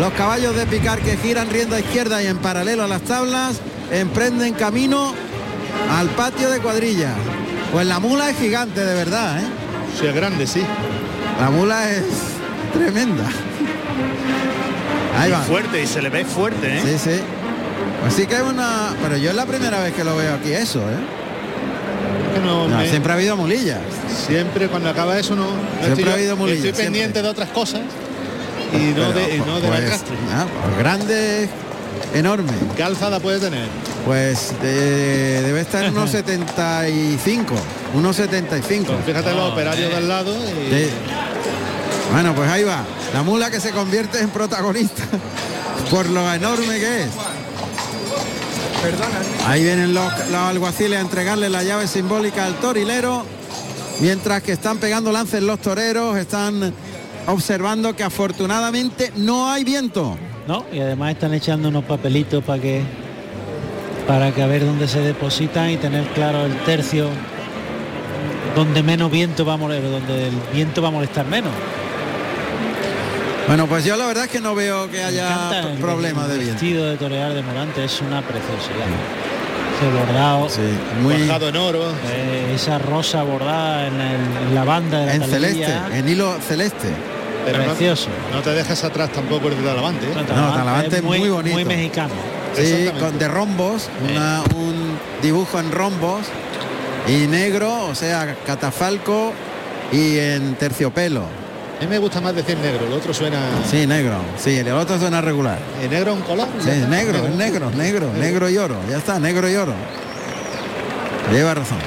Los 0.00 0.12
caballos 0.12 0.54
de 0.54 0.66
picar 0.66 0.98
que 1.00 1.16
giran 1.16 1.48
rienda 1.50 1.78
izquierda 1.80 2.22
y 2.22 2.26
en 2.26 2.36
paralelo 2.38 2.84
a 2.84 2.88
las 2.88 3.02
tablas 3.02 3.60
emprenden 3.90 4.52
camino 4.54 5.14
al 5.90 6.08
patio 6.10 6.50
de 6.50 6.60
cuadrillas. 6.60 7.14
Pues 7.72 7.86
la 7.86 7.98
mula 7.98 8.28
es 8.30 8.36
gigante 8.38 8.84
de 8.84 8.94
verdad, 8.94 9.38
¿eh? 9.40 9.44
Sí, 9.98 10.06
es 10.06 10.14
grande, 10.14 10.46
sí. 10.46 10.62
La 11.40 11.50
mula 11.50 11.90
es 11.90 12.04
tremenda. 12.74 13.24
Ahí 15.18 15.30
Y 15.30 15.32
va. 15.32 15.40
fuerte, 15.40 15.82
y 15.82 15.86
se 15.86 16.02
le 16.02 16.10
ve 16.10 16.24
fuerte, 16.26 16.76
¿eh? 16.76 16.80
Sí, 16.84 16.98
sí. 16.98 17.20
Así 18.06 18.26
que 18.26 18.34
es 18.36 18.42
una. 18.42 18.94
Pero 19.02 19.16
yo 19.16 19.30
es 19.30 19.36
la 19.36 19.46
primera 19.46 19.80
vez 19.82 19.94
que 19.94 20.04
lo 20.04 20.14
veo 20.16 20.34
aquí 20.34 20.52
eso, 20.52 20.80
¿eh? 20.80 22.34
Que 22.34 22.40
no 22.40 22.68
No, 22.68 22.76
me- 22.78 22.88
siempre 22.88 23.12
ha 23.12 23.14
habido 23.16 23.36
mulillas. 23.36 23.78
Siempre 24.26 24.68
cuando 24.68 24.90
acaba 24.90 25.18
eso 25.18 25.34
no. 25.34 25.44
no 25.46 25.50
Siempre 25.80 25.92
estoy 26.02 26.10
ha 26.10 26.14
habido 26.14 26.36
mulillas, 26.36 26.56
Estoy 26.66 26.72
siempre. 26.74 26.84
pendiente 26.84 27.22
de 27.22 27.28
otras 27.28 27.48
cosas 27.48 27.80
y 28.72 28.76
no 28.76 28.94
Pero, 28.94 29.12
de, 29.12 29.36
y 29.36 29.38
no 29.40 29.60
de 29.60 29.68
pues, 29.68 29.80
arrastre. 29.80 30.16
ah, 30.34 30.46
pues 30.64 30.78
grande, 30.78 31.48
enorme. 32.14 32.52
¿Qué 32.76 32.82
alzada 32.82 33.20
puede 33.20 33.38
tener? 33.40 33.66
Pues 34.04 34.52
de- 34.62 35.42
debe 35.42 35.60
estar 35.60 35.84
en 35.84 35.92
unos 35.96 36.10
75. 36.10 37.54
Unos 37.94 38.16
75. 38.16 38.92
Fíjate 39.04 39.32
los 39.32 39.52
operarios 39.52 39.92
del 39.94 40.08
lado 40.08 40.34
y. 40.34 40.88
Bueno, 42.12 42.34
pues 42.34 42.48
ahí 42.50 42.62
va. 42.64 42.84
La 43.14 43.22
mula 43.22 43.50
que 43.50 43.60
se 43.60 43.70
convierte 43.70 44.20
en 44.20 44.30
protagonista 44.30 45.02
por 45.90 46.08
lo 46.08 46.32
enorme 46.32 46.78
que 46.78 47.02
es. 47.02 47.08
Ahí 49.46 49.62
vienen 49.64 49.94
los, 49.94 50.12
los 50.30 50.40
alguaciles 50.40 50.98
a 50.98 51.00
entregarle 51.02 51.48
la 51.48 51.62
llave 51.64 51.88
simbólica 51.88 52.46
al 52.46 52.54
torilero, 52.56 53.24
mientras 54.00 54.42
que 54.42 54.52
están 54.52 54.78
pegando 54.78 55.10
lances 55.10 55.42
los 55.42 55.60
toreros, 55.60 56.16
están 56.16 56.72
observando 57.26 57.94
que 57.96 58.02
afortunadamente 58.04 59.12
no 59.16 59.48
hay 59.50 59.64
viento. 59.64 60.16
No, 60.46 60.64
y 60.72 60.78
además 60.80 61.12
están 61.12 61.34
echando 61.34 61.68
unos 61.68 61.84
papelitos 61.84 62.42
para 62.44 62.60
que 62.62 62.82
para 64.06 64.30
que 64.30 64.40
a 64.42 64.46
ver 64.46 64.64
dónde 64.64 64.86
se 64.86 65.00
depositan 65.00 65.68
y 65.70 65.76
tener 65.78 66.04
claro 66.14 66.46
el 66.46 66.56
tercio 66.58 67.08
donde 68.54 68.82
menos 68.84 69.10
viento 69.10 69.44
va 69.44 69.54
a 69.54 69.56
molestar, 69.56 69.90
donde 69.90 70.28
el 70.28 70.34
viento 70.52 70.80
va 70.80 70.88
a 70.88 70.90
molestar 70.92 71.26
menos. 71.26 71.50
Bueno, 73.48 73.66
pues 73.66 73.84
yo 73.84 73.96
la 73.96 74.06
verdad 74.06 74.24
es 74.24 74.30
que 74.30 74.40
no 74.40 74.54
veo 74.54 74.88
que 74.90 75.02
haya 75.02 75.50
problemas 75.80 76.24
el 76.26 76.30
de 76.30 76.36
viento. 76.38 76.52
vestido 76.54 76.84
de 76.86 76.96
torear 76.96 77.34
de 77.34 77.42
Morante 77.42 77.84
es 77.84 78.00
una 78.00 78.22
preciosidad. 78.22 78.86
Ese 79.76 79.90
bordado, 79.90 80.48
muy- 81.02 81.26
bajado 81.26 81.48
en 81.48 81.56
oro. 81.56 81.82
eh, 82.10 82.52
esa 82.54 82.78
rosa 82.78 83.22
bordada 83.24 83.88
en, 83.88 83.94
el- 84.00 84.48
en 84.48 84.54
la 84.54 84.64
banda 84.64 85.00
de 85.00 85.06
la 85.06 85.14
En 85.14 85.22
celeste, 85.24 85.74
en 85.92 86.08
hilo 86.08 86.34
celeste. 86.40 86.88
Pero 87.46 87.58
no- 87.58 87.64
Precioso. 87.66 88.08
No, 88.32 88.42
te 88.42 88.50
dejes 88.50 88.82
atrás 88.84 89.10
tampoco 89.12 89.48
el 89.48 89.56
de 89.56 89.62
Talavante. 89.62 90.04
¿eh? 90.06 90.14
No, 90.14 90.52
Talavante 90.52 90.96
es 90.96 91.02
muy, 91.02 91.28
bonito. 91.28 91.54
Muy 91.54 91.64
mexicano. 91.64 92.12
Sí, 92.54 92.90
con, 93.00 93.18
de 93.18 93.28
rombos, 93.28 93.88
una- 94.10 94.42
un 94.56 94.98
dibujo 95.22 95.58
en 95.60 95.70
rombos 95.72 96.26
y 97.06 97.26
negro, 97.28 97.86
o 97.86 97.94
sea, 97.94 98.34
catafalco 98.44 99.32
y 99.92 100.18
en 100.18 100.56
terciopelo. 100.56 101.20
A 101.78 101.82
mí 101.82 101.86
me 101.88 101.98
gusta 101.98 102.20
más 102.20 102.34
decir 102.34 102.56
negro, 102.58 102.86
el 102.86 102.92
otro 102.94 103.12
suena... 103.14 103.38
Sí, 103.70 103.86
negro. 103.86 104.16
Sí, 104.42 104.56
el 104.56 104.72
otro 104.72 104.98
suena 104.98 105.20
regular. 105.20 105.58
¿Y 105.84 105.88
negro 105.88 106.14
un 106.14 106.22
color? 106.22 106.48
Sí, 106.58 106.70
es 106.70 106.88
negro, 106.88 107.18
es 107.26 107.34
negro, 107.34 107.70
negro, 107.70 108.10
negro 108.14 108.48
y 108.50 108.56
oro. 108.56 108.76
Ya 108.90 108.96
está, 108.96 109.18
negro 109.20 109.48
y 109.48 109.54
oro. 109.56 109.74
Lleva 111.30 111.54
razón. 111.54 111.78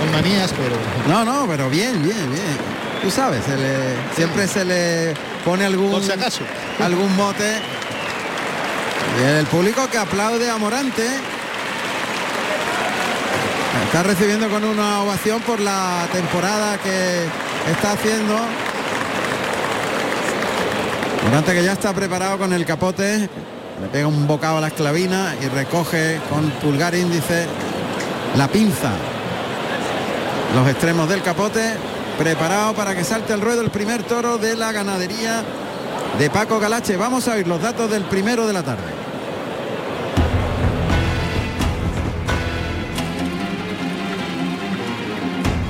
Con 0.00 0.12
manías, 0.12 0.52
pero... 0.56 0.76
No, 1.14 1.24
no, 1.24 1.46
pero 1.46 1.68
bien, 1.68 2.02
bien, 2.02 2.16
bien. 2.30 2.77
Tú 3.02 3.10
sabes, 3.10 3.44
se 3.44 3.56
le- 3.56 3.96
siempre 4.16 4.46
se 4.48 4.64
le 4.64 5.14
pone 5.44 5.64
algún 5.64 5.90
Por 5.92 6.02
si 6.02 6.12
acaso. 6.12 6.40
algún 6.84 7.14
mote. 7.16 7.54
Y 9.20 9.24
el 9.38 9.46
público 9.46 9.88
que 9.90 9.98
aplaude 9.98 10.50
a 10.50 10.56
Morante. 10.58 11.06
Está 13.86 14.02
recibiendo 14.02 14.48
con 14.50 14.64
una 14.64 15.00
ovación 15.02 15.40
por 15.42 15.60
la 15.60 16.06
temporada 16.12 16.76
que 16.78 17.24
está 17.70 17.92
haciendo. 17.92 18.34
Morante 21.24 21.54
que 21.54 21.64
ya 21.64 21.72
está 21.72 21.92
preparado 21.94 22.36
con 22.38 22.52
el 22.52 22.64
capote. 22.66 23.28
Le 23.80 23.86
pega 23.92 24.06
un 24.08 24.26
bocado 24.26 24.58
a 24.58 24.60
la 24.60 24.68
esclavina 24.68 25.34
y 25.40 25.46
recoge 25.48 26.20
con 26.28 26.50
pulgar 26.62 26.94
índice 26.94 27.46
la 28.36 28.48
pinza. 28.48 28.90
Los 30.54 30.68
extremos 30.68 31.08
del 31.08 31.22
capote. 31.22 31.74
Preparado 32.18 32.74
para 32.74 32.96
que 32.96 33.04
salte 33.04 33.32
al 33.32 33.40
ruedo 33.40 33.60
el 33.60 33.70
primer 33.70 34.02
toro 34.02 34.38
de 34.38 34.56
la 34.56 34.72
ganadería 34.72 35.44
de 36.18 36.28
Paco 36.28 36.58
Galache. 36.58 36.96
Vamos 36.96 37.28
a 37.28 37.34
oír 37.34 37.46
los 37.46 37.62
datos 37.62 37.88
del 37.88 38.02
primero 38.04 38.44
de 38.48 38.52
la 38.52 38.64
tarde. 38.64 38.82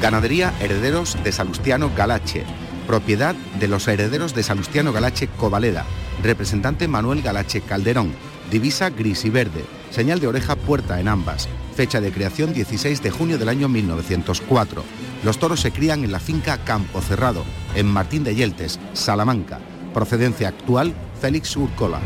Ganadería 0.00 0.54
Herederos 0.58 1.22
de 1.22 1.32
Salustiano 1.32 1.90
Galache. 1.94 2.44
Propiedad 2.86 3.34
de 3.34 3.68
los 3.68 3.86
herederos 3.86 4.34
de 4.34 4.42
Salustiano 4.42 4.94
Galache 4.94 5.28
Covaleda. 5.28 5.84
Representante 6.22 6.88
Manuel 6.88 7.20
Galache 7.20 7.60
Calderón. 7.60 8.14
Divisa 8.50 8.88
gris 8.88 9.26
y 9.26 9.30
verde. 9.30 9.66
Señal 9.90 10.18
de 10.18 10.28
oreja 10.28 10.56
puerta 10.56 10.98
en 10.98 11.08
ambas. 11.08 11.46
Fecha 11.78 12.00
de 12.00 12.10
creación 12.10 12.52
16 12.52 13.04
de 13.04 13.10
junio 13.12 13.38
del 13.38 13.48
año 13.48 13.68
1904. 13.68 14.82
Los 15.22 15.38
toros 15.38 15.60
se 15.60 15.70
crían 15.70 16.02
en 16.02 16.10
la 16.10 16.18
finca 16.18 16.58
Campo 16.64 17.00
Cerrado, 17.00 17.44
en 17.76 17.86
Martín 17.86 18.24
de 18.24 18.34
Yeltes, 18.34 18.80
Salamanca. 18.94 19.60
Procedencia 19.94 20.48
actual, 20.48 20.92
Félix 21.20 21.56
Urcola. 21.56 22.00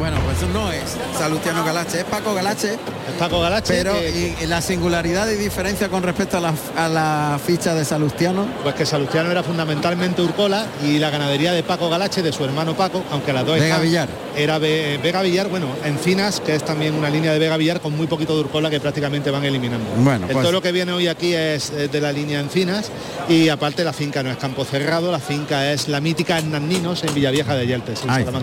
Bueno, 0.00 0.16
pues 0.24 0.50
no 0.50 0.72
es 0.72 0.96
Salustiano 1.18 1.62
Galache, 1.62 1.98
es 1.98 2.04
Paco 2.04 2.32
Galache. 2.34 2.72
Es 2.72 3.14
Paco 3.18 3.38
Galache. 3.40 3.74
Pero 3.76 3.92
que- 3.92 4.34
y, 4.40 4.44
y 4.44 4.46
la 4.46 4.62
singularidad 4.62 5.28
y 5.30 5.34
diferencia 5.36 5.88
con 5.90 6.02
respecto 6.02 6.38
a 6.38 6.40
la, 6.40 6.54
a 6.76 6.88
la 6.88 7.38
ficha 7.44 7.74
de 7.74 7.84
Salustiano. 7.84 8.46
Pues 8.62 8.74
que 8.74 8.86
Salustiano 8.86 9.30
era 9.30 9.42
fundamentalmente 9.42 10.22
Urcola 10.22 10.64
y 10.82 10.98
la 10.98 11.10
ganadería 11.10 11.52
de 11.52 11.62
Paco 11.62 11.90
Galache, 11.90 12.22
de 12.22 12.32
su 12.32 12.42
hermano 12.46 12.74
Paco, 12.74 13.02
aunque 13.12 13.32
las 13.34 13.44
dos 13.44 13.56
Vega 13.56 13.66
están- 13.66 13.82
Villar. 13.82 14.08
Era 14.36 14.58
Ve- 14.58 14.98
Vega 15.02 15.20
Villar, 15.22 15.48
bueno, 15.48 15.66
Encinas, 15.84 16.40
que 16.40 16.54
es 16.54 16.64
también 16.64 16.94
una 16.94 17.10
línea 17.10 17.32
de 17.32 17.38
Vega 17.38 17.58
Villar 17.58 17.80
con 17.80 17.94
muy 17.94 18.06
poquito 18.06 18.34
de 18.34 18.40
Urcola 18.40 18.70
que 18.70 18.80
prácticamente 18.80 19.30
van 19.30 19.44
eliminando. 19.44 19.84
Bueno, 19.98 20.26
pues- 20.32 20.42
toro 20.46 20.62
que 20.62 20.72
viene 20.72 20.92
hoy 20.92 21.08
aquí 21.08 21.34
es 21.34 21.70
eh, 21.70 21.88
de 21.88 22.00
la 22.00 22.10
línea 22.10 22.40
Encinas 22.40 22.90
y 23.28 23.50
aparte 23.50 23.84
la 23.84 23.92
finca 23.92 24.22
no 24.22 24.30
es 24.30 24.38
campo 24.38 24.64
cerrado, 24.64 25.12
la 25.12 25.18
finca 25.18 25.70
es 25.72 25.88
la 25.88 26.00
mítica 26.00 26.38
Hernaninos 26.38 27.04
en 27.04 27.12
Villavieja 27.12 27.54
de 27.54 27.66
Yeltes, 27.66 28.00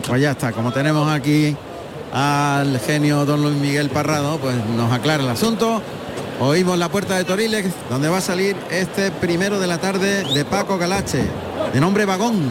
pues 0.07 0.21
ya 0.21 0.31
está, 0.31 0.51
como 0.51 0.71
tenemos 0.71 1.09
aquí 1.11 1.46
al 2.13 2.79
genio 2.79 3.25
don 3.25 3.41
Luis 3.41 3.55
Miguel 3.55 3.89
Parrado, 3.89 4.37
pues 4.39 4.55
nos 4.75 4.91
aclara 4.91 5.23
el 5.23 5.29
asunto. 5.29 5.81
Oímos 6.39 6.77
la 6.77 6.89
puerta 6.89 7.15
de 7.17 7.23
Toriles, 7.23 7.65
donde 7.89 8.09
va 8.09 8.17
a 8.17 8.21
salir 8.21 8.55
este 8.69 9.11
primero 9.11 9.59
de 9.59 9.67
la 9.67 9.79
tarde 9.79 10.23
de 10.23 10.45
Paco 10.45 10.77
Galache, 10.77 11.23
de 11.73 11.79
nombre 11.79 12.05
Vagón. 12.05 12.41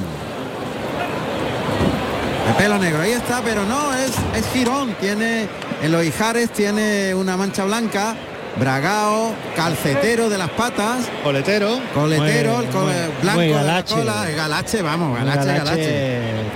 De 2.47 2.53
pelo 2.59 2.79
negro, 2.79 3.01
ahí 3.01 3.13
está, 3.13 3.43
pero 3.43 3.65
no, 3.65 3.93
es, 3.95 4.13
es 4.37 4.47
girón, 4.53 4.95
tiene 5.01 5.49
en 5.83 5.93
los 5.93 6.05
ijares 6.05 6.51
tiene 6.51 7.15
una 7.15 7.37
mancha 7.37 7.65
blanca, 7.65 8.17
bragao, 8.59 9.35
calcetero 9.55 10.29
de 10.31 10.39
las 10.39 10.49
patas, 10.51 11.07
coletero, 11.23 11.79
coletero, 11.93 12.61
el 12.61 12.67
cole- 12.69 12.93
muy- 12.95 13.23
blanco 13.23 13.39
muy 13.39 13.49
de 13.49 13.55
la 13.55 13.63
galache. 13.63 13.95
cola, 13.95 14.25
galache, 14.35 14.83
vamos, 14.83 15.19
galache, 15.19 15.47
galache, 15.47 15.65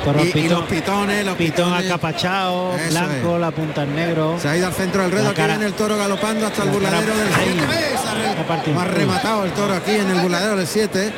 galache. 0.04 0.30
Y- 0.34 0.38
y 0.38 0.48
los 0.48 0.64
pitones, 0.64 1.26
los 1.26 1.36
pitón 1.36 1.74
Eso 1.74 2.90
blanco, 2.90 3.34
es. 3.34 3.40
la 3.40 3.50
punta 3.50 3.82
en 3.82 3.94
negro. 3.94 4.36
Se 4.40 4.48
ha 4.48 4.56
ido 4.56 4.66
al 4.66 4.72
centro 4.72 5.02
del 5.02 5.10
ruedo, 5.10 5.24
La 5.26 5.30
aquí 5.32 5.42
viene 5.42 5.66
el 5.66 5.74
toro 5.74 5.96
galopando 5.98 6.46
hasta 6.46 6.62
el 6.62 6.68
la 6.68 6.72
burladero 6.74 7.14
del 7.16 7.28
ahí. 7.34 7.60
7. 7.60 7.66
¿Ves? 7.68 8.76
Ha 8.78 8.84
rematado 8.84 9.44
el 9.44 9.52
toro 9.52 9.74
aquí 9.74 9.92
en 9.96 10.08
el 10.10 10.20
burladero 10.20 10.56
del 10.56 10.66
7. 10.66 11.12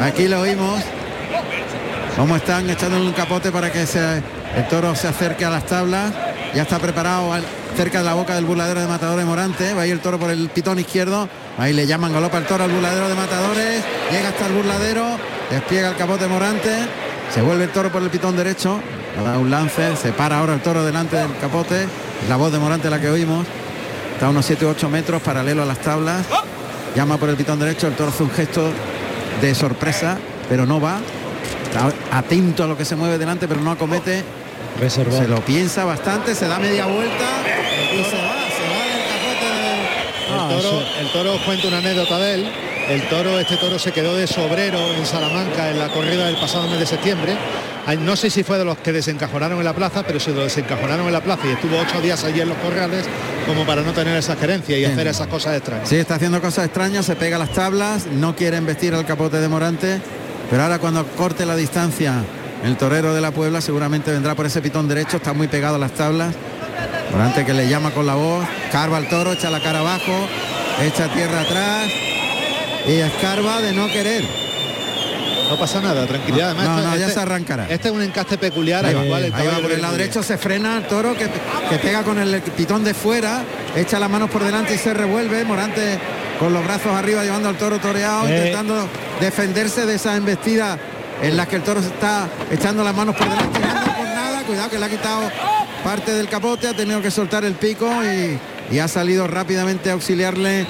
Aquí 0.00 0.28
lo 0.28 0.40
oímos. 0.40 0.80
Cómo 2.16 2.36
están 2.36 2.68
echando 2.70 2.98
un 2.98 3.12
capote 3.12 3.50
para 3.50 3.70
que 3.72 3.86
se- 3.86 4.18
el 4.56 4.68
toro 4.70 4.94
se 4.94 5.08
acerque 5.08 5.44
a 5.44 5.50
las 5.50 5.64
tablas. 5.66 6.12
Ya 6.54 6.62
está 6.62 6.78
preparado 6.78 7.32
al- 7.32 7.44
cerca 7.76 7.98
de 7.98 8.04
la 8.04 8.14
boca 8.14 8.34
del 8.34 8.44
burladero 8.44 8.80
de 8.80 8.86
Matador 8.86 9.18
de 9.18 9.24
Morante. 9.24 9.74
Va 9.74 9.82
ahí 9.82 9.90
el 9.90 10.00
toro 10.00 10.18
por 10.18 10.30
el 10.30 10.48
pitón 10.50 10.78
izquierdo. 10.78 11.28
Ahí 11.58 11.72
le 11.72 11.86
llaman 11.86 12.12
galopa 12.12 12.38
el 12.38 12.46
toro 12.46 12.64
al 12.64 12.70
burladero 12.70 13.08
de 13.08 13.14
matadores. 13.14 13.82
Llega 14.10 14.28
hasta 14.28 14.46
el 14.46 14.52
burladero. 14.52 15.04
Despliega 15.50 15.88
el 15.88 15.96
capote 15.96 16.26
Morante. 16.26 16.70
Se 17.32 17.42
vuelve 17.42 17.64
el 17.64 17.70
toro 17.70 17.90
por 17.90 18.02
el 18.02 18.10
pitón 18.10 18.36
derecho. 18.36 18.80
Da 19.24 19.38
un 19.38 19.50
lance. 19.50 19.96
Se 19.96 20.12
para 20.12 20.38
ahora 20.38 20.54
el 20.54 20.60
toro 20.60 20.84
delante 20.84 21.16
del 21.16 21.36
capote. 21.38 21.86
La 22.28 22.36
voz 22.36 22.52
de 22.52 22.58
Morante 22.58 22.90
la 22.90 23.00
que 23.00 23.08
oímos. 23.08 23.46
Está 24.14 24.26
a 24.26 24.30
unos 24.30 24.44
7 24.46 24.66
u 24.66 24.68
8 24.68 24.88
metros 24.88 25.22
paralelo 25.22 25.62
a 25.62 25.66
las 25.66 25.78
tablas. 25.78 26.26
Llama 26.94 27.16
por 27.16 27.28
el 27.28 27.36
pitón 27.36 27.58
derecho. 27.58 27.86
El 27.86 27.94
toro 27.94 28.10
hace 28.10 28.22
un 28.22 28.30
gesto 28.30 28.70
de 29.40 29.54
sorpresa, 29.54 30.18
pero 30.48 30.66
no 30.66 30.80
va. 30.80 30.98
Está 31.64 31.90
atento 32.16 32.64
a 32.64 32.66
lo 32.66 32.76
que 32.76 32.84
se 32.84 32.96
mueve 32.96 33.18
delante, 33.18 33.48
pero 33.48 33.60
no 33.60 33.70
acomete. 33.70 34.22
Se 34.88 35.28
lo 35.28 35.40
piensa 35.42 35.84
bastante, 35.84 36.34
se 36.34 36.48
da 36.48 36.58
media 36.58 36.86
vuelta 36.86 37.51
y 37.92 38.04
se 38.04 38.16
va, 38.16 38.34
se 38.48 38.64
va 38.68 38.82
del 38.88 39.02
capote 39.08 39.46
del- 39.46 40.32
El 40.32 40.62
toro, 40.62 40.82
el 41.00 41.08
toro 41.12 41.34
os 41.34 41.40
cuento 41.42 41.68
una 41.68 41.78
anécdota 41.78 42.18
de 42.18 42.34
él. 42.34 42.52
El 42.88 43.02
toro, 43.08 43.38
este 43.38 43.56
toro 43.58 43.78
se 43.78 43.92
quedó 43.92 44.16
de 44.16 44.26
sobrero 44.26 44.78
en 44.94 45.06
Salamanca 45.06 45.70
en 45.70 45.78
la 45.78 45.88
corrida 45.88 46.26
del 46.26 46.36
pasado 46.36 46.66
mes 46.68 46.80
de 46.80 46.86
septiembre. 46.86 47.36
No 48.00 48.16
sé 48.16 48.30
si 48.30 48.42
fue 48.42 48.58
de 48.58 48.64
los 48.64 48.78
que 48.78 48.92
desencajonaron 48.92 49.58
en 49.58 49.64
la 49.64 49.72
plaza, 49.72 50.02
pero 50.04 50.18
si 50.20 50.32
lo 50.32 50.42
desencajonaron 50.44 51.06
en 51.06 51.12
la 51.12 51.20
plaza 51.20 51.42
y 51.46 51.50
estuvo 51.50 51.78
ocho 51.78 52.00
días 52.00 52.22
allí 52.24 52.40
en 52.40 52.48
los 52.48 52.58
corrales 52.58 53.04
como 53.46 53.64
para 53.66 53.82
no 53.82 53.92
tener 53.92 54.16
esa 54.16 54.36
gerencia 54.36 54.76
y 54.78 54.84
hacer 54.84 55.06
esas 55.06 55.26
cosas 55.26 55.56
extrañas. 55.56 55.88
Sí, 55.88 55.96
está 55.96 56.14
haciendo 56.16 56.40
cosas 56.40 56.64
extrañas, 56.66 57.06
se 57.06 57.16
pega 57.16 57.38
las 57.38 57.50
tablas, 57.52 58.06
no 58.06 58.34
quiere 58.36 58.56
embestir 58.56 58.94
al 58.94 59.04
capote 59.04 59.38
de 59.38 59.48
Morante, 59.48 60.00
pero 60.50 60.62
ahora 60.62 60.78
cuando 60.78 61.04
corte 61.08 61.44
la 61.46 61.56
distancia 61.56 62.14
el 62.64 62.76
torero 62.76 63.14
de 63.14 63.20
la 63.20 63.32
Puebla 63.32 63.60
seguramente 63.60 64.12
vendrá 64.12 64.34
por 64.36 64.46
ese 64.46 64.60
pitón 64.62 64.86
derecho, 64.88 65.16
está 65.16 65.32
muy 65.32 65.48
pegado 65.48 65.74
a 65.76 65.78
las 65.78 65.92
tablas. 65.92 66.34
Morante 67.12 67.44
que 67.44 67.52
le 67.52 67.68
llama 67.68 67.90
con 67.90 68.06
la 68.06 68.14
voz, 68.14 68.44
carva 68.70 68.96
al 68.96 69.08
toro, 69.08 69.32
echa 69.32 69.50
la 69.50 69.60
cara 69.60 69.80
abajo, 69.80 70.26
echa 70.82 71.08
tierra 71.08 71.42
atrás 71.42 71.88
y 72.86 72.92
escarba 72.92 73.60
de 73.60 73.72
no 73.74 73.86
querer. 73.88 74.24
No 75.50 75.58
pasa 75.58 75.82
nada, 75.82 76.06
tranquilidad. 76.06 76.52
Además, 76.52 76.64
No, 76.64 76.76
no, 76.90 76.96
ya 76.96 77.02
este- 77.02 77.12
se 77.14 77.20
arrancará. 77.20 77.66
Este 77.68 77.88
es 77.88 77.94
un 77.94 78.00
encaste 78.02 78.38
peculiar 78.38 78.86
Ahí 78.86 78.94
al 78.94 79.02
va, 79.02 79.06
cual 79.06 79.24
el 79.26 79.34
ahí 79.34 79.46
va, 79.46 79.58
por 79.58 79.70
el 79.72 79.82
lado 79.82 79.96
derecho 79.98 80.22
se 80.22 80.38
frena 80.38 80.78
el 80.78 80.86
toro 80.86 81.12
que, 81.12 81.28
que 81.68 81.76
pega 81.82 82.02
con 82.02 82.18
el 82.18 82.40
pitón 82.40 82.82
de 82.82 82.94
fuera, 82.94 83.42
echa 83.76 83.98
las 83.98 84.08
manos 84.08 84.30
por 84.30 84.42
delante 84.42 84.74
y 84.74 84.78
se 84.78 84.94
revuelve. 84.94 85.44
Morante 85.44 85.98
con 86.38 86.54
los 86.54 86.64
brazos 86.64 86.92
arriba 86.94 87.22
llevando 87.22 87.50
al 87.50 87.56
toro 87.58 87.78
toreado, 87.78 88.26
Eh. 88.26 88.36
intentando 88.38 88.88
defenderse 89.20 89.84
de 89.84 89.96
esa 89.96 90.16
embestida 90.16 90.78
en 91.20 91.36
las 91.36 91.46
que 91.46 91.56
el 91.56 91.62
toro 91.62 91.82
se 91.82 91.88
está 91.88 92.26
echando 92.50 92.82
las 92.82 92.96
manos 92.96 93.14
por 93.14 93.28
delante. 93.28 93.58
y 93.58 93.62
no 93.62 93.94
por 93.96 94.06
nada, 94.06 94.42
cuidado 94.46 94.70
que 94.70 94.78
le 94.78 94.86
ha 94.86 94.88
quitado 94.88 95.20
parte 95.84 96.12
del 96.12 96.28
capote, 96.28 96.68
ha 96.68 96.74
tenido 96.74 97.00
que 97.02 97.10
soltar 97.10 97.44
el 97.44 97.54
pico 97.54 97.90
y, 98.04 98.38
y 98.74 98.78
ha 98.78 98.88
salido 98.88 99.26
rápidamente 99.26 99.90
a 99.90 99.94
auxiliarle 99.94 100.66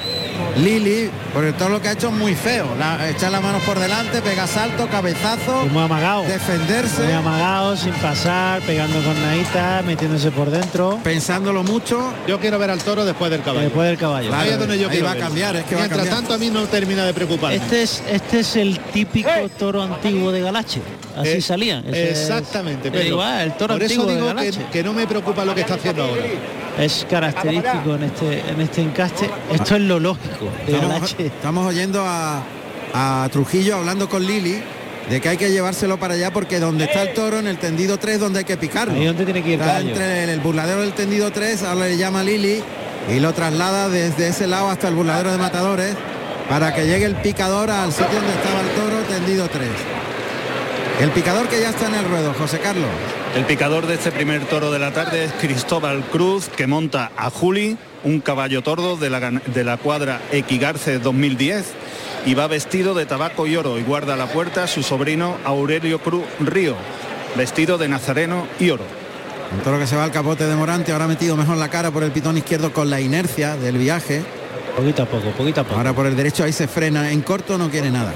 Lili, 0.57 1.09
porque 1.33 1.53
todo 1.53 1.69
lo 1.69 1.81
que 1.81 1.89
ha 1.89 1.91
hecho 1.93 2.07
es 2.07 2.13
muy 2.13 2.33
feo. 2.35 2.67
La, 2.77 3.09
echar 3.09 3.31
las 3.31 3.41
manos 3.41 3.61
por 3.63 3.79
delante, 3.79 4.21
pega 4.21 4.47
salto, 4.47 4.87
cabezazo, 4.87 5.65
muy 5.71 5.83
amagado. 5.83 6.23
defenderse. 6.23 7.03
Muy 7.03 7.13
amagado, 7.13 7.77
sin 7.77 7.93
pasar, 7.93 8.61
pegando 8.61 9.01
con 9.03 9.19
nadita, 9.21 9.83
metiéndose 9.85 10.31
por 10.31 10.49
dentro. 10.49 10.99
Pensándolo 11.03 11.63
mucho. 11.63 12.13
Yo 12.27 12.39
quiero 12.39 12.57
ver 12.59 12.71
al 12.71 12.79
toro 12.83 13.05
después 13.05 13.29
del 13.31 13.41
caballo. 13.41 13.61
Después 13.65 13.87
del 13.87 13.97
caballo. 13.97 14.33
Ahí 14.33 14.49
es 14.49 14.59
donde 14.59 14.79
yo 14.79 14.89
ahí 14.89 15.01
va 15.01 15.11
a 15.11 15.17
cambiar, 15.17 15.55
es 15.55 15.65
que 15.65 15.75
va 15.75 15.81
a 15.81 15.83
Mientras 15.83 16.07
cambiar. 16.07 16.15
tanto 16.17 16.33
a 16.33 16.37
mí 16.37 16.49
no 16.49 16.63
termina 16.65 17.05
de 17.05 17.13
preocuparme. 17.13 17.55
Este 17.57 17.83
es, 17.83 18.03
este 18.09 18.39
es 18.39 18.55
el 18.55 18.79
típico 18.79 19.29
toro 19.57 19.81
antiguo 19.83 20.31
de 20.31 20.41
Galache. 20.41 20.81
Así 21.15 21.29
Eh. 21.29 21.41
Ese 21.87 22.11
es- 22.11 22.19
Exactamente, 22.21 22.89
igual, 23.07 23.41
el 23.41 23.53
toro 23.53 23.75
Por 23.75 23.83
eso 23.83 24.05
digo 24.05 24.33
que, 24.71 24.83
no 24.83 24.93
me 24.93 25.05
preocupa 25.07 25.45
lo 25.45 25.53
que 25.53 25.61
está 25.61 25.75
haciendo 25.75 26.03
ahora. 26.03 26.23
Es 26.79 27.05
característico 27.09 27.95
en 27.95 28.03
este, 28.03 28.39
en 28.49 28.61
este 28.61 28.81
encaste. 28.81 29.29
Esto 29.53 29.75
es 29.75 29.81
lo 29.81 29.99
lógico 29.99 30.49
de 30.65 31.25
Estamos, 31.25 31.67
oyendo 31.67 32.03
a, 32.05 32.43
a 32.93 33.29
Trujillo 33.31 33.77
hablando 33.77 34.09
con 34.09 34.25
Lili 34.25 34.61
de 35.09 35.21
que 35.21 35.29
hay 35.29 35.37
que 35.37 35.51
llevárselo 35.51 35.97
para 35.99 36.13
allá 36.15 36.31
porque 36.31 36.59
donde 36.59 36.85
está 36.85 37.03
el 37.03 37.13
toro 37.13 37.37
en 37.39 37.47
el 37.47 37.57
tendido 37.57 37.97
3 37.97 38.19
donde 38.19 38.39
hay 38.39 38.45
que 38.45 38.57
picarlo. 38.57 38.93
Ahí 38.95 39.05
donde 39.05 39.25
tiene 39.25 39.43
que 39.43 39.49
ir 39.51 39.59
Está 39.59 39.81
entre 39.81 40.23
el, 40.23 40.29
el 40.31 40.39
burladero 40.39 40.81
del 40.81 40.93
tendido 40.93 41.31
3, 41.31 41.61
ahora 41.63 41.87
le 41.87 41.97
llama 41.97 42.23
Lili 42.23 42.63
y 43.13 43.19
lo 43.19 43.33
traslada 43.33 43.89
desde 43.89 44.29
ese 44.29 44.47
lado 44.47 44.69
hasta 44.69 44.87
el 44.87 44.95
burladero 44.95 45.31
de 45.31 45.37
matadores 45.37 45.93
para 46.49 46.73
que 46.73 46.85
llegue 46.85 47.05
el 47.05 47.15
picador 47.15 47.69
al 47.69 47.91
sitio 47.91 48.15
donde 48.15 48.31
estaba 48.31 48.61
el 48.61 48.67
toro 48.69 48.97
tendido 49.09 49.47
3. 49.49 49.67
El 50.99 51.09
picador 51.09 51.49
que 51.49 51.59
ya 51.59 51.71
está 51.71 51.87
en 51.87 51.95
el 51.95 52.05
ruedo, 52.05 52.33
José 52.33 52.59
Carlos. 52.59 52.89
El 53.35 53.45
picador 53.45 53.87
de 53.87 53.95
este 53.95 54.11
primer 54.11 54.45
toro 54.45 54.71
de 54.71 54.79
la 54.79 54.91
tarde 54.91 55.25
es 55.25 55.33
Cristóbal 55.33 56.03
Cruz, 56.03 56.49
que 56.49 56.67
monta 56.67 57.11
a 57.17 57.29
Juli, 57.29 57.77
un 58.03 58.21
caballo 58.21 58.61
tordo 58.61 58.95
de 58.95 59.09
la, 59.09 59.31
de 59.31 59.63
la 59.63 59.77
cuadra 59.77 60.21
Equigarce 60.31 60.99
2010, 60.99 61.65
y 62.25 62.35
va 62.35 62.47
vestido 62.47 62.93
de 62.93 63.05
tabaco 63.05 63.47
y 63.47 63.55
oro 63.55 63.79
y 63.79 63.83
guarda 63.83 64.13
a 64.13 64.17
la 64.17 64.27
puerta 64.27 64.67
su 64.67 64.83
sobrino 64.83 65.35
Aurelio 65.43 65.99
Cruz 65.99 66.23
Río, 66.39 66.75
vestido 67.35 67.77
de 67.77 67.89
nazareno 67.89 68.47
y 68.59 68.69
oro. 68.69 68.85
Un 69.51 69.59
toro 69.61 69.79
que 69.79 69.87
se 69.87 69.95
va 69.95 70.03
al 70.03 70.11
capote 70.11 70.45
de 70.45 70.55
Morante, 70.55 70.91
ahora 70.91 71.05
ha 71.05 71.09
metido 71.09 71.35
mejor 71.35 71.57
la 71.57 71.69
cara 71.69 71.91
por 71.91 72.03
el 72.03 72.11
pitón 72.11 72.37
izquierdo 72.37 72.71
con 72.71 72.89
la 72.89 73.01
inercia 73.01 73.57
del 73.57 73.77
viaje. 73.77 74.23
Poquito 74.77 75.03
a 75.03 75.05
poco, 75.07 75.31
poquito 75.31 75.61
a 75.61 75.63
poco. 75.63 75.75
Ahora 75.75 75.93
por 75.93 76.05
el 76.05 76.15
derecho 76.15 76.43
ahí 76.43 76.53
se 76.53 76.67
frena, 76.67 77.11
en 77.11 77.21
corto 77.21 77.57
no 77.57 77.69
quiere 77.69 77.89
nada. 77.89 78.13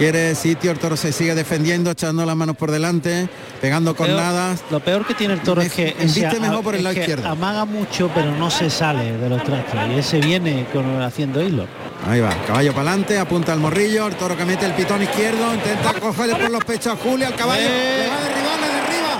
Quiere 0.00 0.34
sitio, 0.34 0.70
el 0.70 0.78
toro 0.78 0.96
se 0.96 1.12
sigue 1.12 1.34
defendiendo, 1.34 1.90
echando 1.90 2.24
las 2.24 2.34
manos 2.34 2.56
por 2.56 2.70
delante, 2.70 3.28
pegando 3.60 3.94
con 3.94 4.08
nada. 4.16 4.56
Lo 4.70 4.80
peor 4.80 5.06
que 5.06 5.12
tiene 5.12 5.34
el 5.34 5.40
toro 5.40 5.60
es 5.60 5.70
que 5.74 5.94
ese- 6.00 6.40
mejor 6.40 6.62
por 6.64 6.72
el 6.74 6.78
es 6.80 6.84
lado 6.84 6.96
izquierdo. 6.98 7.28
amaga 7.28 7.66
mucho, 7.66 8.10
pero 8.14 8.30
no 8.32 8.50
se 8.50 8.70
sale 8.70 9.18
de 9.18 9.28
los 9.28 9.44
trastos. 9.44 9.78
Y 9.94 9.98
ese 9.98 10.20
viene 10.20 10.64
con, 10.72 11.02
haciendo 11.02 11.42
hilo. 11.42 11.66
Ahí 12.08 12.18
va, 12.18 12.30
caballo 12.46 12.72
para 12.72 12.88
adelante, 12.92 13.18
apunta 13.18 13.52
al 13.52 13.58
morrillo, 13.60 14.06
el 14.06 14.14
toro 14.14 14.38
que 14.38 14.46
mete 14.46 14.64
el 14.64 14.72
pitón 14.72 15.02
izquierdo, 15.02 15.52
intenta 15.54 15.92
cogerle 16.00 16.34
por 16.36 16.50
los 16.50 16.64
pechos 16.64 16.94
a 16.94 16.96
Julio, 16.96 17.26
al 17.26 17.34
caballo, 17.36 17.60
Eh. 17.68 17.98
le 18.00 18.08
va 18.08 18.16
a 18.16 18.20
derribar, 18.22 18.58
le 18.58 18.68
derriba, 18.68 19.14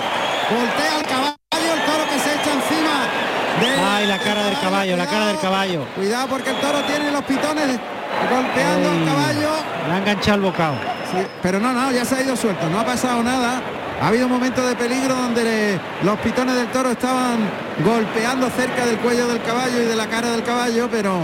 voltea 0.49 0.97
al 0.97 1.03
caballo, 1.03 1.75
el 1.75 1.85
toro 1.85 2.05
que 2.09 2.19
se 2.21 2.35
echa 2.41 2.53
encima. 2.55 3.07
de- 3.61 3.81
Ay, 3.83 4.07
la 4.07 4.17
cara 4.19 4.45
del 4.47 4.59
caballo, 4.61 4.97
la 4.97 5.05
cara 5.07 5.27
del 5.27 5.39
caballo. 5.41 5.85
Cuidado 5.95 6.27
porque 6.29 6.49
el 6.51 6.57
toro 6.57 6.81
tiene 6.85 7.11
los 7.11 7.23
pitones 7.25 7.67
golpeando 8.29 8.91
al 8.91 9.05
caballo. 9.05 9.51
Le 9.89 9.93
ha 9.95 9.99
enganchado 9.99 10.35
el 10.37 10.41
bocado. 10.43 10.75
Sí, 11.13 11.19
pero 11.43 11.59
no, 11.61 11.73
no, 11.73 11.91
ya 11.93 12.05
se 12.05 12.17
ha 12.17 12.23
ido 12.23 12.37
suelto, 12.37 12.69
no 12.69 12.81
ha 12.81 12.85
pasado 12.87 13.23
nada. 13.23 13.61
Ha 14.01 14.09
habido 14.09 14.27
un 14.27 14.33
momento 14.33 14.67
de 14.67 14.75
peligro 14.77 15.15
donde 15.15 15.45
le- 15.45 15.81
los 16.05 16.19
pitones 16.21 16.55
del 16.55 16.69
toro 16.69 16.91
estaban 16.91 17.39
golpeando 17.85 18.49
cerca 18.51 18.87
del 18.87 18.97
cuello 18.99 19.27
del 19.29 19.43
caballo 19.43 19.83
y 19.83 19.85
de 19.87 19.97
la 19.97 20.07
cara 20.07 20.31
del 20.31 20.43
caballo, 20.43 20.89
pero 20.91 21.19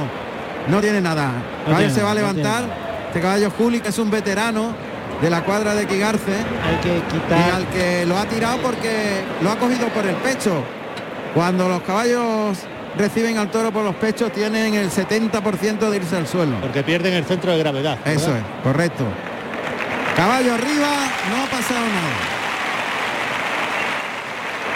no 0.68 0.80
tiene 0.80 1.00
nada. 1.00 1.30
El 1.66 1.72
caballo 1.72 1.78
tiene 1.78 1.94
se 1.94 2.02
va 2.02 2.10
a 2.10 2.14
nada, 2.14 2.26
no 2.26 2.32
levantar. 2.34 2.64
Este 3.08 3.20
caballo 3.20 3.50
Juli, 3.50 3.80
que 3.80 3.88
es 3.88 3.98
un 3.98 4.10
veterano 4.10 4.74
de 5.22 5.30
la 5.30 5.42
cuadra 5.42 5.74
de 5.74 5.86
Quigarce, 5.86 6.32
Hay 6.34 6.76
que 6.82 6.98
y 6.98 7.00
quitar. 7.00 7.50
al 7.54 7.66
que 7.68 8.04
lo 8.04 8.18
ha 8.18 8.26
tirado 8.26 8.58
porque 8.58 9.22
lo 9.40 9.50
ha 9.50 9.56
cogido 9.56 9.88
por 9.88 10.04
el 10.04 10.16
pecho. 10.16 10.62
Cuando 11.34 11.68
los 11.68 11.80
caballos 11.82 12.58
reciben 12.98 13.38
al 13.38 13.50
toro 13.50 13.70
por 13.72 13.84
los 13.84 13.94
pechos 13.96 14.32
tienen 14.32 14.74
el 14.74 14.90
70% 14.90 15.90
de 15.90 15.96
irse 15.96 16.16
al 16.16 16.26
suelo. 16.26 16.56
Porque 16.60 16.82
pierden 16.82 17.14
el 17.14 17.24
centro 17.24 17.52
de 17.52 17.58
gravedad. 17.58 17.98
¿verdad? 18.04 18.12
Eso 18.22 18.34
es, 18.36 18.42
correcto. 18.62 19.04
Caballo 20.16 20.54
arriba, 20.54 20.88
no 21.30 21.42
ha 21.42 21.46
pasado 21.46 21.80
nada. 21.80 22.34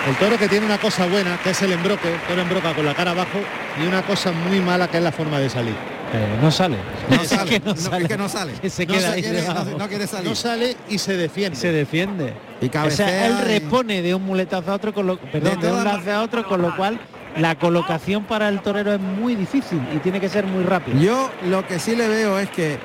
El 0.08 0.16
toro 0.16 0.38
que 0.38 0.48
tiene 0.48 0.64
una 0.64 0.78
cosa 0.78 1.06
buena, 1.06 1.38
que 1.42 1.50
es 1.50 1.62
el 1.62 1.72
embroque, 1.72 2.12
el 2.14 2.20
toro 2.22 2.40
embroca 2.40 2.74
con 2.74 2.86
la 2.86 2.94
cara 2.94 3.10
abajo, 3.10 3.38
y 3.82 3.86
una 3.86 4.02
cosa 4.02 4.32
muy 4.32 4.60
mala 4.60 4.88
que 4.88 4.96
es 4.96 5.02
la 5.02 5.12
forma 5.12 5.38
de 5.38 5.50
salir. 5.50 5.74
Eh, 6.12 6.38
no 6.42 6.50
sale. 6.50 6.76
No 7.08 7.16
Es 7.22 7.28
sale, 7.28 7.50
que 7.50 7.60
no 7.60 7.66
no, 7.74 7.76
sale. 7.76 8.02
es 8.02 8.08
que 8.08 8.16
no 8.16 8.28
sale. 8.28 8.52
Que 8.54 8.70
se 8.70 8.86
No 8.86 8.94
queda 8.94 9.00
se 9.08 9.14
ahí 9.14 9.22
quiere- 9.22 9.42
no- 9.46 9.54
salir. 10.06 10.28
No 10.28 10.34
sale 10.34 10.76
y 10.88 10.98
se 10.98 11.16
defiende. 11.16 11.56
Se 11.56 11.70
defiende. 11.70 12.34
Y 12.60 12.66
o 12.66 12.70
cabecea 12.70 13.06
sea, 13.08 13.26
él 13.26 13.34
y- 13.40 13.44
repone 13.60 14.02
de 14.02 14.14
un 14.14 14.24
muletazo 14.24 14.72
a 14.72 14.74
otro, 14.74 14.92
con 14.92 15.06
lo, 15.06 15.18
perdón, 15.18 15.60
de, 15.60 15.70
un 15.70 15.84
lance 15.84 16.10
a 16.10 16.22
otro, 16.22 16.46
con 16.48 16.62
lo 16.62 16.74
cual 16.76 16.98
la 17.36 17.54
colocación 17.54 18.24
para 18.24 18.48
el 18.48 18.60
torero 18.60 18.92
es 18.94 19.00
muy 19.00 19.34
difícil 19.34 19.80
y 19.94 19.98
tiene 19.98 20.20
que 20.20 20.28
ser 20.28 20.46
muy 20.46 20.64
rápido. 20.64 20.98
Yo 21.00 21.30
lo 21.48 21.66
que 21.66 21.78
sí 21.78 21.94
le 21.96 22.08
veo 22.08 22.38
es 22.38 22.50
que 22.50 22.78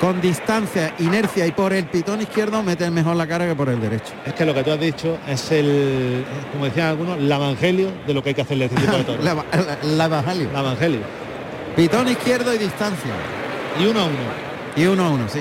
con 0.00 0.20
distancia, 0.22 0.94
inercia 0.98 1.46
y 1.46 1.52
por 1.52 1.74
el 1.74 1.84
pitón 1.84 2.22
izquierdo 2.22 2.62
mete 2.62 2.90
mejor 2.90 3.16
la 3.16 3.26
cara 3.26 3.46
que 3.46 3.54
por 3.54 3.68
el 3.68 3.80
derecho. 3.80 4.12
Es 4.24 4.32
que 4.32 4.46
lo 4.46 4.54
que 4.54 4.64
tú 4.64 4.70
has 4.72 4.80
dicho 4.80 5.18
es 5.28 5.50
el, 5.52 6.24
como 6.52 6.64
decían 6.64 6.86
algunos, 6.88 7.18
el 7.18 7.30
evangelio 7.30 7.90
de 8.06 8.14
lo 8.14 8.22
que 8.22 8.30
hay 8.30 8.34
que 8.34 8.40
hacerle 8.42 8.64
a 8.64 8.66
este 8.68 8.80
tipo 8.80 8.96
de 8.96 9.04
toros. 9.04 9.24
La, 9.24 9.34
la- 9.34 9.44
la 9.82 10.04
evangelio. 10.06 10.48
El 10.50 10.56
evangelio. 10.58 11.00
Pitón 11.76 12.08
izquierdo 12.08 12.54
y 12.54 12.58
distancia. 12.58 13.12
Y 13.78 13.84
uno 13.86 14.00
a 14.00 14.04
uno. 14.04 14.14
Y 14.76 14.86
uno 14.86 15.04
a 15.04 15.10
uno, 15.10 15.28
sí. 15.28 15.40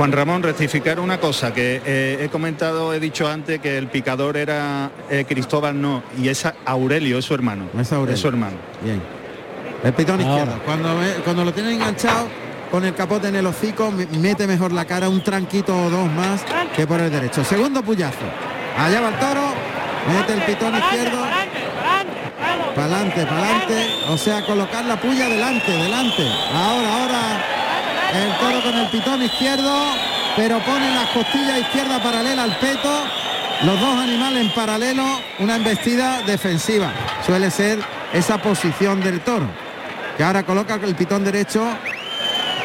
Juan 0.00 0.12
Ramón, 0.12 0.42
rectificar 0.42 0.98
una 0.98 1.20
cosa 1.20 1.52
que 1.52 1.82
eh, 1.84 2.20
he 2.22 2.30
comentado, 2.30 2.94
he 2.94 3.00
dicho 3.00 3.28
antes 3.28 3.60
que 3.60 3.76
el 3.76 3.88
picador 3.88 4.38
era 4.38 4.90
eh, 5.10 5.26
Cristóbal, 5.28 5.78
no, 5.78 6.02
y 6.18 6.28
es 6.30 6.42
Aurelio, 6.64 7.18
es 7.18 7.26
su 7.26 7.34
hermano. 7.34 7.66
Es 7.78 7.92
Aurelio. 7.92 8.14
Es 8.14 8.20
su 8.20 8.28
hermano. 8.28 8.56
Bien. 8.82 9.02
El 9.84 9.92
pitón 9.92 10.18
Ahora. 10.22 10.32
izquierdo. 10.44 10.62
Cuando, 10.64 10.88
cuando 11.22 11.44
lo 11.44 11.52
tiene 11.52 11.74
enganchado 11.74 12.28
con 12.70 12.82
el 12.86 12.94
capote 12.94 13.28
en 13.28 13.36
el 13.36 13.44
hocico, 13.46 13.90
me- 13.90 14.06
mete 14.06 14.46
mejor 14.46 14.72
la 14.72 14.86
cara, 14.86 15.06
un 15.10 15.22
tranquito 15.22 15.76
o 15.76 15.90
dos 15.90 16.10
más 16.12 16.46
que 16.74 16.86
por 16.86 16.98
el 16.98 17.10
derecho. 17.10 17.44
Segundo 17.44 17.82
puyazo. 17.82 18.16
Allá 18.78 19.02
va 19.02 19.08
el 19.10 19.18
toro, 19.18 19.52
mete 20.16 20.32
el 20.32 20.40
pitón 20.44 20.78
izquierdo. 20.78 21.18
Para 22.74 22.86
adelante, 22.86 23.26
para 23.26 23.36
adelante. 23.42 23.86
o 24.08 24.16
sea, 24.16 24.46
colocar 24.46 24.82
la 24.86 24.98
puya 24.98 25.28
delante, 25.28 25.70
delante. 25.72 26.26
Ahora, 26.54 27.02
ahora 27.02 27.44
el 28.14 28.38
toro 28.38 28.62
con 28.62 28.76
el 28.76 28.88
pitón 28.88 29.22
izquierdo, 29.22 29.72
pero 30.36 30.58
pone 30.60 30.94
las 30.94 31.08
costillas 31.10 31.60
izquierda 31.60 32.02
paralela 32.02 32.44
al 32.44 32.56
peto. 32.58 32.90
Los 33.62 33.78
dos 33.78 33.98
animales 33.98 34.42
en 34.42 34.50
paralelo, 34.54 35.04
una 35.38 35.56
embestida 35.56 36.22
defensiva. 36.22 36.92
Suele 37.24 37.50
ser 37.50 37.78
esa 38.12 38.38
posición 38.38 39.00
del 39.00 39.20
toro. 39.20 39.46
Que 40.16 40.24
ahora 40.24 40.42
coloca 40.44 40.74
el 40.74 40.94
pitón 40.94 41.24
derecho 41.24 41.64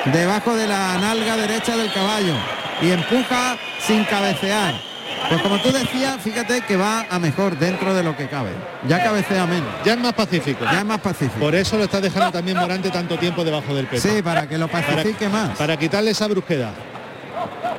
debajo 0.06 0.56
de 0.56 0.68
la 0.68 0.98
nalga 0.98 1.36
derecha 1.36 1.76
del 1.76 1.92
caballo 1.92 2.34
y 2.82 2.92
empuja 2.92 3.58
sin 3.80 4.04
cabecear. 4.06 4.85
Pues 5.30 5.42
como 5.42 5.60
tú 5.60 5.72
decías, 5.72 6.22
fíjate 6.22 6.62
que 6.62 6.78
va 6.78 7.06
a 7.10 7.20
mejor 7.20 7.58
dentro 7.58 7.94
de 7.94 8.04
lo 8.04 8.16
que 8.16 8.28
cabe. 8.28 8.52
Ya 8.88 9.04
cabecea 9.04 9.46
menos. 9.46 9.70
Ya 9.84 9.94
es 9.94 10.00
más 10.00 10.14
pacífico. 10.14 10.64
Ya 10.66 10.80
es 10.80 10.86
más 10.86 11.02
pacífico. 11.02 11.40
Por 11.40 11.56
eso 11.56 11.78
lo 11.78 11.86
está 11.86 12.00
dejando 12.00 12.32
también 12.32 12.58
Morante 12.58 12.90
tanto 12.92 13.18
tiempo 13.18 13.44
debajo 13.44 13.74
del 13.74 13.88
peso. 13.88 14.08
Sí, 14.08 14.22
para 14.22 14.48
que 14.48 14.58
lo 14.58 14.68
pacifique 14.68 15.28
más. 15.28 15.58
Para 15.58 15.78
quitarle 15.78 16.12
esa 16.12 16.28
brusquedad. 16.28 16.74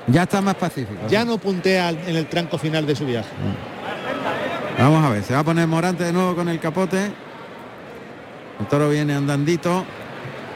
Ya 0.09 0.24
está 0.24 0.41
más 0.41 0.57
pacífico. 0.57 1.01
Ya 1.09 1.24
no 1.24 1.39
puntea 1.39 1.91
en 1.91 2.16
el 2.16 2.26
tranco 2.26 2.59
final 2.59 2.87
de 2.87 2.97
su 2.97 3.07
viaje. 3.07 3.28
Vamos 4.78 5.05
a 5.05 5.09
ver, 5.09 5.24
se 5.24 5.32
va 5.32 5.41
a 5.41 5.45
poner 5.45 5.66
Morante 5.66 6.05
de 6.05 6.12
nuevo 6.12 6.34
con 6.34 6.49
el 6.49 6.61
capote. 6.61 7.12
El 8.61 8.66
toro 8.66 8.89
viene 8.89 9.14
andandito, 9.14 9.84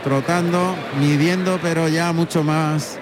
trotando, 0.05 0.75
midiendo, 0.99 1.59
pero 1.63 1.89
ya 1.89 2.13
mucho 2.13 2.43
más 2.43 2.99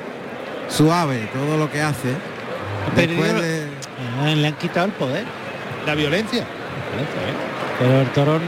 suave 0.69 1.29
todo 1.33 1.57
lo 1.57 1.71
que 1.71 1.83
hace. 1.83 2.15
Después 2.97 3.35
de... 3.35 3.68
Eh, 4.27 4.37
Le 4.37 4.49
han 4.49 4.55
quitado 4.55 4.87
el 4.87 4.93
poder. 4.93 5.25
La 5.87 5.95
violencia. 5.95 6.45
Pero 7.79 8.01
el 8.01 8.09
toro 8.09 8.39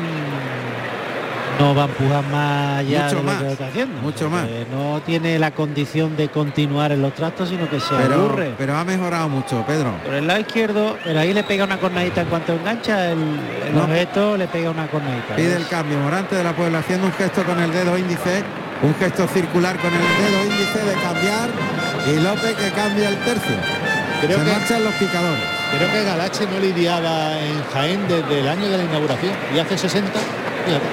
no 1.58 1.74
va 1.74 1.82
a 1.82 1.86
empujar 1.86 2.24
más 2.32 2.78
allá 2.78 3.02
Mucho 3.04 3.16
de 3.16 3.22
lo 3.22 3.22
más, 3.22 3.42
que 3.42 3.52
está 3.52 3.66
haciendo. 3.68 4.00
mucho 4.00 4.30
más. 4.30 4.46
No 4.72 5.00
tiene 5.04 5.38
la 5.38 5.50
condición 5.50 6.16
de 6.16 6.28
continuar 6.28 6.90
en 6.92 7.02
los 7.02 7.12
trastos, 7.14 7.50
sino 7.50 7.68
que 7.68 7.78
se 7.80 7.94
Pero, 7.94 8.14
aburre. 8.14 8.54
pero 8.56 8.76
ha 8.76 8.84
mejorado 8.84 9.28
mucho, 9.28 9.62
Pedro. 9.66 9.92
Por 10.04 10.14
el 10.14 10.26
lado 10.26 10.40
izquierdo, 10.40 10.96
pero 11.04 11.20
ahí 11.20 11.34
le 11.34 11.42
pega 11.44 11.64
una 11.64 11.78
cornadita 11.78 12.22
en 12.22 12.28
cuanto 12.28 12.54
engancha 12.54 13.12
el, 13.12 13.18
el 13.68 13.74
No. 13.74 13.84
objeto, 13.84 14.36
le 14.38 14.48
pega 14.48 14.70
una 14.70 14.86
cornadita. 14.88 15.36
Pide 15.36 15.48
¿ves? 15.48 15.56
el 15.58 15.68
cambio, 15.68 15.98
Morante 15.98 16.34
de 16.34 16.44
la 16.44 16.52
Puebla 16.56 16.78
haciendo 16.78 17.06
un 17.06 17.12
gesto 17.12 17.44
con 17.44 17.60
el 17.60 17.70
dedo 17.72 17.96
índice, 17.98 18.42
un 18.82 18.94
gesto 18.94 19.28
circular 19.28 19.76
con 19.76 19.92
el 19.92 20.00
dedo 20.00 20.44
índice 20.44 20.78
de 20.78 20.94
cambiar 20.94 21.48
y 22.08 22.20
López 22.22 22.54
que 22.56 22.70
cambia 22.70 23.08
el 23.10 23.16
tercio. 23.18 23.56
Creo 24.22 24.38
Se 24.38 24.44
que- 24.44 24.50
marchan 24.50 24.84
los 24.84 24.94
picadores. 24.94 25.59
Creo 25.76 25.92
que 25.92 26.04
Galache 26.04 26.46
no 26.46 26.58
lidiaba 26.58 27.38
en 27.40 27.62
Jaén 27.72 28.08
desde 28.08 28.40
el 28.40 28.48
año 28.48 28.68
de 28.68 28.78
la 28.78 28.84
inauguración 28.84 29.32
y 29.54 29.58
hace 29.58 29.78
60. 29.78 30.10
Fíjate. 30.66 30.84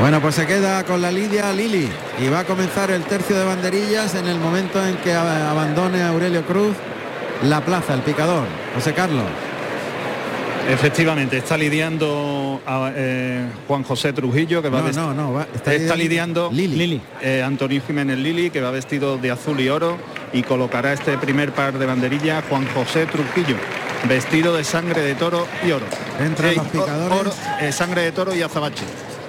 Bueno, 0.00 0.20
pues 0.20 0.34
se 0.34 0.46
queda 0.46 0.84
con 0.84 1.00
la 1.00 1.10
lidia 1.10 1.52
Lili 1.52 1.88
y 2.18 2.28
va 2.28 2.40
a 2.40 2.44
comenzar 2.44 2.90
el 2.90 3.02
tercio 3.04 3.36
de 3.36 3.44
banderillas 3.44 4.14
en 4.14 4.28
el 4.28 4.38
momento 4.38 4.84
en 4.84 4.96
que 4.98 5.12
abandone 5.14 6.02
a 6.02 6.08
Aurelio 6.08 6.44
Cruz 6.44 6.76
la 7.42 7.60
plaza, 7.60 7.94
el 7.94 8.00
picador. 8.00 8.44
José 8.74 8.92
Carlos. 8.92 9.24
Efectivamente, 10.68 11.38
está 11.38 11.56
lidiando 11.56 12.06
a, 12.66 12.90
eh, 12.94 13.46
Juan 13.66 13.82
José 13.82 14.12
Trujillo, 14.12 14.62
que 14.62 14.68
va 14.68 14.80
No, 14.82 14.92
no, 14.92 15.14
no, 15.14 15.32
va- 15.32 15.46
está 15.54 15.74
está, 15.74 15.96
lidiando 15.96 16.50
lidiando 16.52 16.76
Lili. 16.84 17.00
eh, 17.22 17.42
Antonio 17.44 17.80
Jiménez 17.86 18.18
Lili, 18.18 18.50
que 18.50 18.60
va 18.60 18.70
vestido 18.70 19.18
de 19.18 19.30
azul 19.30 19.60
y 19.60 19.68
oro, 19.68 19.96
y 20.32 20.42
colocará 20.42 20.92
este 20.92 21.16
primer 21.18 21.52
par 21.52 21.78
de 21.78 21.86
banderillas 21.86 22.44
Juan 22.48 22.66
José 22.74 23.06
Trujillo, 23.06 23.56
vestido 24.08 24.54
de 24.56 24.64
sangre 24.64 25.00
de 25.02 25.14
toro 25.14 25.46
y 25.66 25.70
oro. 25.72 25.86
Entran 26.20 26.52
Eh, 26.52 26.56
los 26.56 26.66
picadores. 26.68 27.18
oro, 27.20 27.32
eh, 27.60 27.72
sangre 27.72 28.02
de 28.02 28.12
toro 28.12 28.34
y 28.34 28.42
azabache. 28.42 28.84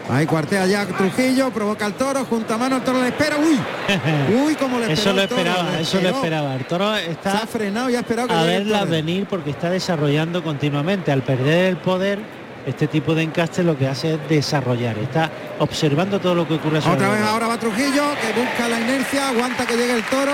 Ahí 0.10 0.26
cuartea 0.26 0.66
ya 0.66 0.86
Trujillo, 0.86 1.52
provoca 1.52 1.86
al 1.86 1.94
toro, 1.96 2.24
junta 2.24 2.58
mano, 2.58 2.78
el 2.78 2.82
toro 2.82 3.02
le 3.02 3.10
espera. 3.10 3.36
Uy, 3.38 3.60
uy, 4.48 4.56
como 4.56 4.80
le 4.80 4.94
Eso 4.94 5.12
lo 5.12 5.28
toro, 5.28 5.42
esperaba, 5.42 5.80
eso 5.82 6.00
lo 6.02 6.08
esperaba. 6.10 6.56
El 6.56 6.64
toro 6.66 6.96
Se 6.96 7.12
está 7.12 7.40
ha 7.44 7.46
frenado 7.46 7.90
y 7.90 7.96
ha 7.96 8.00
esperado 8.00 8.30
que 8.30 8.34
a 8.34 8.44
verla 8.44 8.86
venir 8.86 9.26
porque 9.30 9.50
está 9.50 9.70
desarrollando 9.70 10.42
continuamente. 10.46 11.12
Al 11.12 11.24
perder 11.24 11.66
el 11.72 11.78
poder, 11.78 12.20
este 12.68 12.88
tipo 12.88 13.16
de 13.16 13.24
encaste 13.24 13.64
lo 13.64 13.78
que 13.78 13.88
hace 13.88 14.16
es 14.16 14.30
desarrollar. 14.30 14.98
Está 14.98 15.32
observando 15.60 16.20
todo 16.20 16.36
lo 16.36 16.48
que 16.48 16.56
ocurre 16.56 16.80
Otra 16.80 17.10
vez 17.10 17.22
ahora 17.22 17.48
va 17.48 17.58
Trujillo, 17.58 18.04
que 18.22 18.40
busca 18.40 18.68
la 18.68 18.80
inercia, 18.82 19.30
aguanta 19.30 19.66
que 19.66 19.78
llegue 19.78 19.94
el 19.94 20.04
toro, 20.04 20.34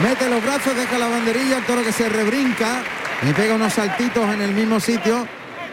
mete 0.00 0.30
los 0.30 0.42
brazos, 0.42 0.76
deja 0.76 0.96
la 0.96 1.08
banderilla, 1.08 1.58
el 1.58 1.64
toro 1.64 1.82
que 1.82 1.92
se 1.92 2.08
rebrinca 2.08 2.82
y 3.28 3.32
pega 3.32 3.56
unos 3.56 3.72
saltitos 3.72 4.32
en 4.32 4.42
el 4.42 4.52
mismo 4.52 4.78
sitio. 4.78 5.26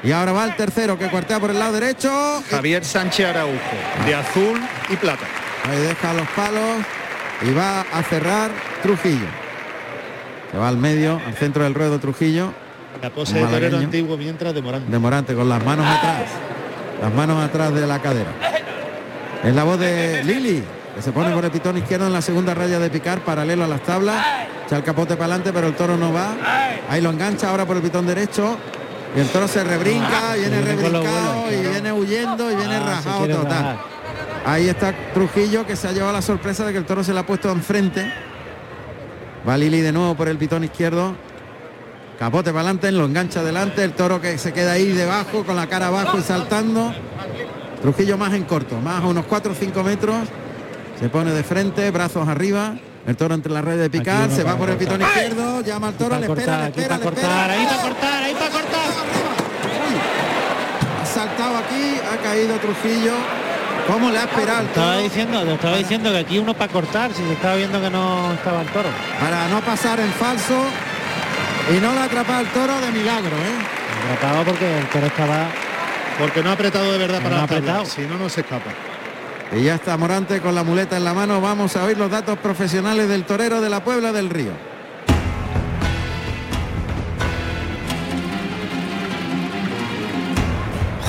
Y 0.04 0.12
ahora 0.12 0.32
va 0.32 0.46
el 0.46 0.56
tercero 0.56 0.98
que 0.98 1.10
cuartea 1.10 1.40
por 1.40 1.52
el 1.52 1.60
lado 1.60 1.74
derecho. 1.74 2.44
Javier 2.50 2.84
Sánchez 2.84 3.28
Araujo, 3.28 3.54
de 4.06 4.16
azul 4.16 4.60
y 4.90 4.96
plata. 4.96 5.26
Ahí 5.70 5.80
deja 5.80 6.14
los 6.14 6.28
palos 6.30 6.84
y 7.44 7.54
va 7.54 7.82
a 7.82 8.02
cerrar 8.04 8.50
Trujillo. 8.82 9.28
Se 10.52 10.58
va 10.58 10.70
al 10.70 10.78
medio, 10.78 11.22
al 11.26 11.36
centro 11.36 11.64
del 11.64 11.76
ruedo 11.76 12.00
Trujillo. 12.00 12.54
La 13.02 13.10
pose 13.10 13.34
de 13.40 13.46
torero 13.46 13.78
antiguo 13.78 14.18
mientras 14.18 14.54
de 14.54 14.62
Morante. 14.62 14.92
de 14.92 15.00
Morante 15.00 15.34
con 15.36 15.48
las 15.50 15.64
manos 15.64 15.86
atrás. 15.86 16.24
Las 17.02 17.14
manos 17.14 17.44
atrás 17.44 17.74
de 17.74 17.86
la 17.86 18.00
cadera. 18.02 18.32
Es 19.44 19.54
la 19.54 19.64
voz 19.64 19.80
de 19.80 20.24
Lili, 20.24 20.64
que 20.96 21.02
se 21.02 21.12
pone 21.12 21.30
por 21.32 21.46
el 21.46 21.52
pitón 21.52 21.78
izquierdo 21.78 22.08
en 22.08 22.14
la 22.14 22.22
segunda 22.22 22.54
raya 22.56 22.80
de 22.80 22.90
picar, 22.90 23.20
paralelo 23.20 23.66
a 23.66 23.68
las 23.68 23.82
tablas. 23.84 24.26
Echa 24.66 24.78
el 24.78 24.84
capote 24.84 25.16
para 25.16 25.26
adelante, 25.36 25.54
pero 25.54 25.68
el 25.68 25.76
toro 25.76 25.96
no 25.96 26.12
va. 26.12 26.36
Ahí 26.90 27.02
lo 27.02 27.12
engancha 27.12 27.50
ahora 27.50 27.66
por 27.66 27.78
el 27.78 27.84
pitón 27.84 28.08
derecho. 28.08 28.58
Y 29.16 29.20
el 29.20 29.28
toro 29.30 29.48
se 29.48 29.64
rebrinca, 29.64 30.34
viene 30.36 30.58
viene 30.62 30.82
con 30.82 30.92
rebrincado 30.92 31.52
y 31.52 31.68
viene 31.70 31.92
huyendo 31.94 32.52
y 32.52 32.56
viene 32.56 32.76
Ah, 32.76 32.86
rajado 32.86 33.28
total. 33.28 33.78
Ahí 34.46 34.70
está 34.70 34.94
Trujillo 35.14 35.66
que 35.66 35.76
se 35.76 35.88
ha 35.88 35.92
llevado 35.92 36.14
la 36.14 36.22
sorpresa 36.22 36.66
de 36.66 36.72
que 36.72 36.78
el 36.80 36.86
toro 36.86 37.04
se 37.04 37.14
le 37.14 37.20
ha 37.20 37.26
puesto 37.26 37.50
enfrente. 37.52 38.12
Va 39.48 39.56
Lili 39.58 39.82
de 39.82 39.92
nuevo 39.92 40.16
por 40.16 40.28
el 40.28 40.38
pitón 40.38 40.64
izquierdo. 40.64 41.16
Capote 42.20 42.50
para 42.50 42.62
adelante, 42.62 42.92
lo 42.92 43.06
engancha 43.06 43.42
adelante, 43.42 43.84
el 43.84 43.94
toro 43.94 44.20
que 44.20 44.40
se 44.40 44.52
queda 44.52 44.72
ahí 44.72 44.92
debajo 44.92 45.44
con 45.44 45.56
la 45.56 45.68
cara 45.68 45.88
abajo 45.88 46.18
y 46.18 46.24
saltando. 46.24 46.92
Trujillo 47.82 48.18
más 48.18 48.34
en 48.34 48.44
corto, 48.44 48.82
más 48.82 49.04
a 49.04 49.08
unos 49.08 49.26
4 49.26 49.52
o 49.52 49.56
5 49.56 49.84
metros. 49.84 50.16
Se 51.00 51.10
pone 51.10 51.32
de 51.32 51.44
frente, 51.44 51.92
brazos 51.92 52.28
arriba. 52.28 52.74
El 53.06 53.16
toro 53.16 53.36
entre 53.36 53.54
la 53.54 53.62
red 53.62 53.80
de 53.80 53.90
picar, 53.90 54.30
se 54.32 54.44
va 54.44 54.58
por 54.58 54.70
el 54.70 54.76
pitón 54.76 55.02
izquierdo, 55.02 55.62
llama 55.62 55.88
al 55.90 55.94
toro, 55.94 56.20
le 56.20 56.26
espera, 56.26 56.64
le 56.64 56.68
espera, 56.68 56.98
le 56.98 57.04
cortar, 57.04 57.52
espera. 57.52 57.54
ahí 57.54 57.66
para 57.66 57.82
cortar, 57.82 58.24
ahí 58.24 58.34
para 58.34 58.50
cortar. 58.50 58.90
Ha 61.02 61.06
saltado 61.06 61.58
aquí, 61.58 61.96
ha 62.12 62.18
caído 62.22 62.56
Trujillo. 62.58 63.14
¿Cómo 63.88 64.12
le 64.12 64.18
ha 64.18 64.24
esperado 64.24 64.64
Estaba 64.64 64.98
diciendo, 64.98 65.42
te 65.44 65.54
estaba 65.54 65.78
diciendo 65.78 66.12
que 66.12 66.18
aquí 66.18 66.40
uno 66.40 66.54
para 66.54 66.74
cortar, 66.74 67.14
si 67.14 67.24
se 67.24 67.32
estaba 67.32 67.56
viendo 67.56 67.80
que 67.80 67.90
no 67.90 68.34
estaba 68.34 68.62
el 68.62 68.68
toro. 68.70 68.90
Para 69.22 69.48
no 69.48 69.62
pasar 69.62 70.00
en 70.02 70.12
falso. 70.12 70.56
Y 71.76 71.82
no 71.82 71.94
le 71.94 72.00
ha 72.00 72.04
atrapado 72.06 72.42
el 72.42 72.48
toro 72.48 72.80
de 72.80 72.92
milagro, 72.92 73.36
¿eh? 73.36 74.14
Atrapado 74.14 74.46
porque 74.46 74.78
el 74.80 74.86
toro 74.88 75.08
estaba 75.08 75.48
Porque 76.18 76.42
no 76.42 76.50
ha 76.50 76.54
apretado 76.54 76.92
de 76.92 76.98
verdad 76.98 77.18
No 77.20 77.24
para 77.24 77.36
la 77.42 77.48
tabla. 77.48 77.58
apretado. 77.58 77.86
Si 77.86 78.02
no, 78.02 78.18
no 78.18 78.30
se 78.30 78.42
escapa. 78.42 78.72
Y 79.52 79.64
ya 79.64 79.76
está 79.76 79.96
Morante 79.98 80.40
con 80.42 80.56
la 80.56 80.64
muleta 80.64 80.98
en 80.98 81.04
la 81.04 81.14
mano. 81.14 81.42
Vamos 81.42 81.76
a 81.76 81.84
oír 81.84 81.98
los 81.98 82.10
datos 82.12 82.38
profesionales 82.40 83.08
del 83.10 83.26
torero 83.26 83.62
de 83.62 83.70
la 83.70 83.84
Puebla 83.84 84.12
del 84.12 84.30
Río. 84.30 84.52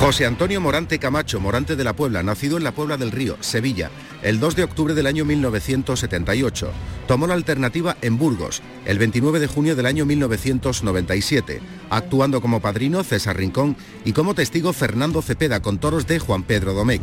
José 0.01 0.27
Antonio 0.27 0.61
Morante 0.61 1.01
Camacho, 1.01 1.41
Morante 1.41 1.75
de 1.75 1.83
la 1.83 1.93
Puebla, 1.93 2.23
nacido 2.23 2.57
en 2.57 2.63
la 2.63 2.71
Puebla 2.71 2.97
del 2.97 3.11
Río, 3.11 3.37
Sevilla, 3.41 3.91
el 4.23 4.39
2 4.39 4.55
de 4.55 4.63
octubre 4.63 4.95
del 4.95 5.09
año 5.09 5.25
1978. 5.25 6.71
Tomó 7.09 7.27
la 7.27 7.35
alternativa 7.35 7.97
en 8.01 8.17
Burgos, 8.17 8.63
el 8.85 8.97
29 8.97 9.41
de 9.41 9.49
junio 9.49 9.75
del 9.75 9.87
año 9.87 10.07
1997, 10.07 11.61
actuando 11.91 12.41
como 12.41 12.61
padrino 12.61 13.03
César 13.03 13.37
Rincón 13.37 13.77
y 14.05 14.13
como 14.13 14.35
testigo 14.35 14.73
Fernando 14.73 15.21
Cepeda 15.21 15.61
con 15.61 15.79
toros 15.79 16.07
de 16.07 16.21
Juan 16.21 16.45
Pedro 16.45 16.75
Domecq. 16.75 17.03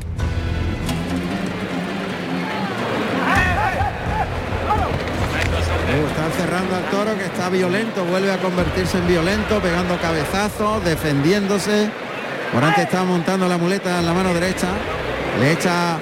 Está 6.10 6.32
cerrando 6.32 6.76
al 6.76 6.90
toro 6.90 7.18
que 7.18 7.26
está 7.26 7.50
violento, 7.50 8.06
vuelve 8.06 8.32
a 8.32 8.40
convertirse 8.40 8.98
en 9.00 9.08
violento, 9.08 9.60
pegando 9.62 10.00
cabezazos, 10.00 10.84
defendiéndose. 10.86 11.92
Morante 12.56 12.84
está 12.84 13.04
montando 13.04 13.50
la 13.50 13.58
muleta 13.58 14.00
en 14.00 14.06
la 14.06 14.14
mano 14.14 14.34
derecha, 14.34 14.70
le 15.42 15.52
echa 15.52 15.98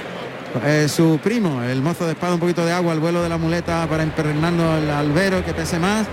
eh, 0.64 0.88
su 0.88 1.18
primo, 1.18 1.64
el 1.64 1.82
mozo 1.82 2.06
de 2.06 2.12
espada, 2.12 2.36
un 2.36 2.40
poquito 2.40 2.64
de 2.64 2.72
agua 2.72 2.94
al 2.94 3.00
vuelo 3.00 3.24
de 3.24 3.30
la 3.30 3.40
muleta 3.40 3.88
para 3.90 4.04
impernarnos 4.04 4.84
el 4.84 4.92
albero 4.92 5.44
que 5.44 5.52
pese 5.52 5.80
más. 5.80 6.06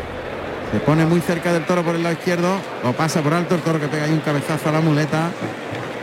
Se 0.73 0.81
pone 0.81 1.05
muy 1.05 1.21
cerca 1.21 1.53
del 1.53 1.67
toro 1.67 1.83
por 1.83 1.95
el 1.95 2.03
lado 2.03 2.15
izquierdo, 2.15 2.57
lo 2.83 2.95
pasa 2.95 3.21
por 3.21 3.35
alto 3.35 3.55
el 3.55 3.61
toro 3.61 3.79
que 3.79 3.89
pega 3.89 4.05
ahí 4.05 4.13
un 4.13 4.21
cabezazo 4.21 4.71
a 4.71 4.73
la 4.73 4.81
muleta. 4.81 5.29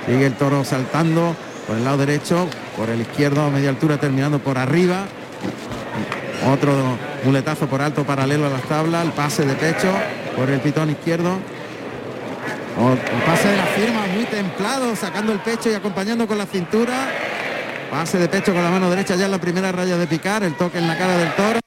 Sigue 0.05 0.27
el 0.27 0.33
toro 0.33 0.63
saltando 0.63 1.35
por 1.65 1.75
el 1.75 1.83
lado 1.83 1.97
derecho, 1.97 2.47
por 2.77 2.91
el 2.91 3.01
izquierdo 3.01 3.41
a 3.41 3.49
media 3.49 3.69
altura 3.69 3.97
terminando 3.97 4.37
por 4.37 4.59
arriba. 4.59 5.05
Otro 6.47 6.73
muletazo 7.23 7.65
por 7.65 7.81
alto 7.81 8.03
paralelo 8.03 8.45
a 8.45 8.49
las 8.49 8.61
tablas, 8.61 9.03
el 9.03 9.13
pase 9.13 9.47
de 9.47 9.55
pecho 9.55 9.91
por 10.35 10.47
el 10.47 10.59
pitón 10.59 10.91
izquierdo. 10.91 11.39
El 12.77 13.23
pase 13.23 13.47
de 13.47 13.57
la 13.57 13.65
firma 13.65 14.05
templado, 14.29 14.95
sacando 14.95 15.31
el 15.31 15.39
pecho 15.39 15.69
y 15.69 15.73
acompañando 15.73 16.27
con 16.27 16.37
la 16.37 16.45
cintura. 16.45 17.09
Pase 17.89 18.17
de 18.17 18.27
pecho 18.27 18.53
con 18.53 18.63
la 18.63 18.69
mano 18.69 18.89
derecha 18.89 19.15
ya 19.15 19.25
en 19.25 19.31
la 19.31 19.39
primera 19.39 19.71
raya 19.71 19.97
de 19.97 20.07
picar, 20.07 20.43
el 20.43 20.55
toque 20.55 20.77
en 20.77 20.87
la 20.87 20.97
cara 20.97 21.17
del 21.17 21.33
toro. 21.35 21.59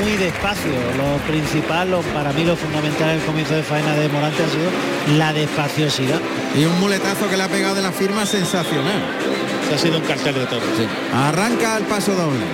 Muy 0.00 0.16
despacio. 0.16 0.72
Lo 0.96 1.16
principal, 1.30 1.90
lo- 1.90 2.02
para 2.02 2.32
mí 2.32 2.44
lo 2.44 2.56
fundamental 2.56 3.08
del 3.16 3.20
comienzo 3.26 3.54
de 3.54 3.62
faena 3.62 3.94
de 3.94 4.08
Morante 4.08 4.42
ha 4.42 4.48
sido 4.48 4.70
la 5.18 5.32
despaciosidad. 5.32 6.20
Y 6.56 6.64
un 6.64 6.78
muletazo 6.80 7.28
que 7.28 7.36
le 7.36 7.42
ha 7.44 7.48
pegado 7.48 7.74
de 7.74 7.82
la 7.82 7.92
firma 7.92 8.26
sensacional. 8.26 9.00
Se 9.68 9.74
ha 9.74 9.78
sido 9.78 9.98
un 9.98 10.04
cartel 10.04 10.34
de 10.34 10.46
toro. 10.46 10.62
Arranca 11.14 11.76
el 11.76 11.84
paso 11.84 12.12
doble. 12.14 12.44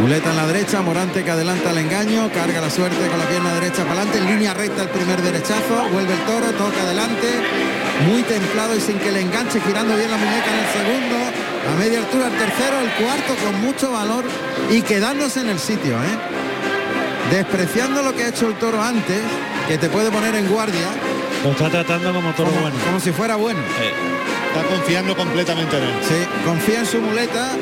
Muleta 0.00 0.30
en 0.30 0.36
la 0.36 0.46
derecha, 0.46 0.82
Morante 0.82 1.22
que 1.22 1.30
adelanta 1.30 1.70
el 1.70 1.78
engaño, 1.78 2.28
carga 2.32 2.60
la 2.60 2.70
suerte 2.70 3.06
con 3.08 3.18
la 3.18 3.26
pierna 3.26 3.54
derecha 3.54 3.84
para 3.84 4.02
adelante, 4.02 4.18
en 4.18 4.26
línea 4.26 4.52
recta 4.54 4.82
el 4.82 4.88
primer 4.88 5.22
derechazo, 5.22 5.88
vuelve 5.92 6.12
el 6.14 6.20
toro, 6.20 6.46
toca 6.58 6.82
adelante, 6.82 7.28
muy 8.10 8.22
templado 8.22 8.74
y 8.74 8.80
sin 8.80 8.98
que 8.98 9.12
le 9.12 9.20
enganche, 9.20 9.60
girando 9.60 9.94
bien 9.96 10.10
la 10.10 10.16
muñeca 10.16 10.50
en 10.50 10.58
el 10.58 10.70
segundo, 10.72 11.16
a 11.70 11.78
media 11.78 11.98
altura 12.00 12.26
el 12.26 12.32
tercero, 12.34 12.80
el 12.80 12.90
cuarto 13.04 13.34
con 13.44 13.60
mucho 13.62 13.92
valor 13.92 14.24
y 14.70 14.82
quedándose 14.82 15.40
en 15.40 15.48
el 15.48 15.58
sitio, 15.58 15.94
¿eh? 15.94 16.18
despreciando 17.30 18.02
lo 18.02 18.14
que 18.14 18.24
ha 18.24 18.28
hecho 18.28 18.48
el 18.48 18.54
toro 18.54 18.82
antes, 18.82 19.18
que 19.68 19.78
te 19.78 19.88
puede 19.88 20.10
poner 20.10 20.34
en 20.34 20.46
guardia, 20.48 20.86
Lo 21.42 21.50
está 21.52 21.70
tratando 21.70 22.12
como 22.12 22.30
toro 22.32 22.50
como, 22.50 22.62
bueno. 22.62 22.76
como 22.84 23.00
si 23.00 23.10
fuera 23.12 23.36
bueno. 23.36 23.60
Está 24.54 24.68
confiando 24.68 25.16
completamente 25.16 25.76
en 25.78 25.82
él. 25.84 25.94
Sí, 26.02 26.14
confía 26.44 26.80
en 26.80 26.86
su 26.86 27.00
muleta, 27.00 27.52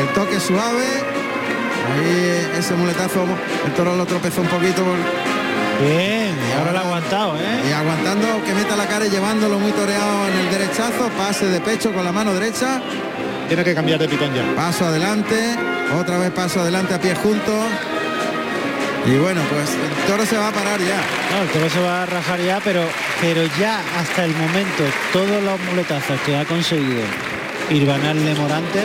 el 0.00 0.08
toque 0.14 0.38
suave, 0.40 0.84
ahí 1.94 2.48
ese 2.58 2.74
muletazo, 2.74 3.24
el 3.66 3.72
toro 3.74 3.96
lo 3.96 4.04
tropezó 4.04 4.40
un 4.42 4.48
poquito 4.48 4.82
por- 4.82 5.31
Bien, 5.80 6.36
y 6.48 6.58
ahora 6.58 6.72
lo 6.72 6.78
ha 6.78 6.82
aguantado, 6.82 7.36
¿eh? 7.36 7.62
y 7.68 7.72
aguantando 7.72 8.44
que 8.44 8.52
meta 8.54 8.76
la 8.76 8.86
cara 8.86 9.06
y 9.06 9.10
llevándolo 9.10 9.58
muy 9.58 9.72
toreado 9.72 10.28
en 10.28 10.38
el 10.38 10.50
derechazo, 10.50 11.08
pase 11.18 11.46
de 11.46 11.60
pecho 11.60 11.92
con 11.92 12.04
la 12.04 12.12
mano 12.12 12.32
derecha, 12.34 12.80
Tiene 13.48 13.64
que 13.64 13.74
cambiar 13.74 13.98
de 13.98 14.08
pitón 14.08 14.32
ya. 14.34 14.44
paso 14.54 14.86
adelante, 14.86 15.56
otra 15.98 16.18
vez 16.18 16.30
paso 16.30 16.60
adelante 16.60 16.94
a 16.94 17.00
pie 17.00 17.14
juntos. 17.16 17.64
Y 19.04 19.16
bueno, 19.18 19.40
pues 19.50 19.68
el 19.70 20.06
toro 20.06 20.24
se 20.24 20.36
va 20.38 20.48
a 20.48 20.52
parar 20.52 20.78
ya. 20.78 21.00
No, 21.34 21.42
el 21.42 21.48
toro 21.48 21.68
se 21.68 21.80
va 21.80 22.04
a 22.04 22.06
rajar 22.06 22.40
ya, 22.40 22.60
pero, 22.62 22.84
pero 23.20 23.42
ya 23.58 23.80
hasta 23.98 24.24
el 24.24 24.30
momento, 24.36 24.84
todos 25.12 25.42
los 25.42 25.58
muletazos 25.68 26.20
que 26.24 26.36
ha 26.36 26.44
conseguido 26.44 27.02
Irbanal 27.70 28.16
Morante, 28.38 28.82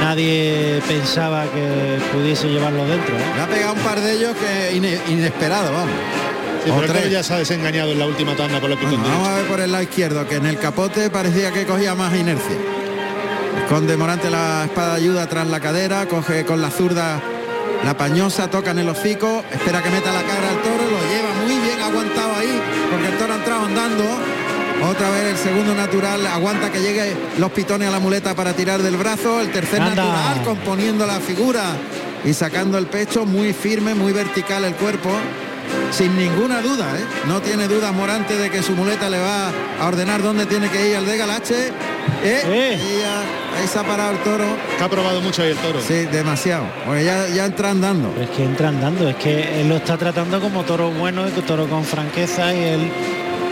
nadie 0.00 0.80
pensaba 0.86 1.44
que 1.44 1.98
pudiese 2.12 2.48
llevarlo 2.48 2.84
dentro. 2.86 3.14
¿eh? 3.16 3.20
Le 3.36 3.42
ha 3.42 3.46
pegado 3.46 3.72
un 3.74 3.80
par 3.80 4.00
de 4.00 4.12
ellos 4.12 4.34
que 4.36 4.76
ine- 4.76 5.00
inesperado, 5.08 5.72
vamos. 5.72 5.94
Sí, 6.64 6.72
pero 6.80 6.92
tres. 6.92 7.10
ya 7.10 7.22
se 7.22 7.34
ha 7.34 7.38
desengañado 7.38 7.92
en 7.92 7.98
la 8.00 8.06
última 8.06 8.34
tanda 8.34 8.58
por 8.60 8.70
el 8.70 8.76
pitón 8.76 9.00
Bueno, 9.00 9.08
vamos 9.08 9.28
a 9.28 9.36
ver 9.36 9.46
por 9.46 9.60
el 9.60 9.70
lado 9.70 9.84
izquierdo, 9.84 10.26
que 10.26 10.36
en 10.36 10.46
el 10.46 10.58
capote 10.58 11.10
parecía 11.10 11.52
que 11.52 11.64
cogía 11.64 11.94
más 11.94 12.12
inercia. 12.14 12.56
Esconde 13.62 13.96
Morante 13.96 14.30
la 14.30 14.64
espada 14.64 14.94
de 14.94 15.00
ayuda 15.02 15.28
tras 15.28 15.46
la 15.46 15.60
cadera, 15.60 16.06
coge 16.06 16.44
con 16.44 16.60
la 16.60 16.70
zurda 16.70 17.20
la 17.84 17.96
pañosa, 17.96 18.48
toca 18.50 18.72
en 18.72 18.80
el 18.80 18.88
hocico, 18.88 19.44
espera 19.52 19.80
que 19.82 19.90
meta 19.90 20.12
la 20.12 20.22
cara 20.22 20.48
al 20.50 20.62
toro, 20.62 20.82
lo 20.90 20.98
lleva 21.08 21.30
muy 21.46 21.64
bien 21.66 21.80
aguantado 21.80 22.34
ahí, 22.36 22.60
porque 22.90 23.06
el 23.08 23.16
toro 23.18 23.32
ha 23.32 23.36
entrado 23.36 23.64
andando. 23.66 24.04
Otra 24.84 25.10
vez 25.10 25.24
el 25.32 25.36
segundo 25.38 25.74
natural, 25.74 26.26
aguanta 26.26 26.70
que 26.70 26.80
llegue 26.80 27.14
los 27.38 27.50
pitones 27.50 27.88
a 27.88 27.90
la 27.90 27.98
muleta 27.98 28.34
para 28.34 28.52
tirar 28.52 28.82
del 28.82 28.96
brazo. 28.96 29.40
El 29.40 29.50
tercer 29.50 29.80
Anda. 29.80 29.94
natural, 30.04 30.42
componiendo 30.44 31.06
la 31.06 31.18
figura 31.20 31.62
y 32.24 32.32
sacando 32.32 32.78
el 32.78 32.86
pecho, 32.86 33.24
muy 33.26 33.52
firme, 33.52 33.94
muy 33.94 34.12
vertical 34.12 34.64
el 34.64 34.74
cuerpo. 34.74 35.10
Sin 35.90 36.16
ninguna 36.16 36.60
duda, 36.62 36.86
¿eh? 36.96 37.04
no 37.26 37.40
tiene 37.42 37.66
dudas 37.66 37.92
Morante 37.92 38.36
de 38.36 38.50
que 38.50 38.62
su 38.62 38.72
muleta 38.72 39.10
le 39.10 39.18
va 39.18 39.50
a 39.80 39.86
ordenar 39.88 40.22
dónde 40.22 40.46
tiene 40.46 40.68
que 40.68 40.90
ir 40.90 40.96
al 40.96 41.06
de 41.06 41.16
Galache. 41.16 41.72
¿eh? 42.22 42.78
Y 42.80 43.00
ya- 43.00 43.58
ahí 43.60 43.66
se 43.66 43.78
ha 43.78 43.82
parado 43.82 44.12
el 44.12 44.18
toro. 44.18 44.44
Que 44.78 44.84
ha 44.84 44.88
probado 44.88 45.20
mucho 45.20 45.42
ahí 45.42 45.50
el 45.50 45.56
toro. 45.56 45.80
Sí, 45.80 46.06
demasiado. 46.12 46.64
Porque 46.84 47.04
ya, 47.04 47.26
ya 47.28 47.46
entra 47.46 47.70
andando. 47.70 48.10
Pero 48.14 48.30
es 48.30 48.36
que 48.36 48.44
entra 48.44 48.68
andando, 48.68 49.08
es 49.08 49.16
que 49.16 49.60
él 49.60 49.68
lo 49.68 49.76
está 49.76 49.96
tratando 49.96 50.40
como 50.40 50.62
toro 50.62 50.90
bueno, 50.90 51.26
y 51.28 51.30
toro 51.42 51.66
con 51.68 51.84
franqueza 51.84 52.54
y 52.54 52.58
él 52.62 52.92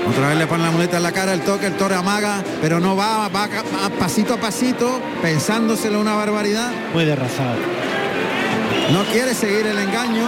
Otra 0.08 0.28
vez 0.28 0.38
le 0.38 0.46
pone 0.46 0.62
la 0.64 0.70
muleta 0.70 0.98
en 0.98 1.02
la 1.02 1.12
cara, 1.12 1.32
el 1.32 1.40
toque, 1.40 1.66
el 1.66 1.74
toro 1.76 1.96
amaga, 1.96 2.42
pero 2.60 2.78
no 2.78 2.94
va, 2.94 3.28
va 3.28 3.44
a- 3.44 3.86
a 3.86 3.90
pasito 3.90 4.34
a 4.34 4.36
pasito, 4.36 5.00
pensándoselo 5.22 5.98
una 6.00 6.14
barbaridad. 6.14 6.70
muy 6.92 7.04
derrazado. 7.04 7.56
No 8.92 9.02
quiere 9.04 9.34
seguir 9.34 9.66
el 9.66 9.78
engaño. 9.78 10.26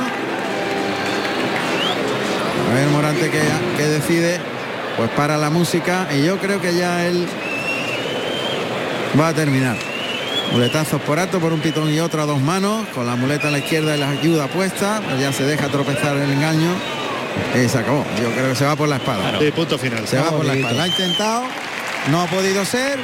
A 2.71 2.75
ver 2.75 2.89
Morante 2.89 3.31
que, 3.31 3.41
que 3.77 3.83
decide, 3.87 4.41
pues 4.97 5.11
para 5.11 5.37
la 5.37 5.51
música 5.51 6.09
y 6.15 6.25
yo 6.25 6.39
creo 6.39 6.61
que 6.61 6.75
ya 6.75 7.07
él 7.07 7.27
va 9.19 9.29
a 9.29 9.35
terminar. 9.35 9.77
Muletazos 10.53 11.01
por 11.03 11.19
alto, 11.19 11.39
por 11.39 11.53
un 11.53 11.61
pitón 11.61 11.93
y 11.93 12.01
otro 12.01 12.23
a 12.23 12.27
dos 12.27 12.41
manos, 12.41 12.87
con 12.95 13.07
la 13.07 13.15
muleta 13.17 13.49
a 13.49 13.51
la 13.51 13.59
izquierda 13.59 13.95
y 13.97 14.01
la 14.01 14.09
ayuda 14.11 14.47
puesta, 14.47 15.01
pues 15.07 15.21
ya 15.21 15.33
se 15.33 15.45
deja 15.45 15.69
tropezar 15.69 16.17
el 16.17 16.31
engaño 16.33 16.71
y 17.55 17.69
se 17.69 17.79
acabó. 17.79 18.05
Yo 18.21 18.31
creo 18.33 18.49
que 18.51 18.55
se 18.55 18.65
va 18.65 18.77
por 18.77 18.89
la 18.89 18.97
espada. 18.97 19.39
Sí, 19.39 19.51
punto 19.53 19.79
final. 19.79 20.07
Se 20.07 20.19
va 20.19 20.31
por 20.31 20.45
la 20.45 20.55
espalda. 20.55 20.77
La 20.79 20.83
ha 20.85 20.89
intentado, 20.89 21.43
no 22.11 22.23
ha 22.23 22.27
podido 22.27 22.65
ser, 22.65 22.99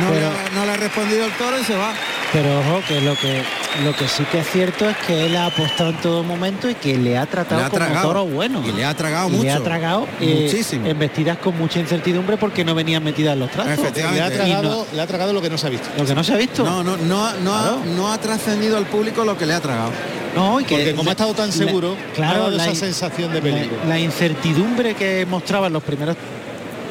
no, 0.00 0.08
Pero- 0.08 0.20
le, 0.20 0.26
ha- 0.26 0.50
no 0.54 0.64
le 0.66 0.72
ha 0.72 0.76
respondido 0.76 1.24
el 1.26 1.32
toro 1.32 1.58
y 1.58 1.64
se 1.64 1.76
va. 1.76 1.92
Pero 2.32 2.60
ojo, 2.60 2.80
que 2.86 3.00
lo 3.00 3.16
que 3.16 3.42
lo 3.84 3.94
que 3.94 4.06
sí 4.08 4.24
que 4.30 4.40
es 4.40 4.50
cierto 4.50 4.88
es 4.88 4.96
que 4.98 5.26
él 5.26 5.36
ha 5.36 5.46
apostado 5.46 5.90
en 5.90 5.96
todo 6.00 6.22
momento 6.24 6.68
y 6.68 6.74
que 6.74 6.96
le 6.96 7.16
ha 7.18 7.26
tratado 7.26 7.60
Le 7.60 7.66
ha 7.66 7.70
como 7.70 7.84
tragado. 7.84 8.06
toro 8.08 8.24
bueno. 8.26 8.62
Y 8.66 8.72
le 8.72 8.84
ha 8.84 8.94
tragado 8.94 9.28
Y 9.28 9.38
Le 9.38 9.50
ha 9.50 9.54
mucho. 9.54 9.64
tragado 9.64 10.06
eh, 10.20 10.42
Muchísimo. 10.44 10.86
en 10.86 10.98
vestidas 10.98 11.38
con 11.38 11.56
mucha 11.58 11.78
incertidumbre 11.80 12.36
porque 12.36 12.64
no 12.64 12.74
venían 12.74 13.02
metidas 13.02 13.32
en 13.34 13.40
los 13.40 13.50
trazos. 13.50 13.78
Le 13.96 14.20
ha, 14.22 14.30
tragado, 14.30 14.62
no- 14.62 14.86
le 14.96 15.00
ha 15.02 15.06
tragado 15.06 15.32
lo 15.32 15.40
que 15.42 15.50
no 15.50 15.58
se 15.58 15.66
ha 15.66 15.70
visto. 15.70 15.88
lo 15.96 16.04
que 16.04 16.14
no 16.14 16.22
se 16.24 16.34
ha 16.34 16.36
visto. 16.36 16.64
No, 16.64 16.82
no, 16.84 16.96
no, 16.96 17.26
ha- 17.26 17.34
no, 17.42 17.54
ha, 17.54 17.76
no 17.96 18.12
ha 18.12 18.18
trascendido 18.18 18.76
al 18.76 18.86
público 18.86 19.24
lo 19.24 19.36
que 19.36 19.46
le 19.46 19.54
ha 19.54 19.60
tragado. 19.60 19.90
No, 20.36 20.60
y 20.60 20.64
que 20.64 20.74
Porque 20.76 20.94
como 20.94 21.10
ha 21.10 21.12
estado 21.12 21.34
tan 21.34 21.48
la- 21.48 21.52
seguro, 21.54 21.96
claro, 22.14 22.32
ha 22.32 22.38
dado 22.38 22.50
la 22.52 22.62
esa 22.64 22.70
in- 22.72 22.76
sensación 22.78 23.32
de 23.32 23.42
peligro. 23.42 23.76
la 23.88 23.98
incertidumbre 23.98 24.94
que 24.94 25.26
mostraba 25.28 25.66
en 25.66 25.72
los 25.72 25.82
primeros 25.82 26.16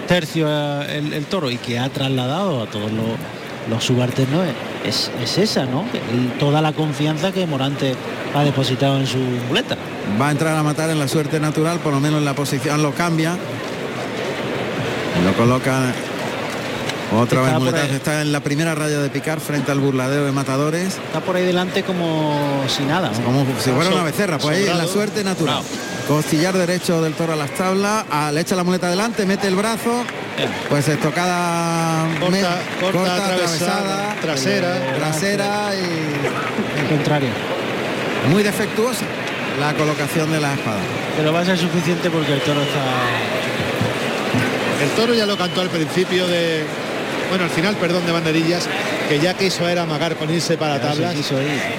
tercios 0.08 0.50
eh, 0.52 0.98
el, 0.98 1.14
el 1.14 1.26
toro 1.26 1.50
y 1.50 1.58
que 1.58 1.80
ha 1.80 1.88
trasladado 1.90 2.64
a 2.64 2.66
todos 2.66 2.92
los, 2.92 3.06
los 3.70 3.84
subalternos 3.84 4.42
es, 4.86 5.10
es 5.24 5.38
esa, 5.38 5.66
¿no? 5.66 5.86
El- 6.12 6.38
toda 6.40 6.62
la 6.62 6.74
confianza 6.74 7.32
que 7.32 7.46
Morante 7.48 7.96
ha 8.36 8.44
depositado 8.44 8.98
en 8.98 9.08
su 9.08 9.18
muleta. 9.48 9.78
Va 10.22 10.28
a 10.28 10.32
entrar 10.32 10.58
a 10.58 10.64
matar 10.64 10.90
en 10.90 11.00
la 11.00 11.08
suerte 11.08 11.40
natural, 11.40 11.80
por 11.80 11.94
lo 11.94 12.00
menos 12.00 12.20
en 12.20 12.26
la 12.26 12.34
posición 12.34 12.82
lo 12.84 12.92
cambia. 12.94 13.38
Lo 15.26 15.34
coloca 15.34 15.94
otra 17.14 17.42
vez 17.42 17.54
muletazo. 17.54 17.94
Está 17.94 18.22
en 18.22 18.32
la 18.32 18.40
primera 18.40 18.76
raya 18.76 19.00
de 19.00 19.10
picar 19.10 19.40
frente 19.40 19.72
al 19.72 19.80
burladero 19.80 20.26
de 20.26 20.32
matadores. 20.32 20.96
Está 21.06 21.20
por 21.22 21.36
ahí 21.36 21.46
delante 21.46 21.84
como 21.84 22.64
si 22.68 22.84
nada. 22.84 23.12
¿no? 23.12 23.24
Como 23.24 23.46
si 23.60 23.72
fuera 23.72 23.90
una 23.92 24.04
becerra, 24.04 24.38
pues 24.38 24.58
ahí 24.58 24.68
en 24.68 24.78
la 24.78 24.88
suerte 24.88 25.24
natural. 25.24 25.64
Costillar 26.08 26.58
derecho 26.58 27.02
del 27.02 27.14
toro 27.14 27.34
a 27.34 27.36
las 27.36 27.52
tablas, 27.52 28.04
ah, 28.10 28.32
le 28.34 28.42
echa 28.42 28.56
la 28.56 28.64
muleta 28.64 28.88
adelante, 28.88 29.26
mete 29.28 29.48
el 29.48 29.56
brazo, 29.56 30.04
pues 30.68 30.88
estocada 30.88 32.08
Corta- 32.20 32.30
me- 32.32 32.82
corta, 32.92 33.16
atravesada, 33.26 34.16
trasera. 34.22 34.96
trasera 34.96 35.70
y 35.76 36.90
contrario. 36.96 37.30
muy 38.32 38.42
defectuosa 38.44 39.06
la 39.60 39.74
colocación 39.76 40.32
de 40.32 40.40
la 40.40 40.54
espada. 40.54 40.80
Pero 41.18 41.32
va 41.34 41.42
a 41.42 41.46
ser 41.46 41.58
suficiente 41.60 42.10
porque 42.10 42.34
el 42.34 42.42
toro 42.42 42.62
está. 42.62 42.80
El 44.84 44.90
toro 44.92 45.14
ya 45.14 45.26
lo 45.26 45.38
cantó 45.38 45.62
al 45.62 45.70
principio 45.70 46.28
de. 46.28 46.64
Bueno, 47.30 47.44
al 47.44 47.50
final, 47.52 47.76
perdón, 47.76 48.06
de 48.06 48.12
banderillas, 48.12 48.68
que 49.08 49.20
ya 49.20 49.34
quiso 49.36 49.68
era 49.68 49.84
amagar 49.84 50.16
con 50.16 50.34
irse 50.34 50.58
para 50.58 50.82
tablas. 50.82 51.16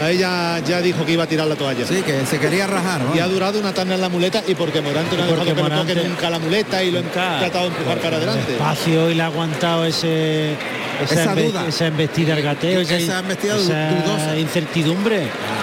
Ahí 0.03 0.19
ya, 0.19 0.61
ya 0.67 0.81
dijo 0.81 1.05
que 1.05 1.13
iba 1.13 1.25
a 1.25 1.27
tirar 1.27 1.47
la 1.49 1.57
toalla. 1.57 1.85
Sí, 1.87 2.03
que 2.03 2.25
se 2.27 2.39
quería 2.39 2.67
rajar. 2.67 3.01
Y 3.15 3.19
ha 3.19 3.27
durado 3.27 3.59
una 3.59 3.73
tanda 3.73 3.95
en 3.97 4.01
la 4.01 4.09
muleta 4.09 4.43
y 4.47 4.55
porque 4.55 4.81
Morante 4.81 5.17
no 5.17 5.23
ha 5.23 5.27
dejado 5.27 5.45
que 5.45 5.55
le 5.55 5.63
Morante- 5.63 5.95
toque 5.95 6.09
nunca 6.09 6.31
la 6.31 6.39
muleta 6.39 6.83
y 6.85 6.91
lo 6.93 6.99
ha 7.01 7.03
Nunca. 7.03 7.39
tratado 7.41 7.65
de 7.71 7.77
empujar 7.77 7.99
para 7.99 8.17
adelante. 8.19 8.53
Espacio 8.53 9.11
y 9.11 9.15
le 9.15 9.23
ha 9.23 9.27
aguantado 9.27 9.85
ese. 9.85 10.55
Esa, 11.03 11.15
Esa 11.23 11.35
duda. 11.35 11.65
esa 11.67 11.87
embestida 11.87 12.35
al 12.35 12.43
gateo, 12.43 12.79
esa, 12.83 12.97
Esa 12.99 13.19
embestida 13.21 13.57
esa 13.57 13.89
dudosa. 13.91 14.37
incertidumbre 14.37 15.17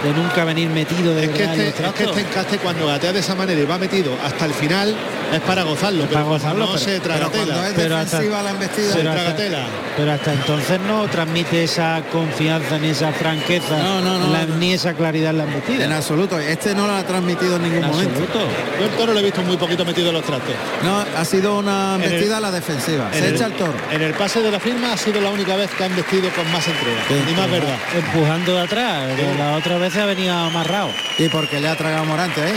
de 0.03 0.11
nunca 0.15 0.43
venir 0.43 0.67
metido 0.69 1.13
de 1.13 1.25
Es 1.25 1.29
que, 1.29 1.43
este, 1.43 1.67
es 1.69 1.93
que 1.93 2.03
este 2.05 2.21
encaste 2.21 2.57
cuando 2.57 2.87
gatea 2.87 3.13
de 3.13 3.19
esa 3.19 3.35
manera 3.35 3.61
y 3.61 3.65
va 3.65 3.77
metido 3.77 4.17
hasta 4.25 4.45
el 4.45 4.53
final, 4.53 4.95
es 5.33 5.41
para 5.41 5.63
gozarlo, 5.63 6.03
para 6.05 6.09
pero 6.19 6.25
gozarlo, 6.25 6.59
no 6.65 6.65
pero- 6.73 6.77
se 6.79 6.99
traga 6.99 7.29
pero 7.31 7.45
tela. 7.45 7.71
Pero 7.75 7.97
hasta- 7.97 8.17
defensiva 8.17 8.43
la 8.43 8.49
embestida, 8.51 8.91
se 8.91 8.97
pero 8.99 9.11
hasta- 9.11 9.35
tela. 9.35 9.59
Pero 9.97 10.11
hasta 10.13 10.33
entonces 10.33 10.79
no 10.81 11.07
transmite 11.07 11.63
esa 11.63 12.01
confianza 12.11 12.77
ni 12.77 12.89
esa 12.89 13.11
franqueza, 13.11 13.77
No, 13.77 14.01
no, 14.01 14.19
no, 14.19 14.31
la- 14.31 14.45
no. 14.45 14.55
ni 14.55 14.73
esa 14.73 14.93
claridad 14.93 15.31
en 15.31 15.37
la 15.39 15.43
embestida. 15.45 15.85
En 15.85 15.91
absoluto, 15.91 16.39
este 16.39 16.73
no 16.75 16.87
lo 16.87 16.93
ha 16.95 17.03
transmitido 17.03 17.55
en 17.57 17.63
ningún 17.63 17.83
En 17.83 17.89
momento. 17.89 18.09
absoluto. 18.21 18.39
Yo 18.79 18.85
el 18.85 18.91
toro 18.91 19.13
lo 19.13 19.19
he 19.19 19.23
visto 19.23 19.41
muy 19.41 19.57
poquito 19.57 19.83
metido 19.85 20.09
en 20.09 20.13
los 20.15 20.23
trastos. 20.23 20.53
No, 20.83 21.03
ha 21.17 21.25
sido 21.25 21.57
una 21.57 21.95
el- 21.95 22.03
embestida 22.03 22.37
a 22.37 22.39
la 22.39 22.51
defensiva. 22.51 23.09
En 23.13 23.19
Se 23.19 23.27
el- 23.29 23.35
echa 23.35 23.45
el 23.47 23.53
toro. 23.53 23.73
En 23.91 24.01
el 24.01 24.13
pase 24.13 24.41
de 24.41 24.51
la 24.51 24.59
firma 24.59 24.93
ha 24.93 24.97
sido 24.97 25.19
la 25.21 25.29
única 25.29 25.55
vez 25.55 25.69
que 25.71 25.83
han 25.83 25.95
vestido 25.95 26.29
con 26.31 26.49
más 26.51 26.65
entrega. 26.67 27.25
Ni 27.27 27.33
más 27.33 27.49
verdad. 27.51 27.75
Empujando 27.95 28.55
de 28.55 28.61
atrás, 28.61 29.15
que 29.15 29.35
las 29.37 29.57
otras 29.57 29.79
veces 29.79 30.01
ha 30.01 30.05
venido 30.05 30.33
amarrado. 30.33 30.89
Y 31.17 31.27
porque 31.29 31.59
le 31.59 31.67
ha 31.67 31.75
tragado 31.75 32.05
Morante 32.05 32.41
ahí. 32.41 32.53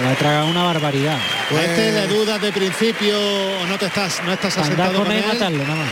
Le 0.00 0.08
ha 0.08 0.14
tragado 0.16 0.46
una 0.46 0.62
barbaridad. 0.64 1.16
A 1.50 1.62
este 1.62 1.92
le 1.92 2.06
dudas 2.08 2.40
de 2.40 2.52
principio 2.52 3.16
o 3.18 3.66
no 3.66 3.78
te 3.78 3.86
estás, 3.86 4.20
no 4.24 4.32
estás 4.32 4.56
asentado 4.58 4.92
con 4.94 5.04
con 5.04 5.12
él 5.12 5.18
y 5.18 5.22
él. 5.30 5.32
matarle 5.34 5.58
nada 5.64 5.76
más. 5.76 5.88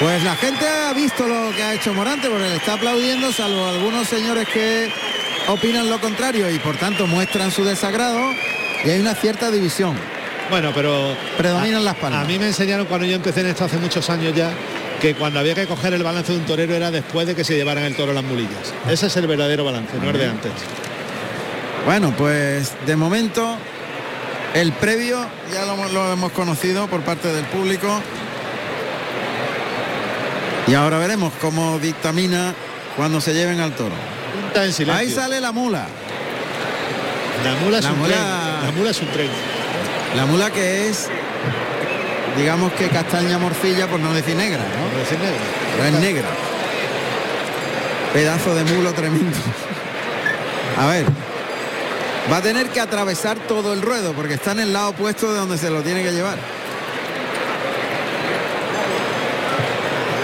Pues 0.00 0.22
la 0.24 0.34
gente 0.36 0.66
ha 0.66 0.92
visto 0.94 1.26
lo 1.28 1.54
que 1.54 1.62
ha 1.62 1.74
hecho 1.74 1.92
Morante 1.92 2.28
porque 2.30 2.48
le 2.48 2.56
está 2.56 2.74
aplaudiendo, 2.74 3.30
salvo 3.32 3.66
algunos 3.66 4.08
señores 4.08 4.48
que 4.48 4.90
opinan 5.48 5.90
lo 5.90 6.00
contrario 6.00 6.50
y 6.50 6.58
por 6.58 6.76
tanto 6.78 7.06
muestran 7.06 7.50
su 7.50 7.64
desagrado 7.64 8.18
y 8.84 8.90
hay 8.90 9.00
una 9.00 9.14
cierta 9.14 9.50
división. 9.50 9.94
Bueno, 10.48 10.72
pero 10.74 11.14
Predominan 11.36 11.82
a- 11.82 11.84
las 11.84 11.96
palmas. 11.96 12.24
A 12.24 12.26
mí 12.26 12.38
me 12.38 12.46
enseñaron 12.46 12.86
cuando 12.86 13.06
yo 13.06 13.14
empecé 13.16 13.40
en 13.40 13.48
esto 13.48 13.64
hace 13.66 13.76
muchos 13.76 14.08
años 14.08 14.34
ya 14.34 14.50
que 15.02 15.14
cuando 15.14 15.38
había 15.38 15.54
que 15.54 15.66
coger 15.66 15.92
el 15.94 16.02
balance 16.02 16.32
de 16.32 16.38
un 16.38 16.46
torero 16.46 16.74
era 16.74 16.90
después 16.90 17.26
de 17.26 17.34
que 17.34 17.44
se 17.44 17.54
llevaran 17.56 17.84
el 17.84 17.94
toro 17.94 18.12
a 18.12 18.14
las 18.14 18.24
mulillas. 18.24 18.72
Ese 18.88 19.06
es 19.06 19.16
el 19.16 19.26
verdadero 19.26 19.64
balance, 19.64 19.92
no 20.02 20.10
es 20.10 20.18
de 20.18 20.26
antes. 20.26 20.52
Bueno, 21.86 22.12
pues 22.16 22.72
de 22.86 22.96
momento 22.96 23.56
el 24.54 24.72
previo 24.72 25.18
ya 25.52 25.64
lo, 25.64 25.74
hemos- 25.74 25.92
lo 25.92 26.12
hemos 26.12 26.32
conocido 26.32 26.86
por 26.88 27.00
parte 27.02 27.28
del 27.32 27.44
público. 27.46 28.00
Y 30.66 30.74
ahora 30.74 30.98
veremos 30.98 31.32
cómo 31.40 31.78
dictamina 31.78 32.54
cuando 32.96 33.20
se 33.20 33.32
lleven 33.34 33.60
al 33.60 33.72
toro. 33.72 33.94
En. 34.54 34.90
Ahí 34.90 35.10
sale 35.10 35.40
la 35.40 35.52
mula. 35.52 35.86
La 37.44 37.54
mula 37.64 37.78
es 37.78 37.84
La 37.84 37.92
un 37.92 37.98
mula- 37.98 38.08
tren. 38.14 38.64
La 38.66 38.72
mula 38.76 38.90
es 38.90 39.00
un 39.00 39.08
tren. 39.08 39.30
La 40.16 40.26
mula 40.26 40.50
que 40.50 40.88
es, 40.88 41.08
digamos 42.36 42.72
que 42.72 42.88
castaña 42.88 43.38
morcilla, 43.38 43.86
por 43.86 43.98
no 44.00 44.12
decir 44.12 44.36
negra, 44.36 44.58
¿no? 44.58 44.98
decir 44.98 45.18
negra. 45.18 45.40
Pero 45.76 45.88
es 45.88 45.94
negra. 46.02 46.28
Pedazo 48.12 48.54
de 48.54 48.64
mulo 48.64 48.92
tremendo. 48.92 49.36
A 50.78 50.86
ver. 50.86 51.06
Va 52.30 52.38
a 52.38 52.42
tener 52.42 52.68
que 52.68 52.80
atravesar 52.80 53.38
todo 53.38 53.72
el 53.72 53.82
ruedo 53.82 54.12
porque 54.12 54.34
está 54.34 54.52
en 54.52 54.60
el 54.60 54.72
lado 54.72 54.90
opuesto 54.90 55.32
de 55.32 55.38
donde 55.38 55.58
se 55.58 55.70
lo 55.70 55.82
tiene 55.82 56.02
que 56.02 56.12
llevar. 56.12 56.38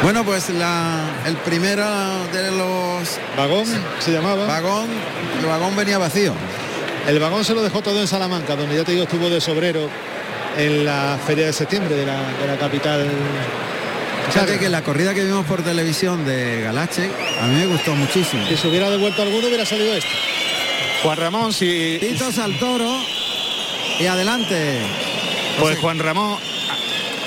Bueno, 0.03 0.25
pues 0.25 0.51
la, 0.51 1.01
el 1.27 1.37
primero 1.39 1.85
de 2.33 2.53
los 2.53 3.19
Vagón 3.37 3.67
se 3.99 4.13
llamaba. 4.13 4.47
vagón, 4.47 4.87
el 5.41 5.47
vagón 5.47 5.75
venía 5.75 5.99
vacío. 5.99 6.33
El 7.09 7.19
vagón 7.19 7.45
se 7.45 7.55
lo 7.55 7.63
dejó 7.63 7.83
todo 7.83 8.01
en 8.01 8.07
Salamanca, 8.07 8.57
donde 8.57 8.77
ya 8.77 8.85
te 8.85 8.93
digo 8.93 9.05
estuvo 9.05 9.29
de 9.29 9.41
sobrero 9.41 9.89
en 10.57 10.85
la 10.85 11.19
feria 11.27 11.47
de 11.47 11.53
septiembre 11.53 11.95
de 11.97 12.07
la, 12.07 12.21
de 12.41 12.47
la 12.47 12.57
capital. 12.57 13.07
Fíjate 14.31 14.59
que 14.59 14.69
la 14.69 14.83
corrida 14.83 15.15
que 15.15 15.25
vimos 15.25 15.47
por 15.47 15.63
televisión 15.63 16.25
de 16.25 16.63
Galache 16.63 17.11
a 17.41 17.47
mí 17.47 17.55
me 17.57 17.67
gustó 17.67 17.95
muchísimo. 17.95 18.47
Si 18.47 18.57
se 18.57 18.69
hubiera 18.69 18.91
devuelto 18.91 19.23
alguno 19.23 19.47
hubiera 19.47 19.65
salido 19.65 19.95
este. 19.95 20.09
Juan 21.03 21.17
Ramón, 21.19 21.53
si... 21.53 21.99
Pitos 22.01 22.39
al 22.39 22.59
toro 22.59 22.91
y 24.01 24.07
adelante. 24.07 24.81
Pues 25.61 25.79
Juan 25.79 25.99
Ramón, 25.99 26.39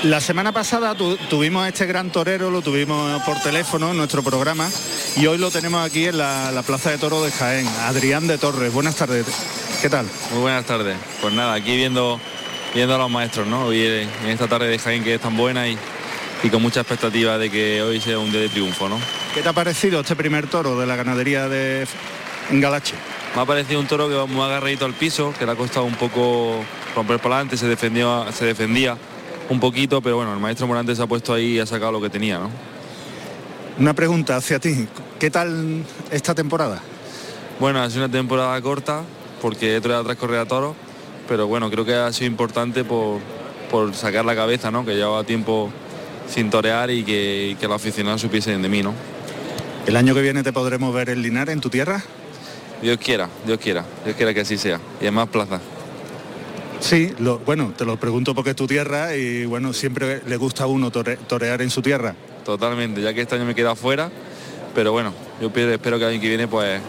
la 0.04 0.20
semana 0.22 0.52
pasada 0.52 0.96
tu- 0.96 1.18
tuvimos 1.30 1.64
a 1.66 1.70
este 1.70 1.86
gran 1.86 2.12
torero, 2.12 2.52
lo 2.52 2.62
tuvimos 2.62 3.22
por 3.24 3.40
teléfono 3.42 3.92
en 3.92 3.98
nuestro 3.98 4.22
programa 4.24 4.70
y 5.16 5.26
hoy 5.28 5.38
lo 5.38 5.50
tenemos 5.52 5.86
aquí 5.86 6.06
en 6.06 6.18
la, 6.18 6.52
la 6.52 6.62
Plaza 6.64 6.92
de 6.92 6.98
Toro 6.98 7.24
de 7.24 7.32
Jaén, 7.32 7.68
Adrián 7.86 8.28
de 8.28 8.38
Torres. 8.38 8.72
Buenas 8.74 8.96
tardes. 8.96 9.26
¿Qué 9.82 9.90
tal? 9.90 10.06
Muy 10.32 10.42
buenas 10.42 10.66
tardes. 10.66 10.98
Pues 11.22 11.34
nada, 11.34 11.54
aquí 11.54 11.76
viendo 11.76 12.20
viendo 12.74 12.94
a 12.96 12.98
los 13.00 13.10
maestros, 13.10 13.48
¿no? 13.48 13.66
Hoy 13.66 13.84
en 13.84 14.30
esta 14.30 14.48
tarde 14.48 14.68
de 14.68 14.78
Jaén 14.78 15.04
que 15.04 15.16
es 15.16 15.22
tan 15.22 15.36
buena 15.36 15.68
y, 15.68 15.76
y 16.44 16.50
con 16.50 16.62
mucha 16.62 16.82
expectativa 16.82 17.38
de 17.40 17.50
que 17.50 17.82
hoy 17.82 18.00
sea 18.02 18.20
un 18.20 18.32
día 18.32 18.42
de 18.42 18.50
triunfo, 18.50 18.88
¿no? 18.90 19.00
¿Qué 19.34 19.42
te 19.42 19.50
ha 19.50 19.54
parecido 19.54 20.02
este 20.02 20.16
primer 20.16 20.48
toro 20.48 20.78
de 20.80 20.86
la 20.86 20.96
ganadería 20.96 21.48
de 21.50 21.88
Galache? 22.52 22.94
Me 23.36 23.42
ha 23.42 23.46
parecido 23.46 23.80
un 23.80 23.88
toro 23.88 24.10
que 24.10 24.16
va 24.16 24.26
muy 24.26 24.42
agarradito 24.42 24.86
al 24.86 24.94
piso, 24.94 25.34
que 25.38 25.46
le 25.46 25.52
ha 25.52 25.56
costado 25.56 25.86
un 25.86 25.96
poco 25.96 26.64
romper 26.96 27.20
para 27.20 27.36
adelante, 27.36 27.58
se 27.58 27.68
defendió, 27.68 28.26
se 28.32 28.46
defendía 28.46 28.98
un 29.50 29.60
poquito, 29.60 30.02
pero 30.02 30.18
bueno, 30.18 30.34
el 30.34 30.40
maestro 30.40 30.68
Morante 30.68 30.96
se 30.96 31.02
ha 31.02 31.08
puesto 31.08 31.34
ahí 31.34 31.56
y 31.56 31.60
ha 31.60 31.66
sacado 31.66 31.92
lo 31.92 32.02
que 32.02 32.10
tenía, 32.10 32.40
¿no? 32.40 32.50
Una 33.80 33.94
pregunta 33.94 34.36
hacia 34.36 34.60
ti. 34.60 34.88
¿Qué 35.20 35.32
tal 35.32 35.84
esta 36.12 36.36
temporada? 36.36 36.82
Bueno, 37.60 37.82
ha 37.82 37.90
sido 37.90 38.06
una 38.06 38.12
temporada 38.12 38.60
corta 38.62 39.04
porque 39.42 39.76
he 39.76 39.82
traído 39.82 40.04
tres 40.04 40.18
correas 40.18 40.46
a 40.46 40.48
toros, 40.48 40.76
pero 41.28 41.48
bueno, 41.48 41.70
creo 41.70 41.86
que 41.86 41.96
ha 41.96 42.12
sido 42.12 42.28
importante 42.28 42.84
por, 42.84 43.20
por 43.72 43.94
sacar 43.96 44.26
la 44.26 44.36
cabeza, 44.36 44.72
¿no? 44.72 44.86
Que 44.86 44.96
llevaba 44.96 45.24
tiempo 45.24 45.72
sin 46.28 46.50
torear 46.50 46.92
y 46.92 47.04
que, 47.04 47.52
y 47.52 47.56
que 47.56 47.68
los 47.68 47.76
aficionados 47.76 48.22
supiesen 48.22 48.62
de 48.62 48.70
mí, 48.70 48.84
¿no? 48.84 48.94
¿El 49.88 49.96
año 49.96 50.14
que 50.14 50.22
viene 50.22 50.44
te 50.44 50.54
podremos 50.54 50.94
ver 50.94 51.10
en 51.10 51.22
Linares, 51.22 51.54
en 51.54 51.62
tu 51.62 51.70
tierra? 51.70 52.04
Dios 52.82 52.98
quiera, 52.98 53.30
Dios 53.46 53.60
quiera, 53.60 53.84
Dios 54.06 54.16
quiera 54.16 54.34
que 54.34 54.42
así 54.42 54.58
sea. 54.58 54.80
Y 55.02 55.06
en 55.08 55.14
más 55.14 55.28
plazas. 55.30 55.62
Sí, 56.80 57.14
lo- 57.20 57.40
bueno, 57.40 57.74
te 57.78 57.84
lo 57.86 57.98
pregunto 57.98 58.34
porque 58.34 58.52
es 58.52 58.56
tu 58.56 58.66
tierra 58.68 59.16
y 59.16 59.46
bueno, 59.46 59.74
siempre 59.74 60.22
le 60.26 60.38
gusta 60.38 60.64
a 60.64 60.68
uno 60.68 60.92
tore- 60.92 61.18
torear 61.28 61.62
en 61.62 61.70
su 61.70 61.82
tierra. 61.82 62.16
Totalmente, 62.46 63.02
ya 63.02 63.14
que 63.14 63.22
este 63.22 63.36
año 63.36 63.46
me 63.46 63.54
queda 63.54 63.76
fuera, 63.76 64.10
pero 64.74 64.92
bueno, 64.94 65.14
yo 65.42 65.52
pe- 65.52 65.74
espero 65.74 65.98
que 66.00 66.06
el 66.06 66.12
año 66.12 66.22
que 66.22 66.30
viene 66.30 66.48
pues 66.48 66.80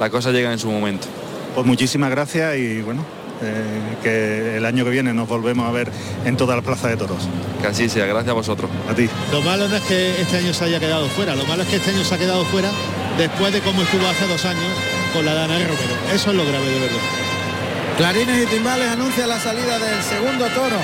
las 0.00 0.10
cosas 0.10 0.32
lleguen 0.32 0.52
en 0.52 0.58
su 0.58 0.70
momento. 0.70 1.06
Pues 1.54 1.66
muchísimas 1.66 2.10
gracias 2.10 2.56
y 2.56 2.80
bueno, 2.80 3.04
eh, 3.42 3.96
que 4.02 4.56
el 4.56 4.64
año 4.64 4.82
que 4.82 4.90
viene 4.90 5.12
nos 5.12 5.28
volvemos 5.28 5.68
a 5.68 5.72
ver 5.72 5.90
en 6.24 6.36
toda 6.38 6.56
la 6.56 6.62
plaza 6.62 6.88
de 6.88 6.96
toros. 6.96 7.28
Que 7.60 7.66
así 7.66 7.88
sea, 7.90 8.06
gracias 8.06 8.30
a 8.30 8.34
vosotros. 8.34 8.70
A 8.90 8.94
ti. 8.94 9.08
Lo 9.30 9.42
malo 9.42 9.68
no 9.68 9.76
es 9.76 9.82
que 9.82 10.22
este 10.22 10.38
año 10.38 10.54
se 10.54 10.64
haya 10.64 10.80
quedado 10.80 11.06
fuera, 11.08 11.36
lo 11.36 11.44
malo 11.44 11.62
es 11.64 11.68
que 11.68 11.76
este 11.76 11.90
año 11.90 12.02
se 12.02 12.14
ha 12.14 12.18
quedado 12.18 12.44
fuera 12.46 12.70
después 13.18 13.52
de 13.52 13.60
cómo 13.60 13.82
estuvo 13.82 14.06
hace 14.06 14.26
dos 14.26 14.42
años 14.46 14.62
con 15.14 15.24
la 15.24 15.32
Dana 15.32 15.54
Romero. 15.54 15.94
Eso 16.12 16.30
es 16.30 16.36
lo 16.36 16.44
grave 16.44 16.66
de 16.66 16.80
verdad. 16.80 16.98
Clarines 17.96 18.42
y 18.42 18.46
timbales 18.46 18.88
anuncia 18.88 19.26
la 19.28 19.38
salida 19.38 19.78
del 19.78 20.02
segundo 20.02 20.46
toro 20.46 20.76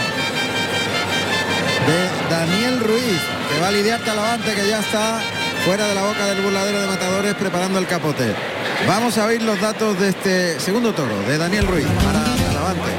de 1.86 2.30
Daniel 2.30 2.78
Ruiz, 2.78 3.20
que 3.52 3.60
va 3.60 3.68
a 3.68 3.72
lidiar 3.72 4.00
Talavante, 4.04 4.54
que 4.54 4.68
ya 4.68 4.78
está 4.78 5.20
fuera 5.64 5.88
de 5.88 5.96
la 5.96 6.04
boca 6.04 6.26
del 6.26 6.40
burladero 6.42 6.80
de 6.80 6.86
matadores 6.86 7.34
preparando 7.34 7.80
el 7.80 7.86
capote. 7.86 8.32
Vamos 8.86 9.18
a 9.18 9.26
oír 9.26 9.42
los 9.42 9.60
datos 9.60 9.98
de 9.98 10.10
este 10.10 10.60
segundo 10.60 10.92
toro 10.92 11.20
de 11.26 11.36
Daniel 11.36 11.66
Ruiz 11.66 11.86
para 12.04 12.22
Talavante. 12.36 12.90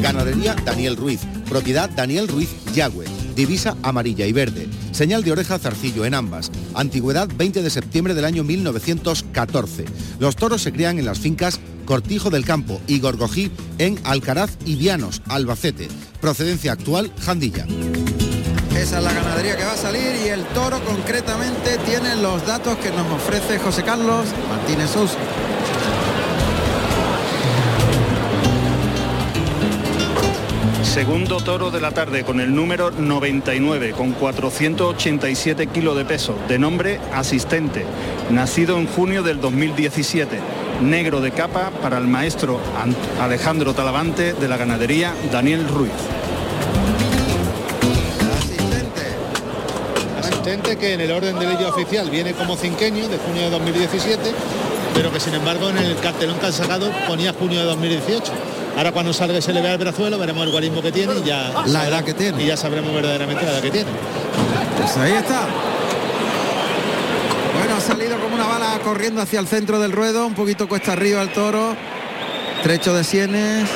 Ganadería 0.00 0.54
Daniel 0.64 0.96
Ruiz. 0.96 1.20
Propiedad 1.48 1.90
Daniel 1.90 2.28
Ruiz 2.28 2.48
Yagüe. 2.72 3.11
Divisa 3.34 3.76
amarilla 3.82 4.26
y 4.26 4.32
verde. 4.32 4.68
Señal 4.92 5.24
de 5.24 5.32
oreja 5.32 5.58
zarcillo 5.58 6.04
en 6.04 6.14
ambas. 6.14 6.50
Antigüedad 6.74 7.28
20 7.36 7.62
de 7.62 7.70
septiembre 7.70 8.14
del 8.14 8.24
año 8.24 8.44
1914. 8.44 9.84
Los 10.18 10.36
toros 10.36 10.62
se 10.62 10.72
crían 10.72 10.98
en 10.98 11.06
las 11.06 11.18
fincas 11.18 11.60
Cortijo 11.84 12.30
del 12.30 12.44
Campo 12.44 12.80
y 12.86 13.00
Gorgojí 13.00 13.50
en 13.78 13.98
Alcaraz 14.04 14.56
y 14.64 14.76
Vianos, 14.76 15.22
Albacete. 15.28 15.88
Procedencia 16.20 16.72
actual, 16.72 17.12
Jandilla. 17.20 17.66
Esa 18.76 18.98
es 18.98 19.04
la 19.04 19.12
ganadería 19.12 19.56
que 19.56 19.64
va 19.64 19.72
a 19.72 19.76
salir 19.76 20.16
y 20.24 20.28
el 20.28 20.44
toro 20.46 20.82
concretamente 20.84 21.78
tiene 21.84 22.16
los 22.16 22.46
datos 22.46 22.76
que 22.78 22.90
nos 22.90 23.06
ofrece 23.12 23.58
José 23.58 23.82
Carlos 23.82 24.26
Martínez 24.48 24.90
Sousa. 24.90 25.18
Segundo 30.92 31.40
toro 31.40 31.70
de 31.70 31.80
la 31.80 31.92
tarde 31.92 32.22
con 32.22 32.38
el 32.38 32.54
número 32.54 32.90
99, 32.90 33.92
con 33.92 34.12
487 34.12 35.68
kilos 35.68 35.96
de 35.96 36.04
peso, 36.04 36.34
de 36.48 36.58
nombre 36.58 37.00
asistente, 37.14 37.86
nacido 38.28 38.76
en 38.76 38.86
junio 38.86 39.22
del 39.22 39.40
2017, 39.40 40.38
negro 40.82 41.22
de 41.22 41.30
capa 41.30 41.70
para 41.80 41.96
el 41.96 42.06
maestro 42.06 42.60
Alejandro 43.18 43.72
Talavante 43.72 44.34
de 44.34 44.48
la 44.48 44.58
ganadería 44.58 45.14
Daniel 45.32 45.66
Ruiz. 45.66 45.92
Que 50.78 50.94
en 50.94 51.00
el 51.00 51.12
orden 51.12 51.38
de 51.38 51.46
ley 51.46 51.64
oficial 51.64 52.10
viene 52.10 52.32
como 52.32 52.56
cinqueño 52.56 53.06
de 53.06 53.16
junio 53.18 53.42
de 53.42 53.50
2017, 53.50 54.32
pero 54.94 55.12
que 55.12 55.20
sin 55.20 55.34
embargo 55.34 55.68
en 55.68 55.76
el 55.78 55.96
cartelón 55.96 56.38
que 56.38 56.46
han 56.46 56.52
sacado 56.52 56.90
ponía 57.06 57.32
junio 57.32 57.60
de 57.60 57.66
2018. 57.66 58.32
Ahora 58.76 58.92
cuando 58.92 59.12
salga 59.12 59.38
y 59.38 59.42
se 59.42 59.52
le 59.52 59.60
vea 59.60 59.72
el 59.72 59.78
brazuelo 59.78 60.18
veremos 60.18 60.44
el 60.44 60.50
guarismo 60.50 60.80
que 60.80 60.90
tiene 60.92 61.12
y 61.18 61.24
ya 61.24 61.52
La 61.66 61.86
edad 61.88 62.02
que 62.04 62.14
tiene. 62.14 62.42
y 62.42 62.46
ya 62.46 62.56
sabremos 62.56 62.92
verdaderamente 62.94 63.44
la 63.44 63.52
edad 63.52 63.60
que 63.62 63.70
tiene. 63.70 63.90
Pues 64.78 64.96
ahí 64.96 65.12
está. 65.12 65.46
Bueno, 67.58 67.76
ha 67.76 67.80
salido 67.80 68.18
como 68.18 68.34
una 68.34 68.46
bala 68.46 68.78
corriendo 68.82 69.20
hacia 69.20 69.40
el 69.40 69.46
centro 69.46 69.78
del 69.78 69.92
ruedo, 69.92 70.26
un 70.26 70.34
poquito 70.34 70.68
cuesta 70.68 70.92
arriba 70.92 71.20
el 71.22 71.30
toro. 71.32 71.76
Trecho 72.62 72.94
de 72.94 73.04
sienes. 73.04 73.68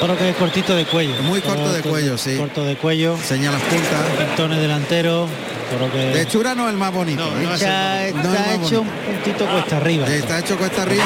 Toro 0.00 0.16
que 0.16 0.30
es 0.30 0.36
cortito 0.36 0.74
de 0.74 0.84
cuello. 0.86 1.14
Muy 1.22 1.40
corto 1.40 1.72
de 1.72 1.82
cuello, 1.82 2.16
sí. 2.18 2.36
Corto 2.36 2.64
de 2.64 2.76
cuello. 2.76 3.16
Señala 3.24 3.58
las 3.58 3.66
puntas. 3.66 4.26
Pintones 4.26 4.58
delanteros. 4.60 5.28
Toro 5.70 5.90
que... 5.92 5.98
De 5.98 6.22
hechura 6.22 6.54
no 6.54 6.66
es 6.66 6.72
el 6.72 6.78
más 6.78 6.92
bonito. 6.92 7.22
¿eh? 7.26 7.42
No 7.42 7.48
el 7.50 7.54
está 7.54 8.06
hecho 8.08 8.22
bonito. 8.58 8.80
un 8.82 8.88
puntito 8.88 9.46
cuesta 9.46 9.76
arriba. 9.76 10.06
Está 10.06 10.38
hecho 10.38 10.56
cuesta 10.56 10.82
arriba. 10.82 11.04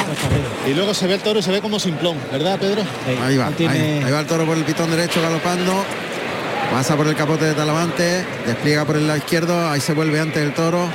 Y 0.67 0.73
luego 0.73 0.93
se 0.93 1.07
ve 1.07 1.15
el 1.15 1.21
toro 1.21 1.39
y 1.39 1.43
se 1.43 1.51
ve 1.51 1.61
como 1.61 1.79
simplón, 1.79 2.17
¿verdad, 2.31 2.57
Pedro? 2.59 2.83
Ahí 3.23 3.37
va, 3.37 3.45
no 3.45 3.51
tiene- 3.51 3.73
ahí, 3.73 4.03
ahí 4.05 4.11
va 4.11 4.19
el 4.21 4.25
toro 4.27 4.45
por 4.45 4.57
el 4.57 4.63
pitón 4.63 4.89
derecho 4.91 5.21
galopando. 5.21 5.83
Pasa 6.71 6.95
por 6.95 7.07
el 7.07 7.15
capote 7.15 7.45
de 7.45 7.53
Talavante, 7.53 8.25
despliega 8.47 8.83
por 8.85 8.95
el 8.95 9.05
lado 9.05 9.17
izquierdo, 9.19 9.69
ahí 9.69 9.79
se 9.79 9.93
vuelve 9.93 10.19
antes 10.19 10.41
el 10.41 10.53
toro. 10.53 10.87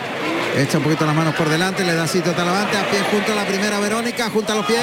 Echa 0.56 0.78
un 0.78 0.84
poquito 0.84 1.06
las 1.06 1.14
manos 1.14 1.34
por 1.36 1.48
delante, 1.48 1.84
le 1.84 1.94
da 1.94 2.06
sitio 2.08 2.32
a 2.32 2.34
Talavante, 2.34 2.76
a 2.76 2.82
pie 2.90 2.98
junto 3.12 3.32
a 3.32 3.34
la 3.36 3.44
primera 3.46 3.78
Verónica, 3.78 4.28
junto 4.30 4.52
a 4.52 4.56
los 4.56 4.66
pies. 4.66 4.80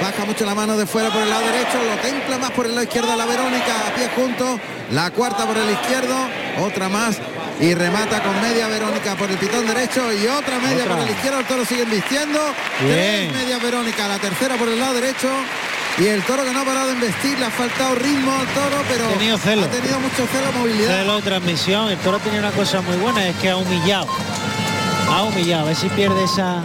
Baja 0.00 0.24
mucho 0.24 0.46
la 0.46 0.54
mano 0.54 0.76
de 0.78 0.86
fuera 0.86 1.10
por 1.10 1.20
el 1.22 1.28
lado 1.28 1.42
derecho, 1.46 1.78
lo 1.84 1.96
templa 2.00 2.38
más 2.38 2.50
por 2.52 2.64
el 2.66 2.72
lado 2.72 2.84
izquierdo 2.84 3.12
a 3.12 3.16
la 3.16 3.26
Verónica, 3.26 3.88
a 3.88 3.94
pie 3.94 4.08
junto. 4.14 4.60
La 4.92 5.10
cuarta 5.10 5.46
por 5.46 5.56
el 5.58 5.68
izquierdo, 5.70 6.14
otra 6.60 6.88
más. 6.88 7.18
Y 7.60 7.74
remata 7.74 8.22
con 8.22 8.40
media 8.40 8.68
Verónica 8.68 9.14
por 9.16 9.30
el 9.30 9.36
pitón 9.36 9.66
derecho 9.66 10.10
y 10.14 10.26
otra 10.26 10.58
media 10.58 10.84
Otra. 10.84 10.96
por 10.96 11.04
el 11.04 11.10
izquierdo. 11.10 11.38
El 11.40 11.44
toro 11.46 11.64
sigue 11.66 11.84
vistiendo. 11.84 12.38
Bien. 12.82 13.28
Tres 13.30 13.32
media 13.34 13.58
Verónica, 13.58 14.08
la 14.08 14.18
tercera 14.18 14.56
por 14.56 14.68
el 14.68 14.78
lado 14.80 14.94
derecho. 14.94 15.28
Y 15.98 16.06
el 16.06 16.22
toro 16.22 16.42
que 16.44 16.52
no 16.52 16.60
ha 16.60 16.64
parado 16.64 16.86
de 16.86 16.94
investir, 16.94 17.38
le 17.38 17.44
ha 17.44 17.50
faltado 17.50 17.94
ritmo 17.96 18.32
al 18.32 18.46
toro, 18.48 18.82
pero 18.88 19.04
Ha 19.06 19.12
tenido 19.18 19.36
celo. 19.36 19.64
ha 19.66 19.68
tenido 19.70 20.00
mucho 20.00 20.26
celo, 20.32 20.52
movilidad. 20.58 21.00
Celo 21.00 21.16
de 21.16 21.22
transmisión. 21.22 21.88
El 21.90 21.98
toro 21.98 22.18
tiene 22.20 22.38
una 22.38 22.50
cosa 22.52 22.80
muy 22.80 22.96
buena, 22.96 23.26
es 23.26 23.36
que 23.36 23.50
ha 23.50 23.56
humillado. 23.56 24.06
Ha 25.10 25.22
humillado. 25.24 25.64
A 25.64 25.66
ver 25.66 25.76
si 25.76 25.88
pierde 25.90 26.24
esa 26.24 26.62